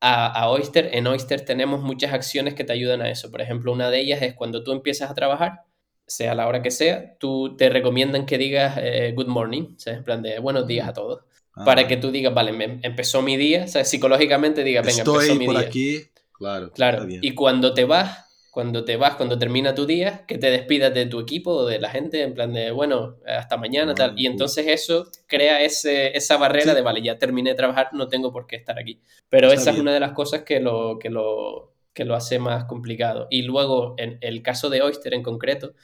a, 0.01 0.27
a, 0.27 0.51
Oyster, 0.51 0.91
en 0.93 1.07
Oyster 1.07 1.45
tenemos 1.45 1.81
muchas 1.81 2.13
acciones 2.13 2.55
que 2.55 2.65
te 2.65 2.73
ayudan 2.73 3.03
a 3.03 3.11
eso. 3.11 3.31
Por 3.31 3.41
ejemplo, 3.41 3.73
una 3.73 3.91
de 3.91 4.01
ellas 4.01 4.23
es 4.23 4.35
cuando 4.35 4.63
tú 4.63 4.73
empiezas 4.73 5.11
a 5.11 5.15
trabajar, 5.15 5.63
sea 6.07 6.35
la 6.35 6.47
hora 6.47 6.63
que 6.63 6.71
sea, 6.71 7.17
tú 7.19 7.57
te 7.57 7.71
recomiendan 7.71 8.27
que 8.27 8.39
digas 8.39 8.79
eh, 8.81 9.13
good 9.17 9.29
morning, 9.29 9.75
¿sabes? 9.79 9.99
En 9.99 10.05
plan 10.05 10.23
de 10.23 10.39
buenos 10.39 10.67
días 10.67 10.89
a 10.89 10.93
todos. 10.93 11.23
Ah, 11.55 11.65
para 11.65 11.87
que 11.87 11.97
tú 11.97 12.11
digas, 12.11 12.35
vale, 12.35 12.53
me, 12.53 12.81
empezó 12.83 13.23
mi 13.23 13.37
día, 13.37 13.69
¿sabes? 13.69 13.89
Psicológicamente 13.89 14.65
digas, 14.65 14.85
venga, 14.85 15.03
empezó 15.03 15.35
mi 15.35 15.47
por 15.47 15.57
día. 15.57 15.67
aquí, 15.67 16.01
claro. 16.33 16.71
Claro. 16.73 17.07
Y 17.09 17.35
cuando 17.35 17.75
te 17.75 17.85
vas, 17.85 18.25
cuando 18.55 18.85
te 18.85 18.97
vas, 18.97 19.17
cuando 19.17 19.37
termina 19.37 19.75
tu 19.75 19.85
día, 19.85 20.25
que 20.29 20.39
te 20.39 20.49
despidas 20.49 20.95
de 20.95 21.07
tu 21.07 21.19
equipo 21.19 21.51
o 21.51 21.67
de 21.67 21.81
la 21.81 21.91
gente, 21.91 22.23
en 22.23 22.35
plan 22.35 22.53
de, 22.53 22.71
bueno, 22.71 23.17
hasta 23.27 23.57
mañana, 23.57 23.97
tal. 23.97 24.15
Y 24.17 24.27
entonces 24.27 24.69
eso 24.69 25.09
crea 25.27 25.61
ese, 25.61 26.17
esa 26.17 26.37
barrera 26.37 26.73
de, 26.73 26.81
vale, 26.81 27.03
ya 27.03 27.19
terminé 27.19 27.51
de 27.51 27.57
trabajar, 27.57 27.89
no 27.95 28.07
tengo 28.07 28.33
por 28.33 28.47
qué 28.47 28.55
estar 28.55 28.79
aquí. 28.79 29.01
Pero 29.29 29.51
esa 29.51 29.73
es 29.73 29.79
una 29.81 29.93
de 29.93 29.99
las 29.99 30.13
cosas 30.13 30.45
que 30.45 30.61
lo, 30.61 31.01
que, 31.01 31.11
lo, 31.11 31.75
que 31.93 32.05
lo 32.05 32.15
hace 32.15 32.39
más 32.39 32.67
complicado. 32.67 33.27
Y 33.29 33.43
luego, 33.43 33.97
en 33.99 34.19
el 34.21 34.41
caso 34.41 34.71
de 34.71 34.83
Oyster 34.83 35.15
en 35.15 35.25
concreto, 35.25 35.75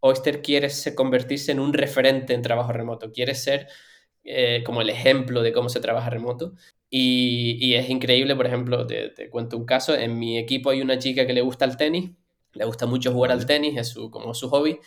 Oyster 0.00 0.42
quiere 0.42 0.70
convertirse 0.96 1.52
en 1.52 1.60
un 1.60 1.72
referente 1.72 2.34
en 2.34 2.42
trabajo 2.42 2.72
remoto, 2.72 3.12
quiere 3.12 3.36
ser 3.36 3.68
eh, 4.24 4.64
como 4.66 4.82
el 4.82 4.90
ejemplo 4.90 5.40
de 5.42 5.52
cómo 5.52 5.68
se 5.68 5.78
trabaja 5.78 6.10
remoto. 6.10 6.54
Y, 6.90 7.74
es 7.74 7.90
increíble, 7.90 8.34
por 8.34 8.46
ejemplo, 8.46 8.86
te, 8.86 9.28
cuento 9.30 9.56
un 9.56 9.66
caso, 9.66 9.94
en 9.94 10.18
mi 10.18 10.38
equipo 10.38 10.70
hay 10.70 10.80
una 10.80 10.98
chica 10.98 11.26
que 11.26 11.34
le 11.34 11.42
gusta 11.42 11.64
el 11.64 11.76
tenis, 11.76 12.12
le 12.54 12.64
gusta 12.64 12.86
mucho 12.86 13.12
jugar 13.12 13.32
al 13.32 13.44
tenis, 13.44 13.76
es 13.76 13.88
su, 13.88 14.10
como 14.10 14.32
su 14.34 14.48
hobby, 14.48 14.78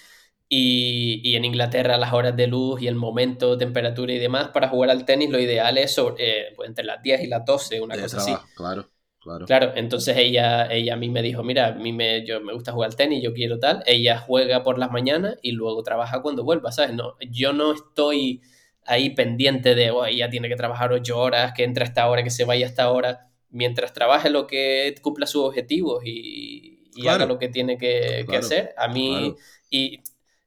y, 0.50 1.36
en 1.36 1.46
Inglaterra 1.46 1.98
las 1.98 2.12
horas 2.12 2.36
de 2.36 2.48
luz 2.48 2.82
y 2.82 2.88
el 2.88 2.96
momento, 2.96 3.58
temperatura 3.58 4.14
y 4.14 4.20
demás, 4.20 4.50
para 4.50 4.68
jugar 4.68 4.90
al 4.90 5.06
tenis 5.06 5.30
lo 5.30 5.40
ideal 5.40 5.78
es 5.78 5.98
eh, 6.18 6.54
pues, 6.56 6.70
entre 6.70 6.86
las 6.86 7.02
10 7.04 7.22
y 7.22 7.28
las 7.28 7.46
12, 7.46 7.82
una 7.82 8.00
cosa 8.00 8.18
así. 8.18 8.34
Claro. 8.56 8.90
Claro. 9.24 9.46
claro, 9.46 9.74
entonces 9.76 10.18
ella, 10.18 10.66
ella 10.74 10.96
a 10.96 10.98
mí 10.98 11.08
me 11.08 11.22
dijo, 11.22 11.44
mira, 11.44 11.68
a 11.68 11.72
mí 11.74 11.94
me, 11.94 12.26
yo, 12.26 12.42
me 12.42 12.54
gusta 12.54 12.72
jugar 12.72 12.90
al 12.90 12.96
tenis, 12.96 13.22
yo 13.22 13.36
quiero 13.36 13.60
tal. 13.60 13.84
Ella 13.86 14.18
juega 14.18 14.64
por 14.64 14.80
las 14.80 14.90
mañanas 14.90 15.38
y 15.44 15.52
luego 15.52 15.84
trabaja 15.84 16.24
cuando 16.24 16.44
vuelva, 16.44 16.72
¿sabes? 16.72 16.96
No, 16.96 17.18
yo 17.30 17.54
no 17.54 17.72
estoy 17.72 18.42
ahí 18.86 19.12
pendiente 19.12 19.76
de, 19.76 19.92
oh, 19.92 20.06
ella 20.06 20.30
tiene 20.30 20.50
que 20.50 20.56
trabajar 20.56 20.92
ocho 20.92 21.20
horas, 21.20 21.54
que 21.54 21.64
entre 21.64 21.84
a 21.84 21.88
esta 21.88 22.10
hora, 22.10 22.24
que 22.24 22.30
se 22.30 22.46
vaya 22.46 22.66
a 22.66 22.70
esta 22.70 22.92
hora, 22.92 23.30
mientras 23.50 23.94
trabaje 23.94 24.30
lo 24.30 24.48
que 24.48 24.96
cumpla 25.02 25.28
sus 25.28 25.44
objetivos 25.44 26.04
y, 26.06 26.90
y 26.96 27.08
haga 27.08 27.26
lo 27.26 27.38
que 27.38 27.50
tiene 27.50 27.78
que, 27.78 28.26
que 28.30 28.38
hacer. 28.38 28.74
A 28.78 28.88
mí, 28.88 29.36
y 29.70 30.02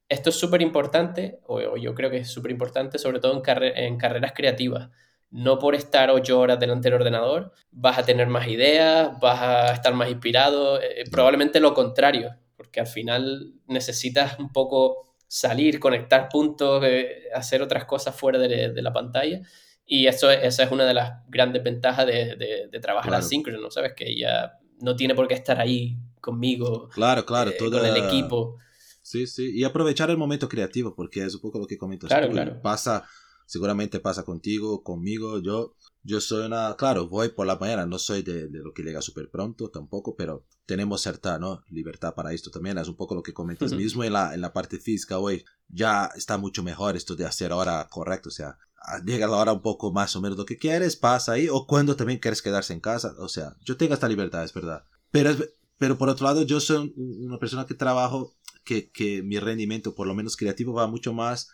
esto 0.08 0.30
es 0.30 0.36
súper 0.36 0.62
importante, 0.62 1.40
o, 1.46 1.76
yo 1.76 1.94
creo 1.94 2.10
que 2.10 2.18
es 2.18 2.30
súper 2.30 2.50
importante, 2.50 2.98
sobre 2.98 3.20
todo 3.20 3.32
en, 3.32 3.62
en 3.76 3.96
carreras 3.96 4.32
creativas. 4.34 4.90
No 5.30 5.58
por 5.58 5.74
estar 5.74 6.10
ocho 6.10 6.38
horas 6.38 6.60
delante 6.60 6.88
del 6.88 7.00
ordenador 7.00 7.52
vas 7.72 7.98
a 7.98 8.04
tener 8.04 8.28
más 8.28 8.46
ideas, 8.46 9.18
vas 9.20 9.40
a 9.42 9.72
estar 9.72 9.92
más 9.92 10.08
inspirado, 10.08 10.80
eh, 10.80 11.04
probablemente 11.10 11.58
lo 11.58 11.74
contrario, 11.74 12.36
porque 12.56 12.78
al 12.78 12.86
final 12.86 13.54
necesitas 13.66 14.38
un 14.38 14.52
poco 14.52 15.13
salir, 15.26 15.80
conectar 15.80 16.28
puntos, 16.28 16.82
eh, 16.84 17.24
hacer 17.34 17.62
otras 17.62 17.84
cosas 17.84 18.14
fuera 18.14 18.38
de, 18.38 18.82
la 18.82 18.92
pantalla. 18.92 19.40
Y 19.86 20.06
eso, 20.06 20.30
esa 20.30 20.62
es 20.62 20.70
una 20.70 20.84
de 20.84 20.94
las 20.94 21.22
grandes 21.28 21.62
ventajas 21.62 22.06
de, 22.06 22.68
trabajar 22.80 23.10
claro. 23.10 23.24
asíncrono, 23.24 23.70
¿sabes? 23.70 23.92
Que 23.94 24.10
ella 24.10 24.58
no 24.80 24.96
tiene 24.96 25.14
por 25.14 25.28
qué 25.28 25.34
estar 25.34 25.60
ahí 25.60 25.96
conmigo, 26.20 26.88
claro, 26.88 27.26
claro, 27.26 27.50
eh, 27.50 27.56
con 27.58 27.84
el 27.84 27.96
equipo. 27.96 28.58
Sí, 29.02 29.26
sí, 29.26 29.50
y 29.54 29.64
aprovechar 29.64 30.08
el 30.08 30.16
momento 30.16 30.48
creativo, 30.48 30.94
porque 30.94 31.22
es 31.24 31.34
un 31.34 31.42
poco 31.42 31.58
lo 31.58 31.66
que 31.66 31.76
comentas 31.76 32.08
claro, 32.08 32.30
Claro. 32.30 32.62
Pasa, 32.62 33.04
seguramente 33.44 34.00
pasa 34.00 34.24
contigo, 34.24 34.82
conmigo, 34.82 35.42
yo 35.42 35.76
yo 36.04 36.20
soy 36.20 36.44
una, 36.46 36.76
claro, 36.76 37.08
voy 37.08 37.30
por 37.30 37.46
la 37.46 37.56
mañana, 37.56 37.86
no 37.86 37.98
soy 37.98 38.22
de, 38.22 38.48
de 38.48 38.58
lo 38.58 38.74
que 38.74 38.82
llega 38.82 39.00
súper 39.00 39.30
pronto 39.30 39.70
tampoco, 39.70 40.14
pero 40.14 40.46
tenemos 40.66 41.00
cierta 41.00 41.38
¿no? 41.38 41.62
libertad 41.70 42.14
para 42.14 42.32
esto 42.32 42.50
también. 42.50 42.76
Es 42.76 42.88
un 42.88 42.96
poco 42.96 43.14
lo 43.14 43.22
que 43.22 43.32
comentas 43.32 43.72
mismo 43.72 44.04
en 44.04 44.12
la, 44.12 44.34
en 44.34 44.42
la 44.42 44.52
parte 44.52 44.78
física 44.78 45.18
hoy. 45.18 45.44
Ya 45.68 46.10
está 46.14 46.36
mucho 46.36 46.62
mejor 46.62 46.94
esto 46.94 47.16
de 47.16 47.24
hacer 47.24 47.52
hora 47.52 47.88
correcto, 47.90 48.28
o 48.28 48.32
sea, 48.32 48.58
llega 49.06 49.26
la 49.26 49.36
hora 49.36 49.52
un 49.54 49.62
poco 49.62 49.92
más 49.92 50.14
o 50.14 50.20
menos 50.20 50.36
lo 50.36 50.44
que 50.44 50.58
quieres, 50.58 50.94
pasa 50.94 51.32
ahí, 51.32 51.48
o 51.50 51.66
cuando 51.66 51.96
también 51.96 52.18
quieres 52.18 52.42
quedarse 52.42 52.74
en 52.74 52.80
casa, 52.80 53.14
o 53.18 53.28
sea, 53.28 53.56
yo 53.64 53.78
tengo 53.78 53.94
esta 53.94 54.08
libertad, 54.08 54.44
es 54.44 54.52
verdad. 54.52 54.84
Pero, 55.10 55.30
pero 55.78 55.96
por 55.96 56.10
otro 56.10 56.26
lado, 56.26 56.42
yo 56.42 56.60
soy 56.60 56.92
una 56.96 57.38
persona 57.38 57.64
que 57.64 57.74
trabajo, 57.74 58.34
que, 58.62 58.90
que 58.90 59.22
mi 59.22 59.38
rendimiento, 59.38 59.94
por 59.94 60.06
lo 60.06 60.14
menos 60.14 60.36
creativo, 60.36 60.74
va 60.74 60.86
mucho 60.86 61.14
más 61.14 61.50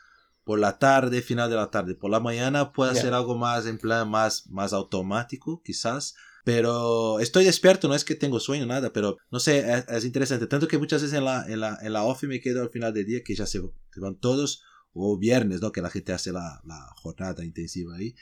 por 0.50 0.58
la 0.58 0.80
tarde, 0.80 1.22
final 1.22 1.48
de 1.48 1.54
la 1.54 1.70
tarde. 1.70 1.94
Por 1.94 2.10
la 2.10 2.18
mañana 2.18 2.72
puede 2.72 2.96
ser 2.96 3.14
algo 3.14 3.38
más 3.38 3.66
en 3.66 3.78
plan 3.78 4.10
más, 4.10 4.48
más 4.48 4.72
automático, 4.72 5.62
quizás. 5.62 6.16
Pero 6.44 7.20
estoy 7.20 7.44
despierto, 7.44 7.86
no 7.86 7.94
es 7.94 8.04
que 8.04 8.16
tengo 8.16 8.40
sueño, 8.40 8.66
nada, 8.66 8.92
pero 8.92 9.16
no 9.30 9.38
sé, 9.38 9.64
es, 9.88 10.04
interesante. 10.04 10.48
Tanto 10.48 10.66
que 10.66 10.76
muchas 10.76 11.02
veces 11.02 11.16
en 11.16 11.24
la, 11.24 11.46
en 11.46 11.60
la, 11.60 11.78
en 11.80 11.92
la 11.92 12.02
off 12.02 12.24
me 12.24 12.40
quedo 12.40 12.62
al 12.62 12.70
final 12.70 12.92
del 12.92 13.06
día 13.06 13.22
que 13.22 13.36
ya 13.36 13.46
se, 13.46 13.60
van 13.98 14.16
todos, 14.16 14.64
o 14.92 15.16
viernes, 15.16 15.62
¿no? 15.62 15.70
Que 15.70 15.82
la 15.82 15.88
gente 15.88 16.12
hace 16.12 16.32
la, 16.32 16.60
la 16.64 16.84
jornada 16.96 17.44
intensiva 17.44 17.94
ahí. 17.94 18.16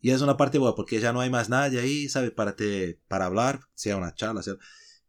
Y 0.00 0.10
es 0.10 0.20
una 0.20 0.36
parte 0.36 0.58
buena 0.58 0.76
porque 0.76 1.00
ya 1.00 1.12
no 1.12 1.20
hay 1.20 1.30
más 1.30 1.48
nadie 1.48 1.80
ahí, 1.80 2.08
¿sabes? 2.08 2.30
Para, 2.30 2.54
te, 2.54 3.00
para 3.08 3.26
hablar, 3.26 3.62
sea 3.74 3.96
una 3.96 4.14
charla, 4.14 4.40
sea, 4.44 4.54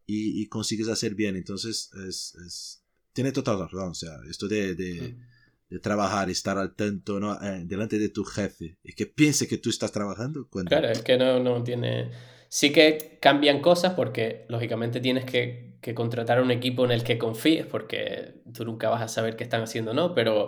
y, 0.07 0.41
y 0.41 0.47
consigues 0.47 0.87
hacer 0.87 1.13
bien. 1.13 1.35
Entonces, 1.35 1.91
es, 2.09 2.33
es, 2.43 2.83
tiene 3.13 3.31
total 3.31 3.59
razón. 3.59 3.91
O 3.91 3.93
sea, 3.93 4.13
esto 4.27 4.47
de, 4.47 4.73
de, 4.73 5.13
mm 5.13 5.36
de 5.70 5.80
trabajar, 5.80 6.30
estar 6.30 6.57
al 6.57 6.76
tanto 6.76 7.20
¿no? 7.20 7.34
Eh, 7.41 7.63
delante 7.65 7.99
de 7.99 8.09
tu 8.09 8.24
jefe. 8.24 8.78
Y 8.84 8.93
que 8.93 9.05
piense 9.05 9.47
que 9.47 9.57
tú 9.57 9.70
estás 9.70 9.91
trabajando. 9.91 10.47
Claro, 10.65 10.89
es 10.89 11.01
que 11.01 11.18
no, 11.18 11.39
no 11.39 11.63
tiene... 11.63 12.11
Sí 12.49 12.72
que 12.72 13.18
cambian 13.22 13.61
cosas 13.61 13.93
porque 13.93 14.45
lógicamente 14.47 15.01
tienes 15.01 15.26
que, 15.26 15.76
que, 15.82 15.93
contratar 15.93 16.41
un 16.41 16.49
equipo 16.49 16.86
en 16.86 16.91
el 16.91 17.03
que 17.03 17.18
confíes 17.18 17.65
porque 17.65 18.36
tú 18.53 18.63
nunca 18.63 18.88
vas 18.89 19.01
a 19.01 19.09
saber 19.09 19.36
qué 19.36 19.43
están 19.43 19.63
haciendo 19.63 19.93
no, 19.93 20.15
pero 20.15 20.47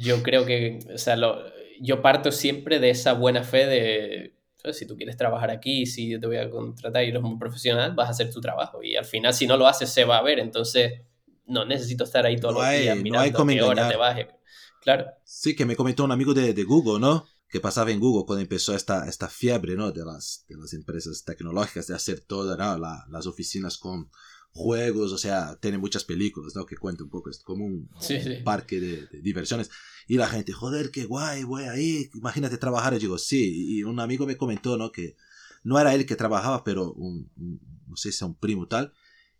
yo 0.00 0.24
creo 0.24 0.44
que, 0.44 0.80
o 0.92 0.98
sea, 0.98 1.14
lo, 1.14 1.38
yo 1.80 2.02
parto 2.02 2.32
siempre 2.32 2.80
de 2.80 2.90
esa 2.90 3.12
buena 3.12 3.44
fe 3.44 3.66
de, 3.66 4.36
si 4.72 4.86
tú 4.86 4.96
quieres 4.96 5.16
trabajar 5.16 5.50
aquí, 5.50 5.86
si 5.86 6.10
yo 6.10 6.20
te 6.20 6.26
voy 6.26 6.38
a 6.38 6.50
contratar 6.50 7.04
y 7.04 7.08
eres 7.08 7.22
un 7.22 7.38
profesional, 7.38 7.94
vas 7.94 8.08
a 8.08 8.10
hacer 8.10 8.30
tu 8.30 8.40
trabajo 8.40 8.82
y 8.82 8.96
al 8.96 9.04
final 9.04 9.32
si 9.32 9.46
no 9.46 9.56
lo 9.56 9.66
haces 9.66 9.90
se 9.90 10.04
va 10.04 10.18
a 10.18 10.22
ver, 10.22 10.38
entonces 10.38 11.02
no 11.46 11.64
necesito 11.64 12.04
estar 12.04 12.26
ahí 12.26 12.38
todos 12.38 12.54
los 12.54 12.70
días 12.70 12.96
mirando 12.98 13.38
no 13.38 13.46
qué 13.46 13.62
hora 13.62 13.88
te 13.88 13.96
baje. 13.96 14.28
Claro. 14.82 15.06
Sí, 15.24 15.56
que 15.56 15.66
me 15.66 15.76
comentó 15.76 16.04
un 16.04 16.12
amigo 16.12 16.32
de, 16.32 16.54
de 16.54 16.64
Google, 16.64 17.00
¿no? 17.00 17.26
que 17.48 17.60
pasaba 17.60 17.90
en 17.90 18.00
Google 18.00 18.24
cuando 18.26 18.42
empezó 18.42 18.74
esta, 18.74 19.08
esta 19.08 19.28
fiebre 19.28 19.76
¿no? 19.76 19.92
de, 19.92 20.04
las, 20.04 20.44
de 20.48 20.56
las 20.56 20.72
empresas 20.72 21.24
tecnológicas 21.24 21.86
de 21.86 21.94
hacer 21.94 22.20
todas 22.20 22.58
¿no? 22.58 22.76
las 22.76 23.26
oficinas 23.26 23.78
con 23.78 24.10
juegos, 24.50 25.12
o 25.12 25.18
sea, 25.18 25.56
tiene 25.60 25.78
muchas 25.78 26.04
películas 26.04 26.56
¿no? 26.56 26.66
que 26.66 26.76
cuenta 26.76 27.04
un 27.04 27.10
poco, 27.10 27.30
es 27.30 27.38
como 27.42 27.66
un, 27.66 27.88
parque 28.44 28.80
de, 28.80 29.06
diversiones. 29.22 29.70
Y 30.08 30.16
la 30.16 30.28
gente, 30.28 30.52
joder, 30.52 30.90
qué 30.90 31.04
guay, 31.04 31.44
voy 31.44 31.64
ahí, 31.64 32.10
imagínate 32.14 32.56
trabajar. 32.58 32.94
Y 32.94 32.98
digo, 32.98 33.18
sí, 33.18 33.76
y 33.76 33.82
un 33.84 34.00
amigo 34.00 34.26
me 34.26 34.36
comentó 34.36 34.76
¿no? 34.76 34.90
que 34.92 35.16
no 35.62 35.78
era 35.78 35.94
él 35.94 36.06
que 36.06 36.16
trabajaba, 36.16 36.64
pero 36.64 36.92
un, 36.92 37.30
un 37.36 37.60
no 37.86 37.96
sé 37.96 38.12
si 38.12 38.24
un 38.24 38.34
primo 38.34 38.66
tal, 38.66 38.92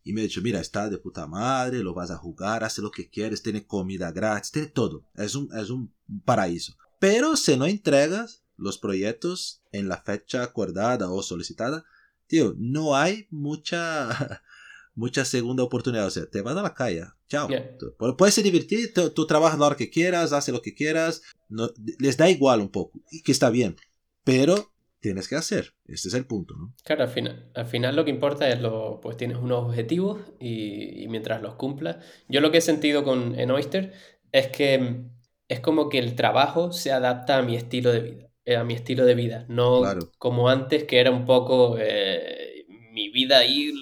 y 0.06 0.12
me 0.12 0.20
ha 0.20 0.24
dicho, 0.24 0.40
mira, 0.40 0.60
está 0.60 0.88
de 0.88 0.98
puta 0.98 1.26
madre, 1.26 1.80
lo 1.80 1.92
vas 1.92 2.12
a 2.12 2.16
jugar, 2.16 2.62
hace 2.62 2.80
lo 2.80 2.92
que 2.92 3.10
quieres, 3.10 3.42
tiene 3.42 3.66
comida 3.66 4.12
gratis, 4.12 4.52
tiene 4.52 4.68
todo. 4.68 5.04
Es 5.16 5.34
un, 5.34 5.50
es 5.58 5.68
un 5.68 5.92
paraíso. 6.24 6.76
Pero 7.00 7.36
si 7.36 7.56
no 7.56 7.66
entregas 7.66 8.44
los 8.56 8.78
proyectos 8.78 9.64
en 9.72 9.88
la 9.88 10.00
fecha 10.00 10.44
acordada 10.44 11.10
o 11.10 11.24
solicitada, 11.24 11.84
tío, 12.28 12.54
no 12.56 12.94
hay 12.94 13.26
mucha, 13.32 14.42
mucha 14.94 15.24
segunda 15.24 15.64
oportunidad. 15.64 16.06
O 16.06 16.10
sea, 16.10 16.30
te 16.30 16.40
vas 16.40 16.56
a 16.56 16.62
la 16.62 16.72
calle. 16.72 17.04
Chao. 17.28 17.48
Puedes 18.16 18.40
divertir, 18.40 18.94
tú, 18.94 19.10
tú, 19.10 19.26
trabajas 19.26 19.58
la 19.58 19.66
hora 19.66 19.76
que 19.76 19.90
quieras, 19.90 20.32
haces 20.32 20.54
lo 20.54 20.62
que 20.62 20.76
quieras. 20.76 21.22
No, 21.48 21.68
les 21.98 22.16
da 22.16 22.30
igual 22.30 22.60
un 22.60 22.70
poco. 22.70 23.00
Y 23.10 23.24
que 23.24 23.32
está 23.32 23.50
bien. 23.50 23.74
Pero 24.22 24.72
tienes 25.06 25.28
que 25.28 25.36
hacer. 25.36 25.72
Este 25.86 26.08
es 26.08 26.14
el 26.14 26.26
punto, 26.26 26.56
¿no? 26.56 26.74
Claro, 26.82 27.04
al 27.04 27.08
final, 27.08 27.48
al 27.54 27.66
final 27.66 27.94
lo 27.94 28.04
que 28.04 28.10
importa 28.10 28.48
es 28.48 28.60
lo, 28.60 29.00
pues 29.00 29.16
tienes 29.16 29.36
unos 29.36 29.66
objetivos 29.66 30.18
y, 30.40 31.06
mientras 31.08 31.40
los 31.42 31.54
cumplas. 31.54 31.98
Yo 32.28 32.40
lo 32.40 32.50
que 32.50 32.58
he 32.58 32.60
sentido 32.60 33.04
con, 33.04 33.38
en 33.38 33.52
Oyster 33.52 33.92
es 34.32 34.48
que 34.48 35.04
es 35.46 35.60
como 35.60 35.88
que 35.88 36.00
el 36.00 36.16
trabajo 36.16 36.72
se 36.72 36.90
adapta 36.90 37.38
a 37.38 37.42
mi 37.42 37.54
estilo 37.54 37.92
de 37.92 38.00
vida, 38.00 38.28
eh, 38.44 38.56
a 38.56 38.64
mi 38.64 38.74
estilo 38.74 39.04
de 39.04 39.14
vida, 39.14 39.46
no 39.48 39.82
como 40.18 40.48
antes 40.48 40.82
que 40.84 40.98
era 40.98 41.12
un 41.12 41.24
poco 41.24 41.76
eh, 41.78 42.66
mi 42.90 43.08
vida 43.10 43.38
ahí 43.38 43.72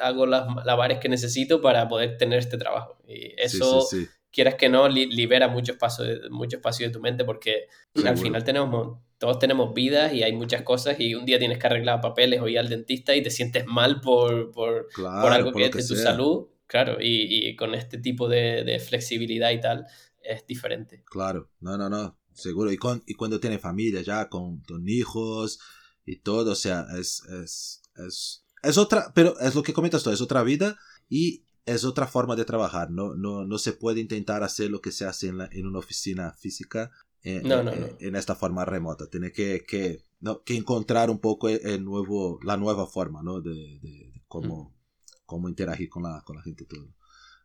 hago 0.00 0.26
las 0.26 0.48
labares 0.64 0.98
que 0.98 1.08
necesito 1.08 1.60
para 1.60 1.88
poder 1.88 2.16
tener 2.16 2.40
este 2.40 2.58
trabajo. 2.58 2.98
Y 3.06 3.40
eso, 3.40 3.86
quieras 4.32 4.56
que 4.56 4.68
no, 4.68 4.88
libera 4.88 5.46
mucho 5.46 5.72
espacio, 5.72 6.04
de, 6.04 6.28
mucho 6.30 6.56
espacio 6.56 6.88
de 6.88 6.92
tu 6.92 6.98
mente 6.98 7.24
porque 7.24 7.68
al 8.04 8.18
final 8.18 8.42
tenemos, 8.42 8.98
todos 9.22 9.38
tenemos 9.38 9.72
vidas 9.72 10.12
y 10.12 10.24
hay 10.24 10.32
muchas 10.32 10.62
cosas 10.62 10.98
y 10.98 11.14
un 11.14 11.24
día 11.24 11.38
tienes 11.38 11.60
que 11.60 11.68
arreglar 11.68 12.00
papeles 12.00 12.40
o 12.40 12.48
ir 12.48 12.58
al 12.58 12.68
dentista 12.68 13.14
y 13.14 13.22
te 13.22 13.30
sientes 13.30 13.66
mal 13.66 14.00
por, 14.00 14.50
por, 14.50 14.88
por 14.96 15.32
algo 15.32 15.52
que 15.52 15.66
es 15.66 15.70
de 15.70 15.86
tu 15.86 15.94
salud. 15.94 16.48
Claro, 16.66 16.96
y, 17.00 17.48
y, 17.48 17.54
con 17.54 17.72
este 17.76 17.98
tipo 17.98 18.28
de, 18.28 18.64
de 18.64 18.80
flexibilidad 18.80 19.52
y 19.52 19.60
tal 19.60 19.86
es 20.24 20.44
diferente. 20.44 21.04
Claro, 21.04 21.52
no, 21.60 21.78
no, 21.78 21.88
no, 21.88 22.18
seguro. 22.32 22.72
Y, 22.72 22.76
con, 22.76 23.04
y 23.06 23.14
cuando 23.14 23.38
tienes 23.38 23.60
familia 23.60 24.02
ya, 24.02 24.28
con, 24.28 24.60
con 24.62 24.88
hijos 24.88 25.60
y 26.04 26.16
todo, 26.16 26.50
o 26.50 26.56
sea, 26.56 26.86
es, 26.98 27.22
es, 27.30 27.80
es 27.94 28.42
es 28.64 28.76
otra, 28.76 29.12
pero 29.14 29.38
es 29.38 29.54
lo 29.54 29.62
que 29.62 29.72
comentas 29.72 30.02
tú, 30.02 30.10
es 30.10 30.20
otra 30.20 30.42
vida 30.42 30.76
y 31.08 31.44
es 31.64 31.84
otra 31.84 32.08
forma 32.08 32.34
de 32.34 32.44
trabajar. 32.44 32.90
No, 32.90 33.14
no, 33.14 33.44
no 33.44 33.58
se 33.58 33.72
puede 33.72 34.00
intentar 34.00 34.42
hacer 34.42 34.68
lo 34.68 34.80
que 34.80 34.90
se 34.90 35.04
hace 35.04 35.28
en, 35.28 35.40
en 35.52 35.66
una 35.66 35.78
oficina 35.78 36.32
física 36.32 36.90
en, 37.22 37.96
en, 38.00 38.16
esta 38.16 38.34
forma 38.34 38.64
remota. 38.64 39.08
Tiene 39.08 39.32
que, 39.32 39.64
que, 39.66 40.04
no, 40.20 40.42
que 40.42 40.56
encontrar 40.56 41.10
un 41.10 41.18
poco 41.18 41.48
el, 41.48 41.84
nuevo, 41.84 42.38
la 42.42 42.56
nueva 42.56 42.86
forma 42.86 43.22
¿no? 43.22 43.40
de, 43.40 43.78
de, 43.80 44.22
cómo, 44.28 44.64
mm. 44.64 45.12
cómo 45.26 45.48
interagir 45.48 45.88
con 45.88 46.02
la, 46.02 46.22
con 46.24 46.36
la 46.36 46.42
gente. 46.42 46.64
Todo. 46.64 46.94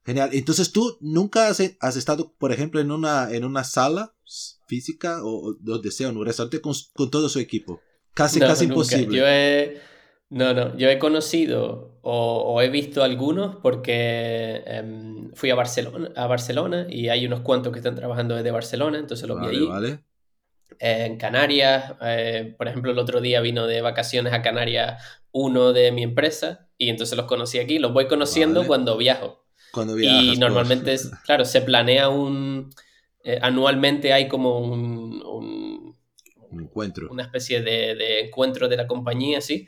Genial. 0.06 0.30
Entonces 0.34 0.72
tú 0.72 0.98
nunca 1.02 1.48
has, 1.48 1.62
has, 1.80 1.96
estado, 1.96 2.34
por 2.38 2.52
ejemplo, 2.52 2.80
en 2.80 2.92
una, 2.92 3.32
en 3.32 3.46
una 3.46 3.64
sala 3.64 4.16
física 4.68 5.20
o, 5.24 5.56
donde 5.60 5.92
sea, 5.92 6.10
en 6.10 6.18
un 6.18 6.26
restaurante 6.26 6.62
con, 6.62 6.74
con 6.94 7.12
todo 7.12 7.30
su 7.30 7.40
equipo. 7.40 7.82
Casi, 8.14 8.40
casi 8.40 8.66
imposible. 8.66 9.18
Yo 9.18 9.28
he 9.28 9.80
no, 10.30 10.54
no, 10.54 10.78
yo 10.78 10.90
he 10.90 11.00
conocido 11.00 11.98
o, 12.02 12.62
he 12.62 12.70
visto 12.70 13.04
algunos 13.04 13.58
porque 13.58 14.64
em, 14.66 15.32
fui 15.34 15.50
a 15.50 15.56
Barcelona, 15.56 16.10
a 16.16 16.28
Barcelona 16.28 16.88
y 16.90 17.10
hay 17.10 17.26
unos 17.26 17.42
cuantos 17.42 17.72
que 17.72 17.80
están 17.80 17.96
trabajando 17.96 18.36
desde 18.36 18.52
Barcelona, 18.52 18.98
entonces 18.98 19.28
los 19.28 19.40
vi 19.42 19.48
allí. 19.48 19.66
Vale. 19.66 20.00
en 20.80 21.18
Canarias, 21.18 21.94
eh, 22.02 22.56
por 22.58 22.68
ejemplo, 22.68 22.92
el 22.92 23.00
otro 23.00 23.22
día 23.22 23.42
vino 23.42 23.68
de 23.68 23.82
vacaciones 23.82 24.34
a 24.34 24.42
Canarias 24.42 25.02
uno 25.32 25.74
de 25.74 25.92
mi 25.92 26.04
empresa 26.04 26.70
y 26.78 26.90
entonces 26.90 27.18
los 27.18 27.26
conocí 27.26 27.60
aquí. 27.60 27.80
Los 27.80 27.94
voy 27.94 28.08
conociendo 28.08 28.66
cuando 28.66 28.98
viajo. 28.98 29.46
Cuando 29.72 29.96
viajas, 29.96 30.24
y 30.24 30.38
normalmente, 30.38 30.94
es, 30.94 31.10
claro, 31.26 31.46
se 31.46 31.62
planea 31.62 32.10
un... 32.10 32.70
Eh, 33.24 33.40
anualmente 33.42 34.14
hay 34.14 34.28
como 34.30 34.60
un, 34.60 35.22
un, 35.26 36.62
encuentro. 36.62 37.10
Una 37.12 37.24
especie 37.24 37.62
de, 37.62 37.96
de 37.96 38.20
encuentro 38.22 38.70
de 38.70 38.78
la 38.78 38.88
compañía, 38.88 39.42
sí 39.42 39.68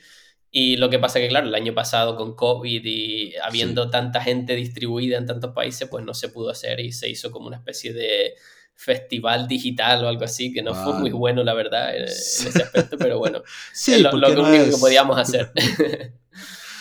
y 0.52 0.78
lo 0.78 0.89
que 0.89 0.97
pasa 0.97 1.20
que, 1.20 1.28
claro, 1.28 1.47
el 1.47 1.56
año 1.56 1.74
pasado 1.76 2.16
con 2.16 2.36
COVID 2.36 2.84
y 2.84 3.36
habiendo 3.43 3.89
tanta 3.89 4.22
gente 4.22 4.56
distribuida 4.56 5.18
en 5.18 5.28
tantos 5.28 5.54
países, 5.54 5.88
pues 5.89 6.04
no 6.04 6.14
se 6.14 6.30
pudo 6.30 6.50
hacer 6.50 6.80
y 6.80 6.91
se 6.91 7.08
hizo 7.10 7.32
como 7.32 7.47
una 7.47 7.58
especie 7.58 7.93
de 7.93 8.34
festival 8.74 9.47
digital 9.47 10.06
o 10.06 10.08
algo 10.08 10.24
así, 10.24 10.54
que 10.54 10.64
no 10.64 10.74
fue 10.74 10.93
muy 10.93 11.12
bueno, 11.12 11.43
la 11.43 11.54
verdad, 11.54 11.95
en, 11.95 12.06
ese 12.06 12.64
aspecto, 12.64 12.97
pero 12.97 13.20
bueno, 13.20 13.43
sí, 13.74 13.93
es 13.93 14.02
lo, 14.02 14.12
único 14.14 14.43
que 14.43 14.78
podíamos 14.80 15.18
hacer. 15.20 15.52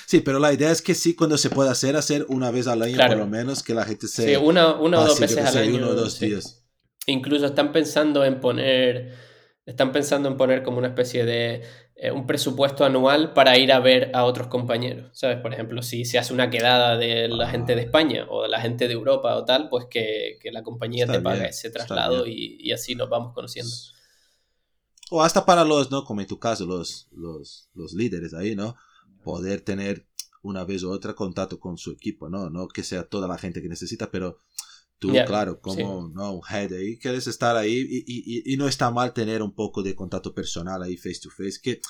Sí, 0.07 0.21
pero 0.21 0.39
la 0.39 0.53
idea 0.53 0.71
es 0.71 0.81
que 0.81 0.95
sí, 0.95 1.15
cuando 1.15 1.37
se 1.37 1.51
pueda 1.51 1.73
hacer, 1.73 1.97
hacer 1.97 2.25
una 2.29 2.51
vez 2.51 2.69
al 2.69 2.83
año 2.83 2.97
por 2.97 3.17
lo 3.17 3.27
menos, 3.27 3.63
que 3.63 3.75
la 3.75 3.85
gente 3.85 4.07
se... 4.07 4.25
Sí, 4.25 4.37
una, 4.37 4.77
una 4.77 5.01
o 5.01 5.07
dos 5.07 5.21
veces 5.21 5.45
al 5.45 5.59
año. 5.59 5.77
Uno 5.77 5.89
o 5.89 5.95
dos 5.95 6.19
días. 6.19 6.65
Incluso 7.07 7.47
están 7.47 7.73
pensando 7.73 8.25
en 8.25 8.41
poner, 8.41 9.15
están 9.67 9.93
pensando 9.93 10.29
en 10.29 10.37
poner 10.37 10.63
como 10.63 10.79
una 10.79 10.89
especie 10.89 11.25
de 11.25 11.63
eh, 12.01 12.13
un 12.13 12.29
presupuesto 12.29 12.85
anual 12.85 13.33
para 13.33 13.59
ir 13.59 13.73
a 13.73 13.81
ver 13.81 14.13
a 14.15 14.25
otros 14.25 14.47
compañeros, 14.47 15.11
¿sabes? 15.19 15.39
Por 15.39 15.53
ejemplo, 15.53 15.83
si 15.83 16.05
se 16.05 16.17
hace 16.17 16.33
una 16.33 16.49
quedada 16.49 16.97
de 16.97 17.27
la 17.27 17.51
gente 17.51 17.75
de 17.75 17.83
España 17.83 18.25
o 18.31 18.45
de 18.45 18.49
la 18.49 18.61
gente 18.61 18.87
de 18.87 18.95
Europa 18.95 19.35
o 19.35 19.45
tal, 19.45 19.69
pues 19.69 19.87
que, 19.91 20.39
la 20.53 20.63
compañía 20.63 21.09
te 21.09 21.21
pague 21.21 21.49
ese 21.49 21.71
traslado 21.71 22.25
y, 22.25 22.71
así 22.71 22.95
nos 22.95 23.11
vamos 23.11 23.35
conociendo. 23.35 23.73
O 25.11 25.23
hasta 25.23 25.45
para 25.45 25.65
los, 25.65 25.91
¿no? 25.91 26.05
Como 26.05 26.21
en 26.21 26.29
tu 26.29 26.39
caso, 26.39 26.67
los, 26.67 27.09
los, 27.11 27.69
los 27.75 27.93
líderes 27.95 28.33
ahí, 28.33 28.55
¿no? 28.55 28.77
Poder 29.25 29.63
tener 29.63 30.07
una 30.43 30.63
vez 30.63 30.85
u 30.85 30.93
otra 30.93 31.15
contacto 31.15 31.59
con 31.59 31.79
su 31.79 31.91
equipo, 31.91 32.29
¿no? 32.29 32.49
No 32.49 32.69
que 32.69 32.85
sea 32.85 33.09
toda 33.09 33.27
la 33.27 33.39
gente 33.39 33.61
que 33.61 33.69
necesita, 33.69 34.13
pero 34.13 34.39
Tú, 34.99 35.13
claro, 35.27 35.61
como 35.61 36.09
¿no? 36.09 36.33
un 36.33 36.43
head 36.51 36.73
ahí, 36.73 36.99
quieres 36.99 37.29
estar 37.29 37.57
ahí 37.57 37.87
y, 37.89 38.05
y, 38.07 38.53
y, 38.53 38.57
no 38.57 38.67
está 38.67 38.91
mal 38.91 39.13
tener 39.13 39.43
un 39.43 39.55
poco 39.55 39.81
de 39.85 39.95
contacto 39.95 40.35
personal 40.35 40.83
ahí 40.83 40.97
face 40.97 41.21
to 41.23 41.31
face, 41.31 41.61
que, 41.63 41.81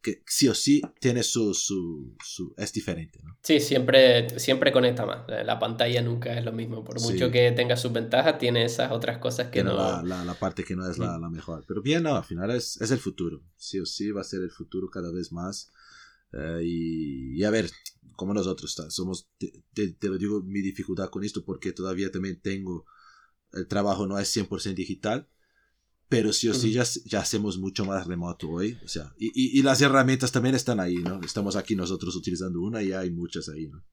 que 0.00 0.22
sí 0.26 0.48
o 0.48 0.54
sí 0.54 0.82
tiene 1.00 1.22
su, 1.22 1.54
su, 1.54 2.16
su, 2.24 2.54
es 2.56 2.72
diferente, 2.72 3.20
¿no? 3.22 3.36
Sí, 3.42 3.60
siempre, 3.60 4.38
siempre 4.38 4.72
conecta 4.72 5.04
más. 5.06 5.24
La 5.28 5.58
pantalla 5.58 6.02
nunca 6.02 6.36
es 6.38 6.44
lo 6.44 6.52
mismo. 6.52 6.84
Por 6.84 7.00
mucho 7.00 7.30
que 7.30 7.50
tenga 7.52 7.76
sus 7.76 7.92
ventajas, 7.92 8.38
tiene 8.38 8.64
esas 8.64 8.92
otras 8.92 9.18
cosas 9.18 9.48
que 9.48 9.64
no... 9.64 9.76
La, 9.76 10.02
la, 10.02 10.24
la, 10.24 10.34
parte 10.34 10.64
que 10.64 10.76
no 10.76 10.88
es 10.88 10.98
la, 10.98 11.18
la, 11.18 11.28
mejor. 11.28 11.64
Pero 11.66 11.82
bien, 11.82 12.02
no, 12.02 12.16
al 12.16 12.24
final 12.24 12.50
es, 12.50 12.80
es 12.80 12.90
el 12.90 12.98
futuro. 12.98 13.42
Sí 13.56 13.80
o 13.80 13.86
sí 13.86 14.10
va 14.10 14.20
a 14.20 14.24
ser 14.24 14.40
el 14.40 14.50
futuro 14.50 14.88
cada 14.88 15.10
vez 15.12 15.32
más. 15.32 15.72
Eh, 16.32 16.60
y, 16.64 17.40
y, 17.40 17.44
a 17.44 17.50
ver, 17.50 17.70
como 18.16 18.34
nosotros 18.34 18.74
somos, 18.90 19.28
te, 19.38 19.92
te, 19.92 20.08
lo 20.08 20.18
digo, 20.18 20.42
mi 20.42 20.60
dificultad 20.60 21.08
con 21.08 21.24
esto 21.24 21.44
porque 21.44 21.72
todavía 21.72 22.10
también 22.10 22.40
tengo, 22.40 22.84
el 23.52 23.66
trabajo 23.66 24.06
no 24.06 24.18
es 24.18 24.36
100% 24.36 24.74
digital, 24.74 25.28
pero 26.08 26.32
sí 26.32 26.48
o 26.48 26.54
sí 26.54 26.72
ya, 26.72 26.84
ya, 27.04 27.20
hacemos 27.20 27.58
mucho 27.58 27.84
más 27.84 28.06
remoto 28.06 28.48
hoy, 28.48 28.78
o 28.84 28.88
sea, 28.88 29.12
y, 29.18 29.58
y, 29.58 29.62
las 29.62 29.80
herramientas 29.82 30.32
también 30.32 30.54
están 30.54 30.80
ahí, 30.80 30.96
¿no? 30.96 31.20
Estamos 31.22 31.54
aquí 31.54 31.76
nosotros 31.76 32.16
utilizando 32.16 32.60
una 32.60 32.82
y 32.82 32.92
hay 32.92 33.10
muchas 33.10 33.48
ahí, 33.48 33.68
¿no? 33.68 33.84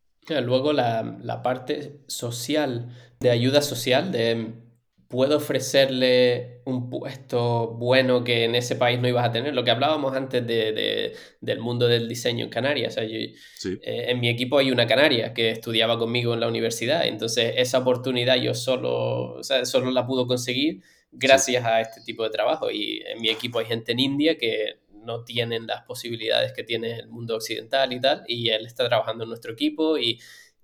Luego 0.42 0.74
la, 0.74 1.20
la 1.22 1.44
parte 1.44 2.02
social, 2.08 2.96
de 3.20 3.30
ayuda 3.30 3.62
social, 3.62 4.12
de 4.12 4.64
puedo 5.08 5.38
ofrecerle 5.38 6.62
un 6.66 6.89
puesto 6.89 7.68
bueno 7.78 8.24
que 8.24 8.43
en 8.43 8.56
ese 8.56 8.76
país 8.76 8.99
no 8.99 9.08
ibas 9.08 9.26
a 9.26 9.32
tener. 9.32 9.53
Lo 9.53 9.64
que 9.64 9.72
hablábamos 9.72 10.16
antes 10.16 10.45
de, 10.45 11.16
del 11.41 11.60
mundo 11.60 11.88
del 11.88 12.08
diseño 12.08 12.45
en 12.45 12.49
Canarias. 12.49 12.97
Eh, 12.97 13.36
en 13.84 14.20
mi 14.20 14.30
equipo 14.30 14.58
hay 14.58 14.72
una 14.72 14.88
canaria 14.88 15.34
que 15.34 15.51
estudiaba 15.51 15.99
conmigo 15.99 16.34
en 16.34 16.39
la 16.39 16.47
universidad. 16.47 17.06
Entonces, 17.06 17.53
esa 17.58 17.80
oportunidad 17.80 18.36
yo 18.38 18.53
solo, 18.53 19.41
solo 19.64 19.91
la 19.91 20.06
pudo 20.08 20.28
conseguir 20.28 20.82
gracias 21.12 21.64
a 21.66 21.82
este 21.82 22.01
tipo 22.01 22.24
de 22.24 22.32
trabajo. 22.32 22.72
Y 22.72 23.03
en 23.06 23.22
mi 23.22 23.30
equipo 23.30 23.60
hay 23.60 23.66
gente 23.66 23.91
en 23.91 23.99
India 23.99 24.38
que 24.38 24.80
no 24.89 25.24
tienen 25.24 25.68
las 25.68 25.84
posibilidades 25.84 26.51
que 26.53 26.64
tiene 26.64 26.97
el 26.97 27.08
mundo 27.08 27.36
occidental 27.36 27.93
y 27.93 28.01
tal. 28.01 28.24
Y 28.28 28.49
él 28.49 28.66
está 28.66 28.88
trabajando 28.88 29.24
en 29.24 29.30
nuestro 29.30 29.53
equipo 29.53 29.97
y 29.97 30.20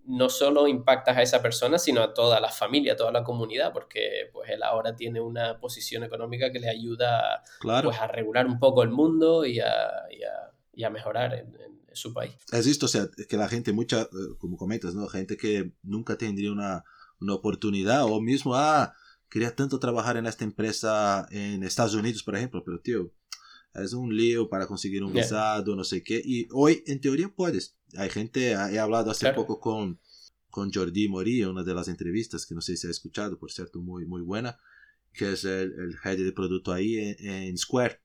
no 0.06 0.30
solo 0.30 0.68
impactas 0.68 1.18
a 1.18 1.22
esa 1.22 1.42
persona, 1.42 1.78
sino 1.78 2.02
a 2.02 2.14
toda 2.14 2.40
la 2.40 2.50
familia, 2.50 2.94
a 2.94 2.96
toda 2.96 3.12
la 3.12 3.24
comunidad, 3.24 3.72
porque 3.72 4.30
pues 4.34 4.50
él 4.50 4.64
ahora 4.64 4.96
tiene 4.96 5.22
una 5.22 5.60
posición 5.60 6.04
económica 6.04 6.52
que 6.52 6.60
le 6.60 6.70
ayuda 6.70 7.44
pues, 7.62 7.98
a 7.98 8.08
regular 8.08 8.48
un 8.48 8.60
poco 8.60 8.84
el 8.84 8.90
mundo 8.90 9.46
y 9.46 9.60
a, 9.60 9.70
y 10.74 10.84
a, 10.84 10.90
mejorar 10.90 11.34
en, 11.36 11.72
su 11.94 12.14
país. 12.14 12.34
Es 12.54 12.66
visto, 12.66 12.86
o 12.86 12.90
sea, 12.90 13.10
que 13.28 13.36
la 13.36 13.50
gente, 13.50 13.74
mucha, 13.74 14.04
eh, 14.04 14.08
como 14.40 14.56
comentas, 14.56 14.96
¿no? 14.96 15.08
Gente 15.08 15.36
que 15.36 15.74
nunca 15.84 16.18
tendría 16.18 16.50
una, 16.50 16.86
una 17.20 17.34
oportunidad 17.34 18.06
o 18.06 18.22
mismo, 18.22 18.56
ah, 18.56 18.94
quería 19.30 19.54
tanto 19.54 19.78
trabajar 19.78 20.16
en 20.16 20.26
esta 20.26 20.46
empresa 20.46 21.28
en 21.32 21.64
Estados 21.64 21.94
Unidos, 21.94 22.24
por 22.24 22.38
ejemplo, 22.38 22.64
pero 22.64 22.80
tío, 22.80 23.12
es 23.74 23.94
un 23.94 24.16
lío 24.16 24.50
para 24.50 24.68
conseguir 24.68 25.04
un 25.04 25.14
visado, 25.14 25.76
no 25.76 25.84
sé 25.84 26.04
qué. 26.04 26.22
Y 26.24 26.48
hoy, 26.52 26.84
en 26.88 27.00
teoría, 27.00 27.30
puedes. 27.30 27.78
Hay 27.96 28.10
gente, 28.10 28.52
he 28.52 28.80
hablado 28.80 29.12
hace 29.12 29.32
poco 29.34 29.60
con, 29.60 30.00
con 30.50 30.72
Jordi 30.72 31.08
Mori, 31.08 31.44
una 31.44 31.64
de 31.64 31.74
las 31.74 31.88
entrevistas 31.88 32.46
que 32.46 32.54
no 32.54 32.62
sé 32.62 32.78
si 32.78 32.88
ha 32.88 32.92
escuchado, 32.92 33.40
por 33.40 33.52
cierto, 33.52 33.80
muy, 33.80 34.06
muy 34.06 34.22
buena, 34.22 34.60
que 35.14 35.32
es 35.34 35.46
el, 35.46 35.74
el 35.74 35.96
head 36.04 36.18
de 36.18 36.32
producto 36.32 36.72
ahí 36.72 37.16
en, 37.20 37.58
Square, 37.58 38.00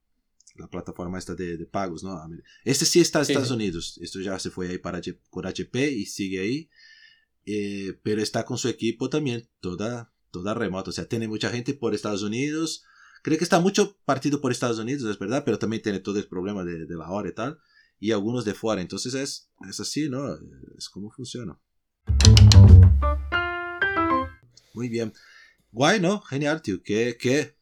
la 0.57 0.69
plataforma 0.69 1.19
esta 1.19 1.35
de, 1.35 1.57
de, 1.57 1.67
pagos, 1.67 2.03
¿no? 2.03 2.19
Este 2.65 2.85
sí 2.85 3.01
está 3.01 3.19
en 3.19 3.23
Estados 3.23 3.51
Unidos, 3.51 3.99
esto 4.01 4.21
ya 4.21 4.39
se 4.39 4.51
fue 4.51 4.69
ahí 4.69 4.79
para, 4.79 5.01
por 5.31 5.47
HP 5.47 5.91
y 5.91 6.07
sigue 6.07 6.41
ahí, 6.41 6.71
eh, 7.45 7.99
pero 8.03 8.23
está 8.23 8.45
con 8.45 8.59
su 8.59 8.69
equipo 8.69 9.11
también, 9.11 9.49
toda, 9.61 10.13
toda 10.31 10.55
remota, 10.55 10.91
o 10.91 10.93
sea, 10.93 11.07
tiene 11.07 11.29
mucha 11.29 11.51
gente 11.51 11.75
por 11.75 11.95
Estados 11.95 12.23
Unidos, 12.23 12.85
Creo 13.27 13.39
que 13.39 13.43
está 13.43 13.59
mucho 13.59 13.99
partido 14.05 14.41
por 14.41 14.53
Estados 14.53 14.79
Unidos, 14.79 15.11
es 15.11 15.19
verdad, 15.19 15.43
pero 15.45 15.59
también 15.59 15.83
tiene 15.83 15.99
todo 15.99 16.17
el 16.17 16.29
problema 16.29 16.63
de, 16.63 16.87
de 16.87 16.95
la 16.97 17.11
hora 17.11 17.29
y 17.29 17.35
tal, 17.35 17.59
y 17.99 18.13
algunos 18.13 18.45
de 18.45 18.55
fuera. 18.55 18.81
Entonces 18.81 19.15
es, 19.15 19.51
es 19.69 19.81
así, 19.81 20.09
¿no? 20.09 20.33
Es 20.79 20.89
como 20.89 21.11
funciona. 21.11 21.59
Muy 24.75 24.89
bien. 24.89 25.13
Guay, 25.73 25.99
¿no? 25.99 26.21
Genial, 26.21 26.63
tío. 26.63 26.81
Qué, 26.85 27.17
qué, 27.19 27.57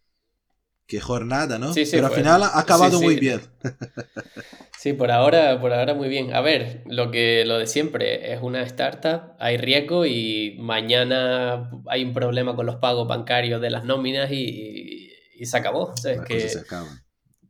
qué 0.86 1.00
jornada, 1.00 1.58
¿no? 1.58 1.72
Sí, 1.72 1.86
sí, 1.86 1.92
Pero 1.96 2.08
al 2.08 2.12
final 2.12 2.42
ha 2.42 2.58
acabado 2.58 2.98
sí, 2.98 3.04
muy 3.04 3.18
bien. 3.18 3.40
Sí, 4.78 4.92
por 4.92 5.10
ahora, 5.10 5.58
por 5.62 5.72
ahora 5.72 5.94
muy 5.94 6.10
bien. 6.10 6.34
A 6.34 6.42
ver, 6.42 6.82
lo 6.84 7.10
que 7.10 7.46
lo 7.46 7.56
de 7.56 7.66
siempre 7.66 8.34
es 8.34 8.42
una 8.42 8.60
startup, 8.64 9.32
hay 9.38 9.56
riesgo 9.56 10.04
y 10.04 10.58
mañana 10.60 11.70
hay 11.86 12.04
un 12.04 12.12
problema 12.12 12.54
con 12.54 12.66
los 12.66 12.76
pagos 12.76 13.08
bancarios 13.08 13.62
de 13.62 13.70
las 13.70 13.84
nóminas 13.84 14.30
y, 14.30 14.44
y 14.44 15.03
se 15.46 15.56
acabó. 15.56 15.84
O 15.92 15.96
sea, 15.96 16.12
es 16.14 16.20
que 16.22 16.48
se 16.48 16.64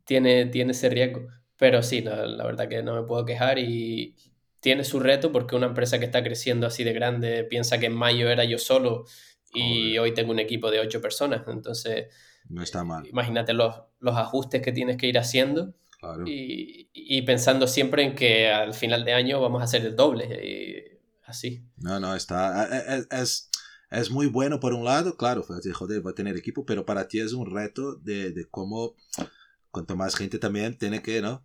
tiene, 0.05 0.47
tiene 0.47 0.73
ese 0.73 0.89
riesgo. 0.89 1.27
Pero 1.57 1.83
sí, 1.83 2.03
no, 2.03 2.15
la 2.27 2.45
verdad 2.45 2.69
que 2.69 2.83
no 2.83 2.95
me 3.01 3.07
puedo 3.07 3.25
quejar 3.25 3.59
y 3.59 4.17
tiene 4.61 4.83
su 4.85 4.99
reto 4.99 5.31
porque 5.31 5.55
una 5.57 5.67
empresa 5.67 5.99
que 5.99 6.05
está 6.07 6.23
creciendo 6.23 6.67
así 6.67 6.85
de 6.85 6.93
grande 6.93 7.45
piensa 7.45 7.79
que 7.79 7.87
en 7.87 7.95
mayo 7.95 8.29
era 8.31 8.45
yo 8.45 8.59
solo 8.59 9.05
y 9.53 9.91
Joder. 9.97 10.01
hoy 10.01 10.15
tengo 10.15 10.33
un 10.33 10.39
equipo 10.41 10.71
de 10.71 10.81
ocho 10.81 11.01
personas. 11.01 11.43
Entonces, 11.47 12.07
No 12.49 12.63
está 12.63 12.83
mal, 12.83 13.07
imagínate 13.07 13.53
los, 13.53 13.75
los 14.01 14.17
ajustes 14.17 14.63
que 14.63 14.73
tienes 14.73 14.97
que 14.97 15.07
ir 15.07 15.19
haciendo 15.19 15.75
claro. 16.01 16.25
y, 16.27 16.89
y 16.93 17.23
pensando 17.23 17.69
siempre 17.69 18.03
en 18.03 18.15
que 18.15 18.49
al 18.51 18.75
final 18.75 19.05
de 19.05 19.13
año 19.13 19.41
vamos 19.41 19.61
a 19.61 19.65
hacer 19.65 19.85
el 19.87 19.95
doble. 19.95 20.25
Y 20.45 20.99
así. 21.27 21.63
No, 21.77 22.01
no, 22.01 22.17
está. 22.17 22.67
e- 22.69 22.97
e- 22.97 23.23
Es, 23.23 23.49
es 24.01 24.11
muy 24.11 24.27
bueno 24.27 24.61
por 24.61 24.73
un 24.75 24.85
lado, 24.85 25.17
claro, 25.17 25.45
decir, 25.49 25.73
joder, 25.73 26.01
voy 26.01 26.13
a 26.13 26.15
tener 26.15 26.37
equipo, 26.37 26.65
pero 26.65 26.85
para 26.85 27.09
ti 27.09 27.21
es 27.21 27.33
un 27.33 27.51
reto 27.51 27.95
de, 27.97 28.31
de 28.33 28.47
cómo, 28.47 28.95
cuanto 29.71 29.97
más 29.97 30.17
gente 30.17 30.39
también 30.39 30.77
tiene 30.79 31.03
que, 31.03 31.21
¿no? 31.23 31.45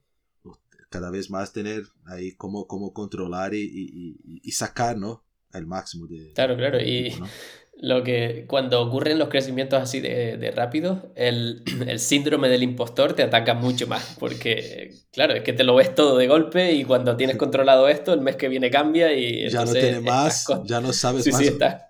Cada 0.89 1.11
vez 1.11 1.29
más 1.29 1.53
tener 1.53 1.83
ahí 2.05 2.33
cómo, 2.33 2.67
cómo 2.67 2.93
controlar 2.93 3.53
y, 3.53 3.61
y, 3.61 4.41
y- 4.43 4.51
sacar, 4.51 4.97
¿no? 4.97 5.23
El 5.53 5.67
máximo 5.67 6.07
de. 6.07 6.31
Claro, 6.33 6.57
claro. 6.57 6.77
del 6.79 6.87
Y 6.87 7.07
equipo, 7.07 7.25
¿no? 7.25 7.29
lo 7.81 8.03
que 8.03 8.45
cuando 8.47 8.81
ocurren 8.81 9.17
los 9.19 9.29
crecimientos 9.29 9.81
así 9.81 9.99
de, 9.99 10.37
de 10.37 10.51
rápido, 10.51 11.11
el, 11.15 11.63
el 11.87 11.99
síndrome 11.99 12.49
del 12.49 12.63
impostor 12.63 13.13
te 13.13 13.23
ataca 13.23 13.53
mucho 13.53 13.87
más. 13.87 14.15
Porque, 14.19 14.95
claro, 15.11 15.33
es 15.33 15.43
que 15.43 15.53
te 15.53 15.63
lo 15.63 15.75
ves 15.75 15.93
todo 15.95 16.17
de 16.17 16.27
golpe 16.27 16.73
y 16.73 16.83
cuando 16.83 17.15
tienes 17.17 17.37
controlado 17.37 17.87
esto, 17.87 18.13
el 18.13 18.21
mes 18.21 18.35
que 18.35 18.47
viene 18.49 18.69
cambia 18.71 19.13
y 19.13 19.47
Ya 19.49 19.63
no 19.65 19.71
tiene 19.73 19.99
más, 20.01 20.45
con- 20.45 20.65
ya 20.65 20.81
no 20.81 20.91
sabes 20.93 21.23
Sí, 21.25 21.31
más. 21.31 21.41
sí, 21.41 21.47
estás 21.47 21.83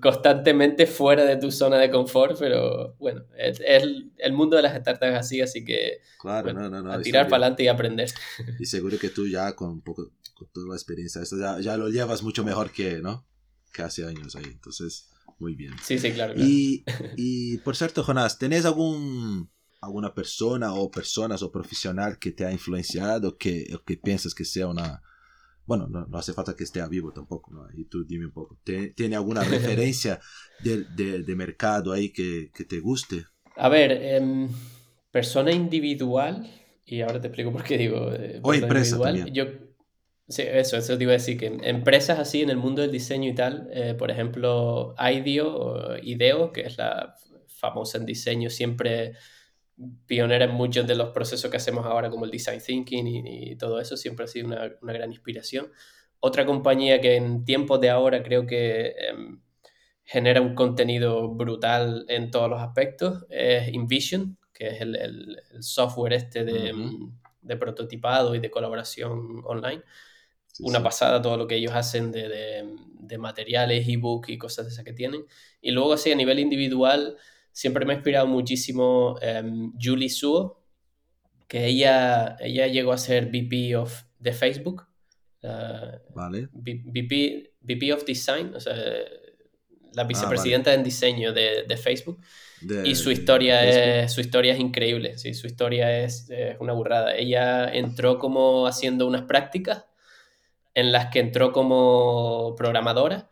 constantemente 0.00 0.86
fuera 0.86 1.24
de 1.24 1.36
tu 1.36 1.50
zona 1.50 1.78
de 1.78 1.90
confort, 1.90 2.38
pero 2.38 2.94
bueno, 2.98 3.24
es, 3.36 3.60
es 3.60 3.82
el, 3.82 4.12
el 4.18 4.32
mundo 4.32 4.56
de 4.56 4.62
las 4.62 4.78
startups 4.78 5.14
así, 5.14 5.40
así 5.40 5.64
que 5.64 5.98
Claro, 6.20 6.44
bueno, 6.44 6.68
no, 6.68 6.70
no, 6.70 6.82
no. 6.82 6.92
a 6.92 7.00
tirar 7.00 7.26
para 7.26 7.44
adelante 7.44 7.64
y 7.64 7.68
aprender. 7.68 8.10
Y 8.58 8.66
seguro 8.66 8.98
que 8.98 9.08
tú 9.08 9.26
ya 9.26 9.54
con 9.56 9.70
un 9.70 9.80
poco, 9.80 10.12
con 10.34 10.48
toda 10.52 10.68
la 10.68 10.74
experiencia, 10.74 11.22
esto 11.22 11.36
ya, 11.38 11.58
ya 11.60 11.76
lo 11.76 11.88
llevas 11.88 12.22
mucho 12.22 12.44
mejor 12.44 12.70
que, 12.70 13.00
¿no? 13.00 13.26
Que 13.72 13.82
hace 13.82 14.06
años 14.06 14.36
ahí. 14.36 14.44
Entonces, 14.44 15.08
muy 15.38 15.54
bien. 15.54 15.74
Sí, 15.82 15.98
sí, 15.98 16.12
claro. 16.12 16.34
claro. 16.34 16.48
Y, 16.48 16.84
y 17.16 17.58
por 17.64 17.74
cierto, 17.76 18.04
Jonás, 18.04 18.38
¿tenés 18.38 18.64
algún, 18.66 19.50
alguna 19.80 20.14
persona 20.14 20.74
o 20.74 20.90
personas 20.90 21.42
o 21.42 21.50
profesional 21.50 22.18
que 22.18 22.30
te 22.30 22.44
ha 22.44 22.52
influenciado 22.52 23.36
que, 23.38 23.66
o 23.74 23.82
que 23.82 23.96
piensas 23.96 24.34
que 24.34 24.44
sea 24.44 24.68
una... 24.68 25.02
Bueno, 25.66 25.86
no, 25.88 26.06
no 26.06 26.18
hace 26.18 26.32
falta 26.32 26.54
que 26.56 26.64
esté 26.64 26.86
vivo 26.88 27.12
tampoco, 27.12 27.50
¿no? 27.52 27.68
Y 27.74 27.84
tú 27.86 28.04
dime 28.04 28.26
un 28.26 28.32
poco. 28.32 28.58
¿Te- 28.64 28.92
¿Tiene 28.94 29.16
alguna 29.16 29.44
referencia 29.44 30.20
de, 30.58 30.84
de, 30.88 31.22
de 31.22 31.36
mercado 31.36 31.92
ahí 31.92 32.12
que, 32.12 32.50
que 32.54 32.64
te 32.64 32.80
guste? 32.80 33.26
A 33.56 33.68
ver, 33.68 33.90
em, 33.92 34.48
persona 35.10 35.52
individual, 35.52 36.46
y 36.86 37.00
ahora 37.02 37.20
te 37.20 37.28
explico 37.28 37.52
por 37.52 37.62
qué 37.64 37.78
digo 37.78 38.12
eh, 38.12 38.40
O 38.42 38.52
empresa 38.54 39.00
también. 39.00 39.26
Yo, 39.32 39.44
sí, 40.28 40.42
eso, 40.46 40.76
eso 40.76 40.96
te 40.96 41.04
iba 41.04 41.12
a 41.12 41.14
decir, 41.14 41.38
que 41.38 41.46
empresas 41.62 42.18
así 42.18 42.42
en 42.42 42.50
el 42.50 42.56
mundo 42.56 42.82
del 42.82 42.92
diseño 42.92 43.30
y 43.30 43.34
tal, 43.34 43.68
eh, 43.72 43.94
por 43.98 44.10
ejemplo, 44.10 44.94
IDEO, 44.98 45.48
o 45.56 45.96
IDEO, 45.98 46.52
que 46.52 46.62
es 46.62 46.78
la 46.78 47.14
famosa 47.48 47.98
en 47.98 48.06
diseño, 48.06 48.50
siempre 48.50 49.14
pionera 50.06 50.44
en 50.44 50.52
muchos 50.52 50.86
de 50.86 50.94
los 50.94 51.10
procesos 51.10 51.50
que 51.50 51.56
hacemos 51.56 51.86
ahora, 51.86 52.10
como 52.10 52.24
el 52.24 52.30
design 52.30 52.60
thinking 52.60 53.06
y, 53.06 53.52
y 53.52 53.56
todo 53.56 53.80
eso, 53.80 53.96
siempre 53.96 54.24
ha 54.24 54.28
sido 54.28 54.46
una, 54.48 54.70
una 54.82 54.92
gran 54.92 55.10
inspiración. 55.10 55.70
Otra 56.20 56.46
compañía 56.46 57.00
que 57.00 57.16
en 57.16 57.44
tiempos 57.44 57.80
de 57.80 57.90
ahora 57.90 58.22
creo 58.22 58.46
que 58.46 58.94
em, 59.08 59.40
genera 60.04 60.40
un 60.40 60.54
contenido 60.54 61.28
brutal 61.30 62.04
en 62.08 62.30
todos 62.30 62.50
los 62.50 62.60
aspectos 62.60 63.26
es 63.30 63.68
InVision, 63.72 64.38
que 64.52 64.68
es 64.68 64.80
el, 64.80 64.96
el- 64.96 65.38
el 65.54 65.62
software 65.62 66.14
este 66.14 66.44
de, 66.44 66.74
Ujú. 66.74 67.12
de 67.42 67.56
prototipado 67.56 68.34
y 68.34 68.40
de 68.40 68.50
colaboración 68.50 69.42
online. 69.46 69.82
Sí, 70.46 70.68
Una 70.68 70.82
sí. 70.82 70.82
pasada 70.82 71.20
todo 71.22 71.36
lo 71.36 71.46
que 71.48 71.56
ellos 71.56 71.72
hacen 71.74 72.12
de, 72.12 72.28
de- 72.28 72.76
de 73.00 73.18
materiales, 73.18 73.86
ebook 73.88 74.28
y 74.28 74.38
cosas 74.38 74.66
de 74.66 74.72
esas 74.72 74.84
que 74.84 74.92
tienen. 74.92 75.26
Y 75.60 75.72
luego 75.72 75.92
así 75.94 76.12
a 76.12 76.16
nivel 76.16 76.38
individual 76.38 77.16
siempre 77.52 77.84
me 77.84 77.92
ha 77.92 77.96
inspirado 77.96 78.26
muchísimo 78.26 79.16
em, 79.20 79.72
Julie 79.80 80.08
Suo, 80.08 80.62
que 81.48 81.66
ella, 81.66 82.36
ella 82.40 82.66
llegó 82.66 82.92
a 82.92 82.98
ser 82.98 83.26
VP 83.26 83.76
of, 83.76 84.02
de 84.18 84.32
Facebook. 84.32 84.86
ah, 85.44 85.98
Vale. 86.14 86.48
VP, 86.52 87.52
VP 87.60 87.92
of 87.92 88.04
Design, 88.04 88.54
o 88.54 88.60
sea, 88.60 88.74
la 89.94 90.02
Ah, 90.02 90.04
vicepresidenta 90.04 90.72
en 90.72 90.82
diseño 90.82 91.32
de, 91.34 91.64
de 91.68 91.76
Facebook. 91.76 92.18
De- 92.62 92.88
Y 92.88 92.94
su 92.94 93.10
historia, 93.10 93.64
es, 94.04 94.12
su 94.12 94.20
historia 94.22 94.54
es 94.54 94.60
increíble, 94.60 95.18
sí, 95.18 95.34
su 95.34 95.46
historia 95.46 96.02
es, 96.04 96.30
es 96.30 96.56
una 96.60 96.72
burrada. 96.72 97.14
Ella 97.14 97.68
entró 97.72 98.18
como 98.18 98.66
haciendo 98.66 99.06
unas 99.06 99.22
prácticas 99.22 99.84
en 100.74 100.90
las 100.92 101.08
que 101.08 101.18
entró 101.20 101.52
como 101.52 102.54
programadora, 102.56 103.28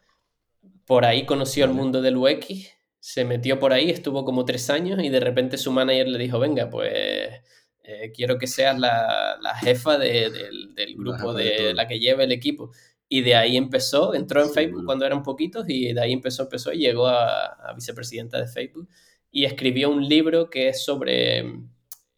por 0.84 1.06
ahí 1.06 1.24
conoció 1.24 1.64
el 1.64 1.70
Vale. 1.70 1.80
mundo 1.82 2.02
del 2.02 2.16
UX, 2.18 2.72
se 3.00 3.24
metió 3.24 3.58
por 3.58 3.72
ahí, 3.72 3.90
estuvo 3.90 4.24
como 4.24 4.44
tres 4.44 4.70
años 4.70 5.02
y 5.02 5.08
de 5.08 5.20
repente 5.20 5.58
su 5.58 5.72
manager 5.72 6.08
le 6.08 6.18
dijo, 6.18 6.38
venga, 6.38 6.70
pues 6.70 6.92
eh, 7.82 8.12
quiero 8.14 8.38
que 8.38 8.46
seas 8.46 8.78
la, 8.78 9.36
la 9.40 9.54
jefa 9.56 9.98
de- 9.98 10.30
del, 10.30 10.74
del 10.74 10.94
grupo, 10.96 11.34
de 11.34 11.74
la 11.74 11.88
que 11.88 11.98
lleve 11.98 12.24
el 12.24 12.32
equipo. 12.32 12.70
Y 13.08 13.22
de 13.22 13.34
ahí 13.34 13.56
empezó, 13.56 14.14
entró 14.14 14.42
en 14.42 14.48
Sí, 14.48 14.54
Facebook 14.54 14.74
bueno. 14.74 14.86
cuando 14.86 15.06
eran 15.06 15.22
poquitos 15.24 15.64
y 15.68 15.92
de 15.92 16.00
ahí 16.00 16.12
empezó, 16.12 16.44
empezó 16.44 16.72
y 16.72 16.78
llegó 16.78 17.06
a, 17.08 17.46
a 17.70 17.72
vicepresidenta 17.74 18.38
de 18.40 18.46
Facebook 18.46 18.88
y 19.32 19.44
escribió 19.44 19.90
un 19.90 20.06
libro 20.08 20.48
que 20.50 20.68
es 20.68 20.84
sobre 20.84 21.38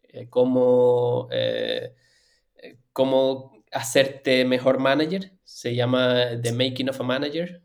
eh, 0.03 0.27
cómo, 0.29 1.27
eh, 1.31 1.95
eh, 2.57 2.77
cómo 2.91 3.63
hacerte 3.71 4.45
mejor 4.45 4.79
manager. 4.79 5.33
Se 5.43 5.73
llama 5.75 6.39
The 6.41 6.51
Making 6.53 6.89
of 6.89 7.01
a 7.01 7.03
Manager. 7.03 7.62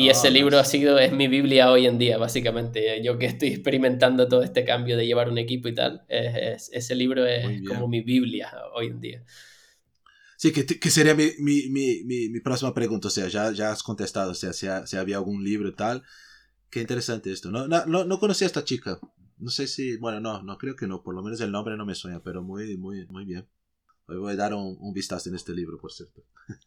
Y 0.00 0.08
Ah, 0.08 0.12
ese 0.12 0.30
libro 0.30 0.56
nice. 0.56 0.60
ha 0.60 0.64
sido, 0.64 0.98
es 0.98 1.12
mi 1.12 1.26
Biblia 1.28 1.70
hoy 1.72 1.86
en 1.86 1.98
día, 1.98 2.18
básicamente. 2.18 3.02
Yo 3.02 3.18
que 3.18 3.26
estoy 3.26 3.48
experimentando 3.48 4.28
todo 4.28 4.42
este 4.42 4.64
cambio 4.64 4.96
de 4.96 5.06
llevar 5.06 5.28
un 5.28 5.38
equipo 5.38 5.68
y 5.68 5.74
tal, 5.74 6.04
es- 6.08 6.36
es- 6.36 6.70
ese 6.72 6.94
libro 6.94 7.26
es 7.26 7.62
como 7.68 7.88
mi 7.88 8.00
Biblia 8.02 8.52
hoy 8.74 8.86
en 8.86 9.00
día. 9.00 9.24
Sí, 10.36 10.52
que, 10.52 10.64
que 10.66 10.90
sería 10.90 11.14
mi, 11.14 11.30
mi, 11.40 11.68
mi, 11.70 12.04
mi, 12.04 12.40
próxima 12.40 12.72
pregunta. 12.72 13.08
O 13.08 13.10
sea, 13.10 13.26
ya, 13.28 13.50
ya 13.52 13.72
has 13.72 13.82
contestado. 13.82 14.30
O 14.30 14.34
sea, 14.34 14.52
si, 14.52 14.66
ha- 14.68 14.86
si 14.86 14.96
había 14.96 15.16
algún 15.16 15.42
libro 15.44 15.68
y 15.68 15.74
tal. 15.74 16.04
Qué 16.70 16.80
interesante 16.80 17.32
esto. 17.32 17.50
No, 17.50 17.66
no, 17.68 17.86
no, 17.86 18.04
no 18.04 18.18
conocía 18.20 18.46
a 18.46 18.48
esta 18.48 18.64
chica. 18.64 18.98
No 19.38 19.50
sé 19.50 19.66
si. 19.66 19.96
Bueno, 19.98 20.20
no, 20.20 20.42
no 20.42 20.58
creo 20.58 20.76
que 20.76 20.86
no. 20.86 21.02
Por 21.02 21.14
lo 21.14 21.22
menos 21.22 21.40
el 21.40 21.50
nombre 21.52 21.76
no 21.76 21.86
me 21.86 21.94
suena. 21.96 22.22
Pero 22.22 22.42
muy, 22.42 22.76
muy, 22.76 23.06
muy 23.08 23.24
bien. 23.24 23.48
Hoy 24.06 24.18
voy 24.18 24.32
a 24.34 24.36
dar 24.36 24.54
un, 24.54 24.76
un 24.80 24.92
vistazo 24.94 25.28
en 25.30 25.36
este 25.36 25.52
libro, 25.54 25.78
por 25.78 25.92
cierto. 25.92 26.24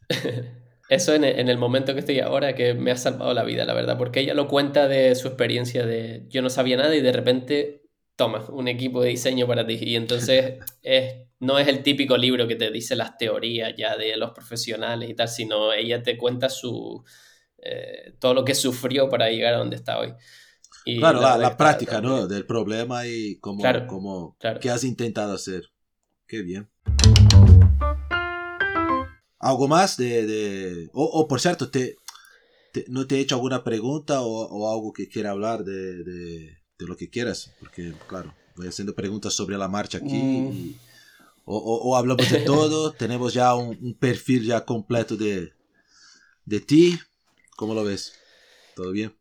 Eso 0.92 1.14
en, 1.14 1.24
en 1.24 1.48
el 1.48 1.56
momento 1.56 1.94
que 1.94 2.00
estoy 2.00 2.20
ahora 2.20 2.54
que 2.54 2.74
me 2.74 2.90
ha 2.90 2.96
salvado 2.98 3.32
la 3.32 3.44
vida, 3.44 3.64
la 3.64 3.72
verdad, 3.72 3.96
porque 3.96 4.20
ella 4.20 4.34
lo 4.34 4.46
cuenta 4.46 4.88
de 4.88 5.14
su 5.14 5.26
experiencia 5.26 5.86
de 5.86 6.26
yo 6.28 6.42
no 6.42 6.50
sabía 6.50 6.76
nada 6.76 6.94
y 6.94 7.00
de 7.00 7.12
repente, 7.12 7.84
toma, 8.14 8.44
un 8.50 8.68
equipo 8.68 9.00
de 9.00 9.08
diseño 9.08 9.46
para 9.46 9.66
ti. 9.66 9.78
Y 9.80 9.96
entonces 9.96 10.58
es, 10.82 11.14
no 11.40 11.58
es 11.58 11.66
el 11.66 11.82
típico 11.82 12.18
libro 12.18 12.46
que 12.46 12.56
te 12.56 12.70
dice 12.70 12.94
las 12.94 13.16
teorías 13.16 13.72
ya 13.74 13.96
de 13.96 14.18
los 14.18 14.32
profesionales 14.32 15.08
y 15.08 15.14
tal, 15.14 15.28
sino 15.28 15.72
ella 15.72 16.02
te 16.02 16.18
cuenta 16.18 16.50
su, 16.50 17.02
eh, 17.62 18.12
todo 18.18 18.34
lo 18.34 18.44
que 18.44 18.54
sufrió 18.54 19.08
para 19.08 19.30
llegar 19.30 19.54
a 19.54 19.58
donde 19.60 19.76
está 19.76 19.98
hoy. 19.98 20.12
Y 20.84 20.98
Claro, 20.98 21.22
la, 21.22 21.38
la 21.38 21.56
práctica, 21.56 22.02
¿no? 22.02 22.26
Del 22.26 22.44
problema 22.44 23.06
y 23.06 23.38
cómo, 23.38 23.62
Claro, 23.62 23.86
cómo 23.86 24.36
claro. 24.38 24.60
qué 24.60 24.68
has 24.68 24.84
intentado 24.84 25.32
hacer. 25.32 25.70
Qué 26.26 26.42
bien. 26.42 26.68
¿Algo 29.42 29.68
más 29.68 29.98
de... 29.98 30.26
de... 30.26 30.90
O, 30.94 31.04
o, 31.04 31.28
por 31.28 31.40
cierto, 31.40 31.70
te, 31.70 31.96
te- 32.72 32.86
¿no 32.88 33.06
te 33.06 33.16
he 33.16 33.20
hecho 33.20 33.36
alguna 33.36 33.64
pregunta 33.64 34.22
o, 34.22 34.28
o 34.48 34.72
algo 34.72 34.92
que 34.92 35.08
quiera 35.08 35.30
hablar 35.32 35.64
de, 35.64 36.04
de, 36.04 36.58
de 36.78 36.86
lo 36.86 36.96
que 36.96 37.10
quieras? 37.10 37.54
Porque, 37.60 37.94
claro, 38.08 38.34
voy 38.56 38.68
haciendo 38.68 38.94
preguntas 38.94 39.34
sobre 39.34 39.58
la 39.58 39.68
marcha 39.68 39.98
aquí. 39.98 40.18
Mm. 40.18 40.48
y- 40.52 40.82
o, 41.44 41.58
o- 41.58 41.96
hablamos 41.96 42.28
de 42.30 42.38
todo, 42.38 42.92
tenemos 42.96 43.34
ya 43.34 43.54
un, 43.56 43.78
un 43.82 43.94
perfil 43.98 44.44
ya 44.44 44.64
completo 44.64 45.16
de, 45.16 45.52
de 46.46 46.60
ti. 46.60 46.98
¿Cómo 47.56 47.74
lo 47.74 47.84
ves? 47.84 48.20
¿Todo 48.74 48.92
bien? 48.92 49.14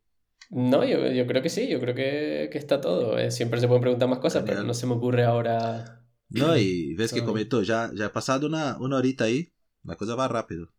No, 0.49 0.83
yo, 0.85 1.07
yo 1.11 1.25
creo 1.27 1.41
que 1.41 1.49
sí, 1.49 1.67
yo 1.69 1.79
creo 1.79 1.95
que, 1.95 2.49
que 2.51 2.57
está 2.57 2.81
todo. 2.81 3.17
Eh, 3.17 3.31
siempre 3.31 3.59
se 3.59 3.67
pueden 3.67 3.81
preguntar 3.81 4.09
más 4.09 4.19
cosas, 4.19 4.43
pero 4.45 4.57
Genial. 4.57 4.67
no 4.67 4.73
se 4.73 4.85
me 4.85 4.93
ocurre 4.93 5.23
ahora. 5.23 6.05
No, 6.29 6.57
y 6.57 6.93
ves 6.95 7.13
que 7.13 7.19
Todo 7.19 7.25
bien. 7.25 7.25
comentó, 7.25 7.61
ya, 7.63 7.91
ya 7.93 8.07
ha 8.07 8.13
pasado 8.13 8.47
una, 8.47 8.77
una 8.79 8.97
horita 8.97 9.25
ahí, 9.25 9.51
la 9.83 9.95
cosa 9.95 10.15
va 10.15 10.27
rápido. 10.27 10.71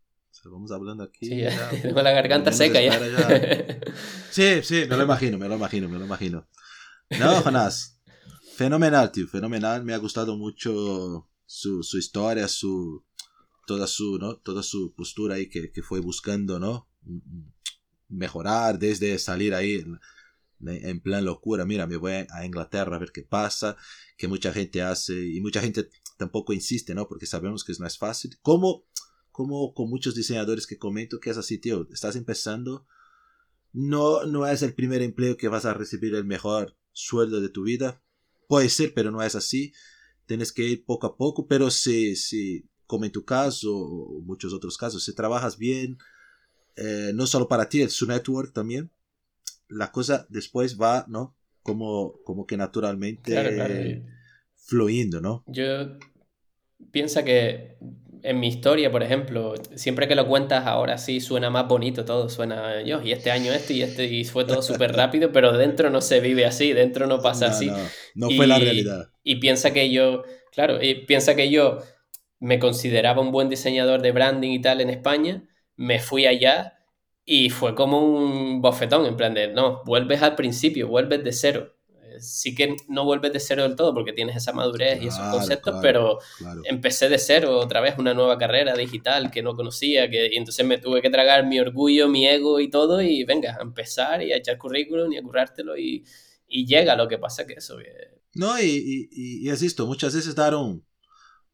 vamos 0.45 0.71
hablando 0.73 1.05
aquí. 1.05 1.27
Sí, 1.27 1.39
ya, 1.39 1.71
tengo 1.83 2.03
la 2.03 2.13
garganta 2.13 2.53
seca 2.53 2.81
ya. 2.81 2.99
Sí, 4.31 4.63
sí, 4.63 4.87
me 4.89 4.97
lo 4.97 5.03
imagino, 5.03 5.37
me 5.37 5.49
lo 5.49 5.57
imagino, 5.57 5.89
me 5.89 5.99
lo 5.99 6.07
imagino. 6.07 6.49
No, 7.19 7.41
Jonás, 7.43 8.01
fenomenal, 8.57 9.13
tío, 9.13 9.29
fenomenal. 9.29 9.85
Me 9.85 9.93
ha 9.93 9.99
gustado 9.99 10.37
mucho 10.37 11.29
su, 11.45 11.83
su 11.83 11.99
historia, 11.99 12.49
su, 12.49 13.05
toda 13.67 13.87
su, 13.87 14.19
¿no? 14.19 14.37
Toda 14.37 14.63
su 14.63 14.95
postura 14.95 15.35
ahí 15.35 15.49
que, 15.49 15.71
que 15.71 15.83
fue 15.83 16.01
buscando, 16.01 16.59
¿no? 16.59 16.89
Mejorar 18.09 18.79
desde 18.79 19.19
salir 19.19 19.55
ahí 19.55 19.85
en, 20.65 21.01
plan 21.01 21.25
locura. 21.25 21.67
Mira, 21.67 21.87
me 21.87 21.97
voy 21.97 22.13
a 22.29 22.47
Inglaterra 22.47 22.97
a 22.97 23.01
ver 23.01 23.13
qué 23.13 23.23
pasa, 23.23 23.77
que 24.17 24.29
mucha 24.29 24.53
gente 24.53 24.81
hace 24.81 25.13
y 25.13 25.41
mucha 25.41 25.61
gente 25.61 25.91
tampoco 26.17 26.53
insiste, 26.53 26.95
¿no? 26.95 27.09
Porque 27.09 27.27
sabemos 27.27 27.65
que 27.65 27.73
no 27.79 27.87
es 27.87 27.99
fácil. 27.99 28.39
Como, 28.43 28.85
como 29.33 29.75
con 29.75 29.89
muchos 29.89 30.15
diseñadores 30.15 30.67
que 30.67 30.79
comento 30.79 31.19
que 31.19 31.31
es 31.31 31.39
así, 31.39 31.59
tío, 31.59 31.89
estás 31.91 32.17
empezando, 32.17 32.87
no, 33.73 34.25
no 34.27 34.47
es 34.47 34.63
el 34.63 34.75
primer 34.75 35.03
empleo 35.03 35.37
que 35.37 35.49
vas 35.49 35.65
a 35.65 35.75
recibir 35.75 36.15
el 36.15 36.25
mejor 36.25 36.77
sueldo 36.93 37.41
de 37.41 37.49
tu 37.49 37.65
vida. 37.65 38.03
Puede 38.47 38.69
ser, 38.69 38.93
pero 38.95 39.11
no 39.11 39.23
es 39.23 39.35
así. 39.35 39.73
Tienes 40.27 40.53
que 40.53 40.65
ir 40.65 40.85
poco 40.85 41.07
a 41.07 41.17
poco, 41.17 41.49
pero 41.49 41.71
si, 41.71 42.15
si 42.15 42.69
como 42.87 43.07
en 43.07 43.13
tu 43.13 43.25
caso 43.25 43.75
o 43.75 44.21
muchos 44.21 44.53
otros 44.53 44.77
casos, 44.77 45.05
si 45.05 45.15
trabajas 45.15 45.57
bien, 45.57 45.97
eh, 46.77 47.13
no 47.15 47.27
solo 47.27 47.49
para 47.49 47.69
ti, 47.69 47.81
es 47.81 47.95
su 47.95 48.07
network 48.07 48.53
también, 48.53 48.91
la 49.69 49.91
cosa 49.91 50.27
después 50.29 50.79
va, 50.79 51.07
¿no? 51.09 51.35
Como, 51.63 52.21
como 52.25 52.47
que 52.47 52.57
naturalmente 52.57 54.05
fluyendo, 54.57 55.21
¿no? 55.21 55.45
Yo 55.47 55.99
pienso 56.91 57.25
que 57.25 57.77
en 58.23 58.41
mi 58.41 58.49
historia, 58.49 58.91
por 58.91 59.03
ejemplo, 59.03 59.55
siempre 59.75 60.07
que 60.07 60.15
lo 60.15 60.27
cuentas 60.27 60.67
ahora 60.67 60.99
sí 60.99 61.21
suena 61.21 61.51
más 61.51 61.67
bonito 61.67 62.05
todo, 62.05 62.29
suena 62.29 62.83
yo, 62.83 63.03
y 63.03 63.13
este 63.13 63.31
año 63.31 63.53
este 63.53 63.75
y 63.75 63.83
este, 63.83 64.05
y 64.07 64.25
fue 64.25 64.45
todo 64.45 64.63
súper 64.63 64.93
rápido, 64.93 65.33
pero 65.33 65.57
dentro 65.57 65.91
no 65.91 66.01
se 66.01 66.21
vive 66.21 66.47
así, 66.47 66.73
dentro 66.73 67.07
no 67.07 67.21
pasa 67.21 67.47
así. 67.49 67.71
No, 68.15 68.31
fue 68.31 68.47
la 68.47 68.59
realidad. 68.59 69.11
Y 69.23 69.37
piensa 69.37 69.73
que 69.73 69.91
yo, 69.91 70.23
claro, 70.53 70.83
y 70.83 71.07
piensa 71.07 71.35
que 71.35 71.51
yo 71.51 71.79
me 72.39 72.59
consideraba 72.59 73.23
un 73.23 73.33
buen 73.33 73.49
diseñador 73.49 74.03
de 74.03 74.13
branding 74.13 74.51
y 74.51 74.61
tal 74.61 74.81
en 74.81 74.91
España, 74.91 75.45
me 75.77 75.99
fui 75.99 76.27
allá 76.27 76.79
y 77.25 77.51
fue 77.51 77.75
como 77.75 78.01
un 78.01 78.61
bofetón, 78.61 79.07
en 79.07 79.17
plan 79.17 79.35
de, 79.35 79.49
no, 79.49 79.83
vuelves 79.85 80.23
al 80.23 80.35
principio, 80.35 80.89
vuelves 80.89 81.25
de 81.25 81.33
cero. 81.33 81.75
Eh, 82.13 82.21
sí 82.21 82.55
que 82.55 82.77
no 82.89 83.05
vuelves 83.05 83.33
de 83.33 83.41
cero 83.41 83.63
del 83.63 83.77
todo 83.77 83.95
porque 83.95 84.13
tienes 84.13 84.37
esa 84.37 84.53
madurez 84.53 85.03
y 85.03 85.09
esos 85.09 85.27
conceptos, 85.29 85.77
pero 85.81 86.19
empecé 86.65 87.09
de 87.09 87.19
cero 87.19 87.59
otra 87.59 87.81
vez 87.81 87.95
una 87.99 88.15
nueva 88.15 88.39
carrera 88.39 88.75
digital 88.75 89.31
que 89.31 89.43
no 89.43 89.55
conocía, 89.55 90.09
que, 90.11 90.29
y 90.33 90.37
entonces 90.37 90.67
me 90.67 90.79
tuve 90.79 91.03
que 91.03 91.11
tragar 91.11 91.47
mi 91.47 91.61
orgullo, 91.61 92.09
mi 92.09 92.27
ego 92.27 92.61
y 92.61 92.71
todo 92.71 93.01
y 93.03 93.25
venga, 93.25 93.57
a 93.59 93.63
empezar 93.63 94.23
y 94.23 94.33
a 94.33 94.37
echar 94.37 94.59
currículum 94.59 95.13
y 95.13 95.19
a 95.19 95.23
currártelo 95.23 95.77
y, 95.77 96.05
y 96.47 96.67
llega 96.67 96.97
lo 96.97 97.09
que 97.09 97.19
pasa 97.19 97.47
que 97.47 97.55
eso... 97.55 97.77
No, 98.35 98.59
y, 98.59 99.09
y, 99.11 99.45
y, 99.47 99.51
es 99.51 99.63
esto, 99.63 99.87
muchas 99.87 100.15
veces 100.15 100.35
daron 100.35 100.87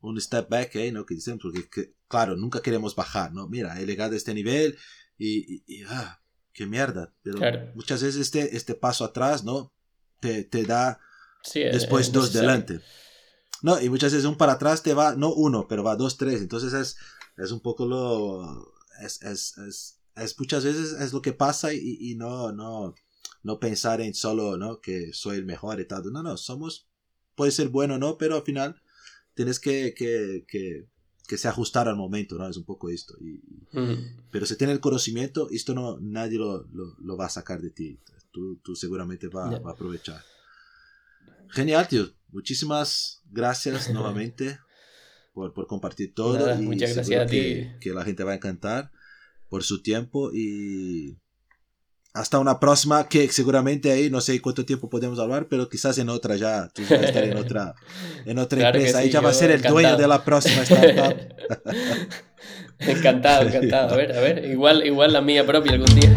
un 0.01 0.21
step 0.21 0.49
back 0.49 0.77
ahí, 0.77 0.93
¿no? 0.93 1.05
Que 1.05 1.15
dicen, 1.15 1.39
porque, 1.39 1.93
claro, 2.07 2.37
nunca 2.37 2.63
queremos 2.63 2.95
bajar, 2.95 3.33
¿no? 3.33 3.49
Mira, 3.49 3.81
he 3.81 3.87
llegado 3.87 4.15
a 4.15 4.17
este 4.17 4.33
nivel 4.33 4.77
y, 5.17 5.65
y, 5.67 5.83
ah, 5.89 6.21
qué 6.53 6.67
mierda. 6.67 7.13
Pero 7.23 7.41
muchas 7.75 8.03
veces 8.03 8.21
este, 8.21 8.57
este 8.57 8.75
paso 8.75 9.05
atrás, 9.05 9.45
¿no? 9.45 9.73
Te, 10.21 10.45
te 10.45 10.65
da 10.65 11.01
después 11.55 12.13
dos 12.13 12.33
delante. 12.33 12.81
No, 13.63 13.81
y 13.81 13.89
muchas 13.89 14.13
veces 14.13 14.27
un 14.27 14.37
para 14.37 14.53
atrás 14.53 14.83
te 14.83 14.95
va, 14.95 15.17
no 15.17 15.33
uno, 15.33 15.67
pero 15.69 15.83
va 15.83 15.97
dos, 15.97 16.17
tres. 16.17 16.41
Entonces 16.41 16.73
es, 16.73 16.97
es 17.37 17.51
un 17.51 17.61
poco 17.61 17.87
lo... 17.87 18.73
Es, 19.03 19.23
es, 19.23 19.59
es, 19.59 20.01
es 20.17 20.39
muchas 20.39 20.65
veces 20.65 20.93
es 21.01 21.13
lo 21.13 21.23
que 21.23 21.33
pasa 21.33 21.73
y, 21.73 21.99
y, 22.01 22.15
no, 22.17 22.53
no, 22.53 22.95
no 23.43 23.61
pensar 23.61 24.01
en 24.01 24.15
solo, 24.15 24.57
¿no? 24.57 24.81
Que 24.81 25.13
soy 25.13 25.39
el 25.39 25.47
mejor 25.47 25.81
y 25.81 25.87
tal. 25.87 26.13
No, 26.13 26.23
no, 26.23 26.37
somos, 26.37 26.89
puede 27.35 27.53
ser 27.53 27.69
bueno, 27.69 27.99
¿no? 27.99 28.19
Pero 28.19 28.37
al 28.37 28.43
final 28.43 28.81
tienes 29.35 29.61
que, 29.61 29.95
que, 29.97 30.45
que, 30.49 30.89
que, 31.27 31.39
se 31.39 31.49
ajustar 31.49 31.89
al 31.89 31.97
momento, 31.97 32.37
¿no? 32.37 32.49
Es 32.49 32.57
un 32.57 32.65
poco 32.65 32.91
esto. 32.91 33.15
Y, 33.21 33.41
Pero 34.31 34.47
si 34.47 34.57
tienes 34.57 34.75
el 34.75 34.81
conocimiento, 34.81 35.49
esto 35.51 35.75
no, 35.75 35.99
nadie 36.01 36.39
lo, 36.39 36.65
lo, 36.73 36.97
lo 36.99 37.17
va 37.17 37.27
a 37.27 37.31
sacar 37.31 37.61
de 37.61 37.71
ti. 37.71 38.01
Tú, 38.39 38.57
tú 38.63 38.77
seguramente 38.77 39.27
vas 39.27 39.53
va 39.55 39.71
a 39.71 39.73
aprovechar. 39.73 40.23
Genial, 41.49 41.89
tío. 41.89 42.07
Muchísimas 42.31 43.21
gracias 43.33 43.91
nuevamente 43.93 44.61
por, 45.35 45.53
por 45.53 45.67
compartir 45.67 46.15
todo. 46.15 46.55
y 46.55 46.63
muchas 46.63 46.95
gracias 46.95 47.21
a 47.21 47.27
ti. 47.27 47.37
Que, 47.37 47.77
que 47.81 47.91
la 47.91 48.05
gente 48.05 48.23
va 48.23 48.31
a 48.31 48.37
encantar 48.37 48.93
por 49.49 49.65
su 49.65 49.83
tiempo 49.83 50.31
y 50.33 51.19
hasta 52.15 52.39
una 52.39 52.61
próxima 52.61 53.09
que 53.09 53.29
seguramente 53.29 53.91
ahí 53.91 54.09
no 54.09 54.21
sé 54.21 54.41
cuánto 54.41 54.65
tiempo 54.65 54.89
podemos 54.89 55.19
hablar, 55.19 55.49
pero 55.49 55.69
quizás 55.69 55.99
en 55.99 56.09
otra 56.09 56.37
ya, 56.37 56.69
tú 56.69 56.83
vas 56.83 56.93
a 56.93 57.07
estar 57.07 57.25
en 57.25 57.39
otra, 57.39 57.75
en 58.25 58.39
otra 58.39 58.67
empresa, 58.69 58.99
ahí 58.99 59.11
ya 59.11 59.21
va 59.21 59.31
a 59.31 59.35
ser 59.35 59.51
el 59.51 59.63
dueño 59.63 59.97
de 59.97 60.07
la 60.07 60.25
próxima 60.25 60.63
startup. 60.63 61.17
encantado, 62.79 63.49
encantado. 63.49 63.95
A 63.95 63.97
ver, 63.97 64.17
a 64.17 64.21
ver, 64.21 64.45
igual, 64.45 64.87
igual 64.87 65.13
la 65.13 65.23
mía 65.23 65.45
propia 65.45 65.73
algún 65.73 65.93
día. 65.99 66.15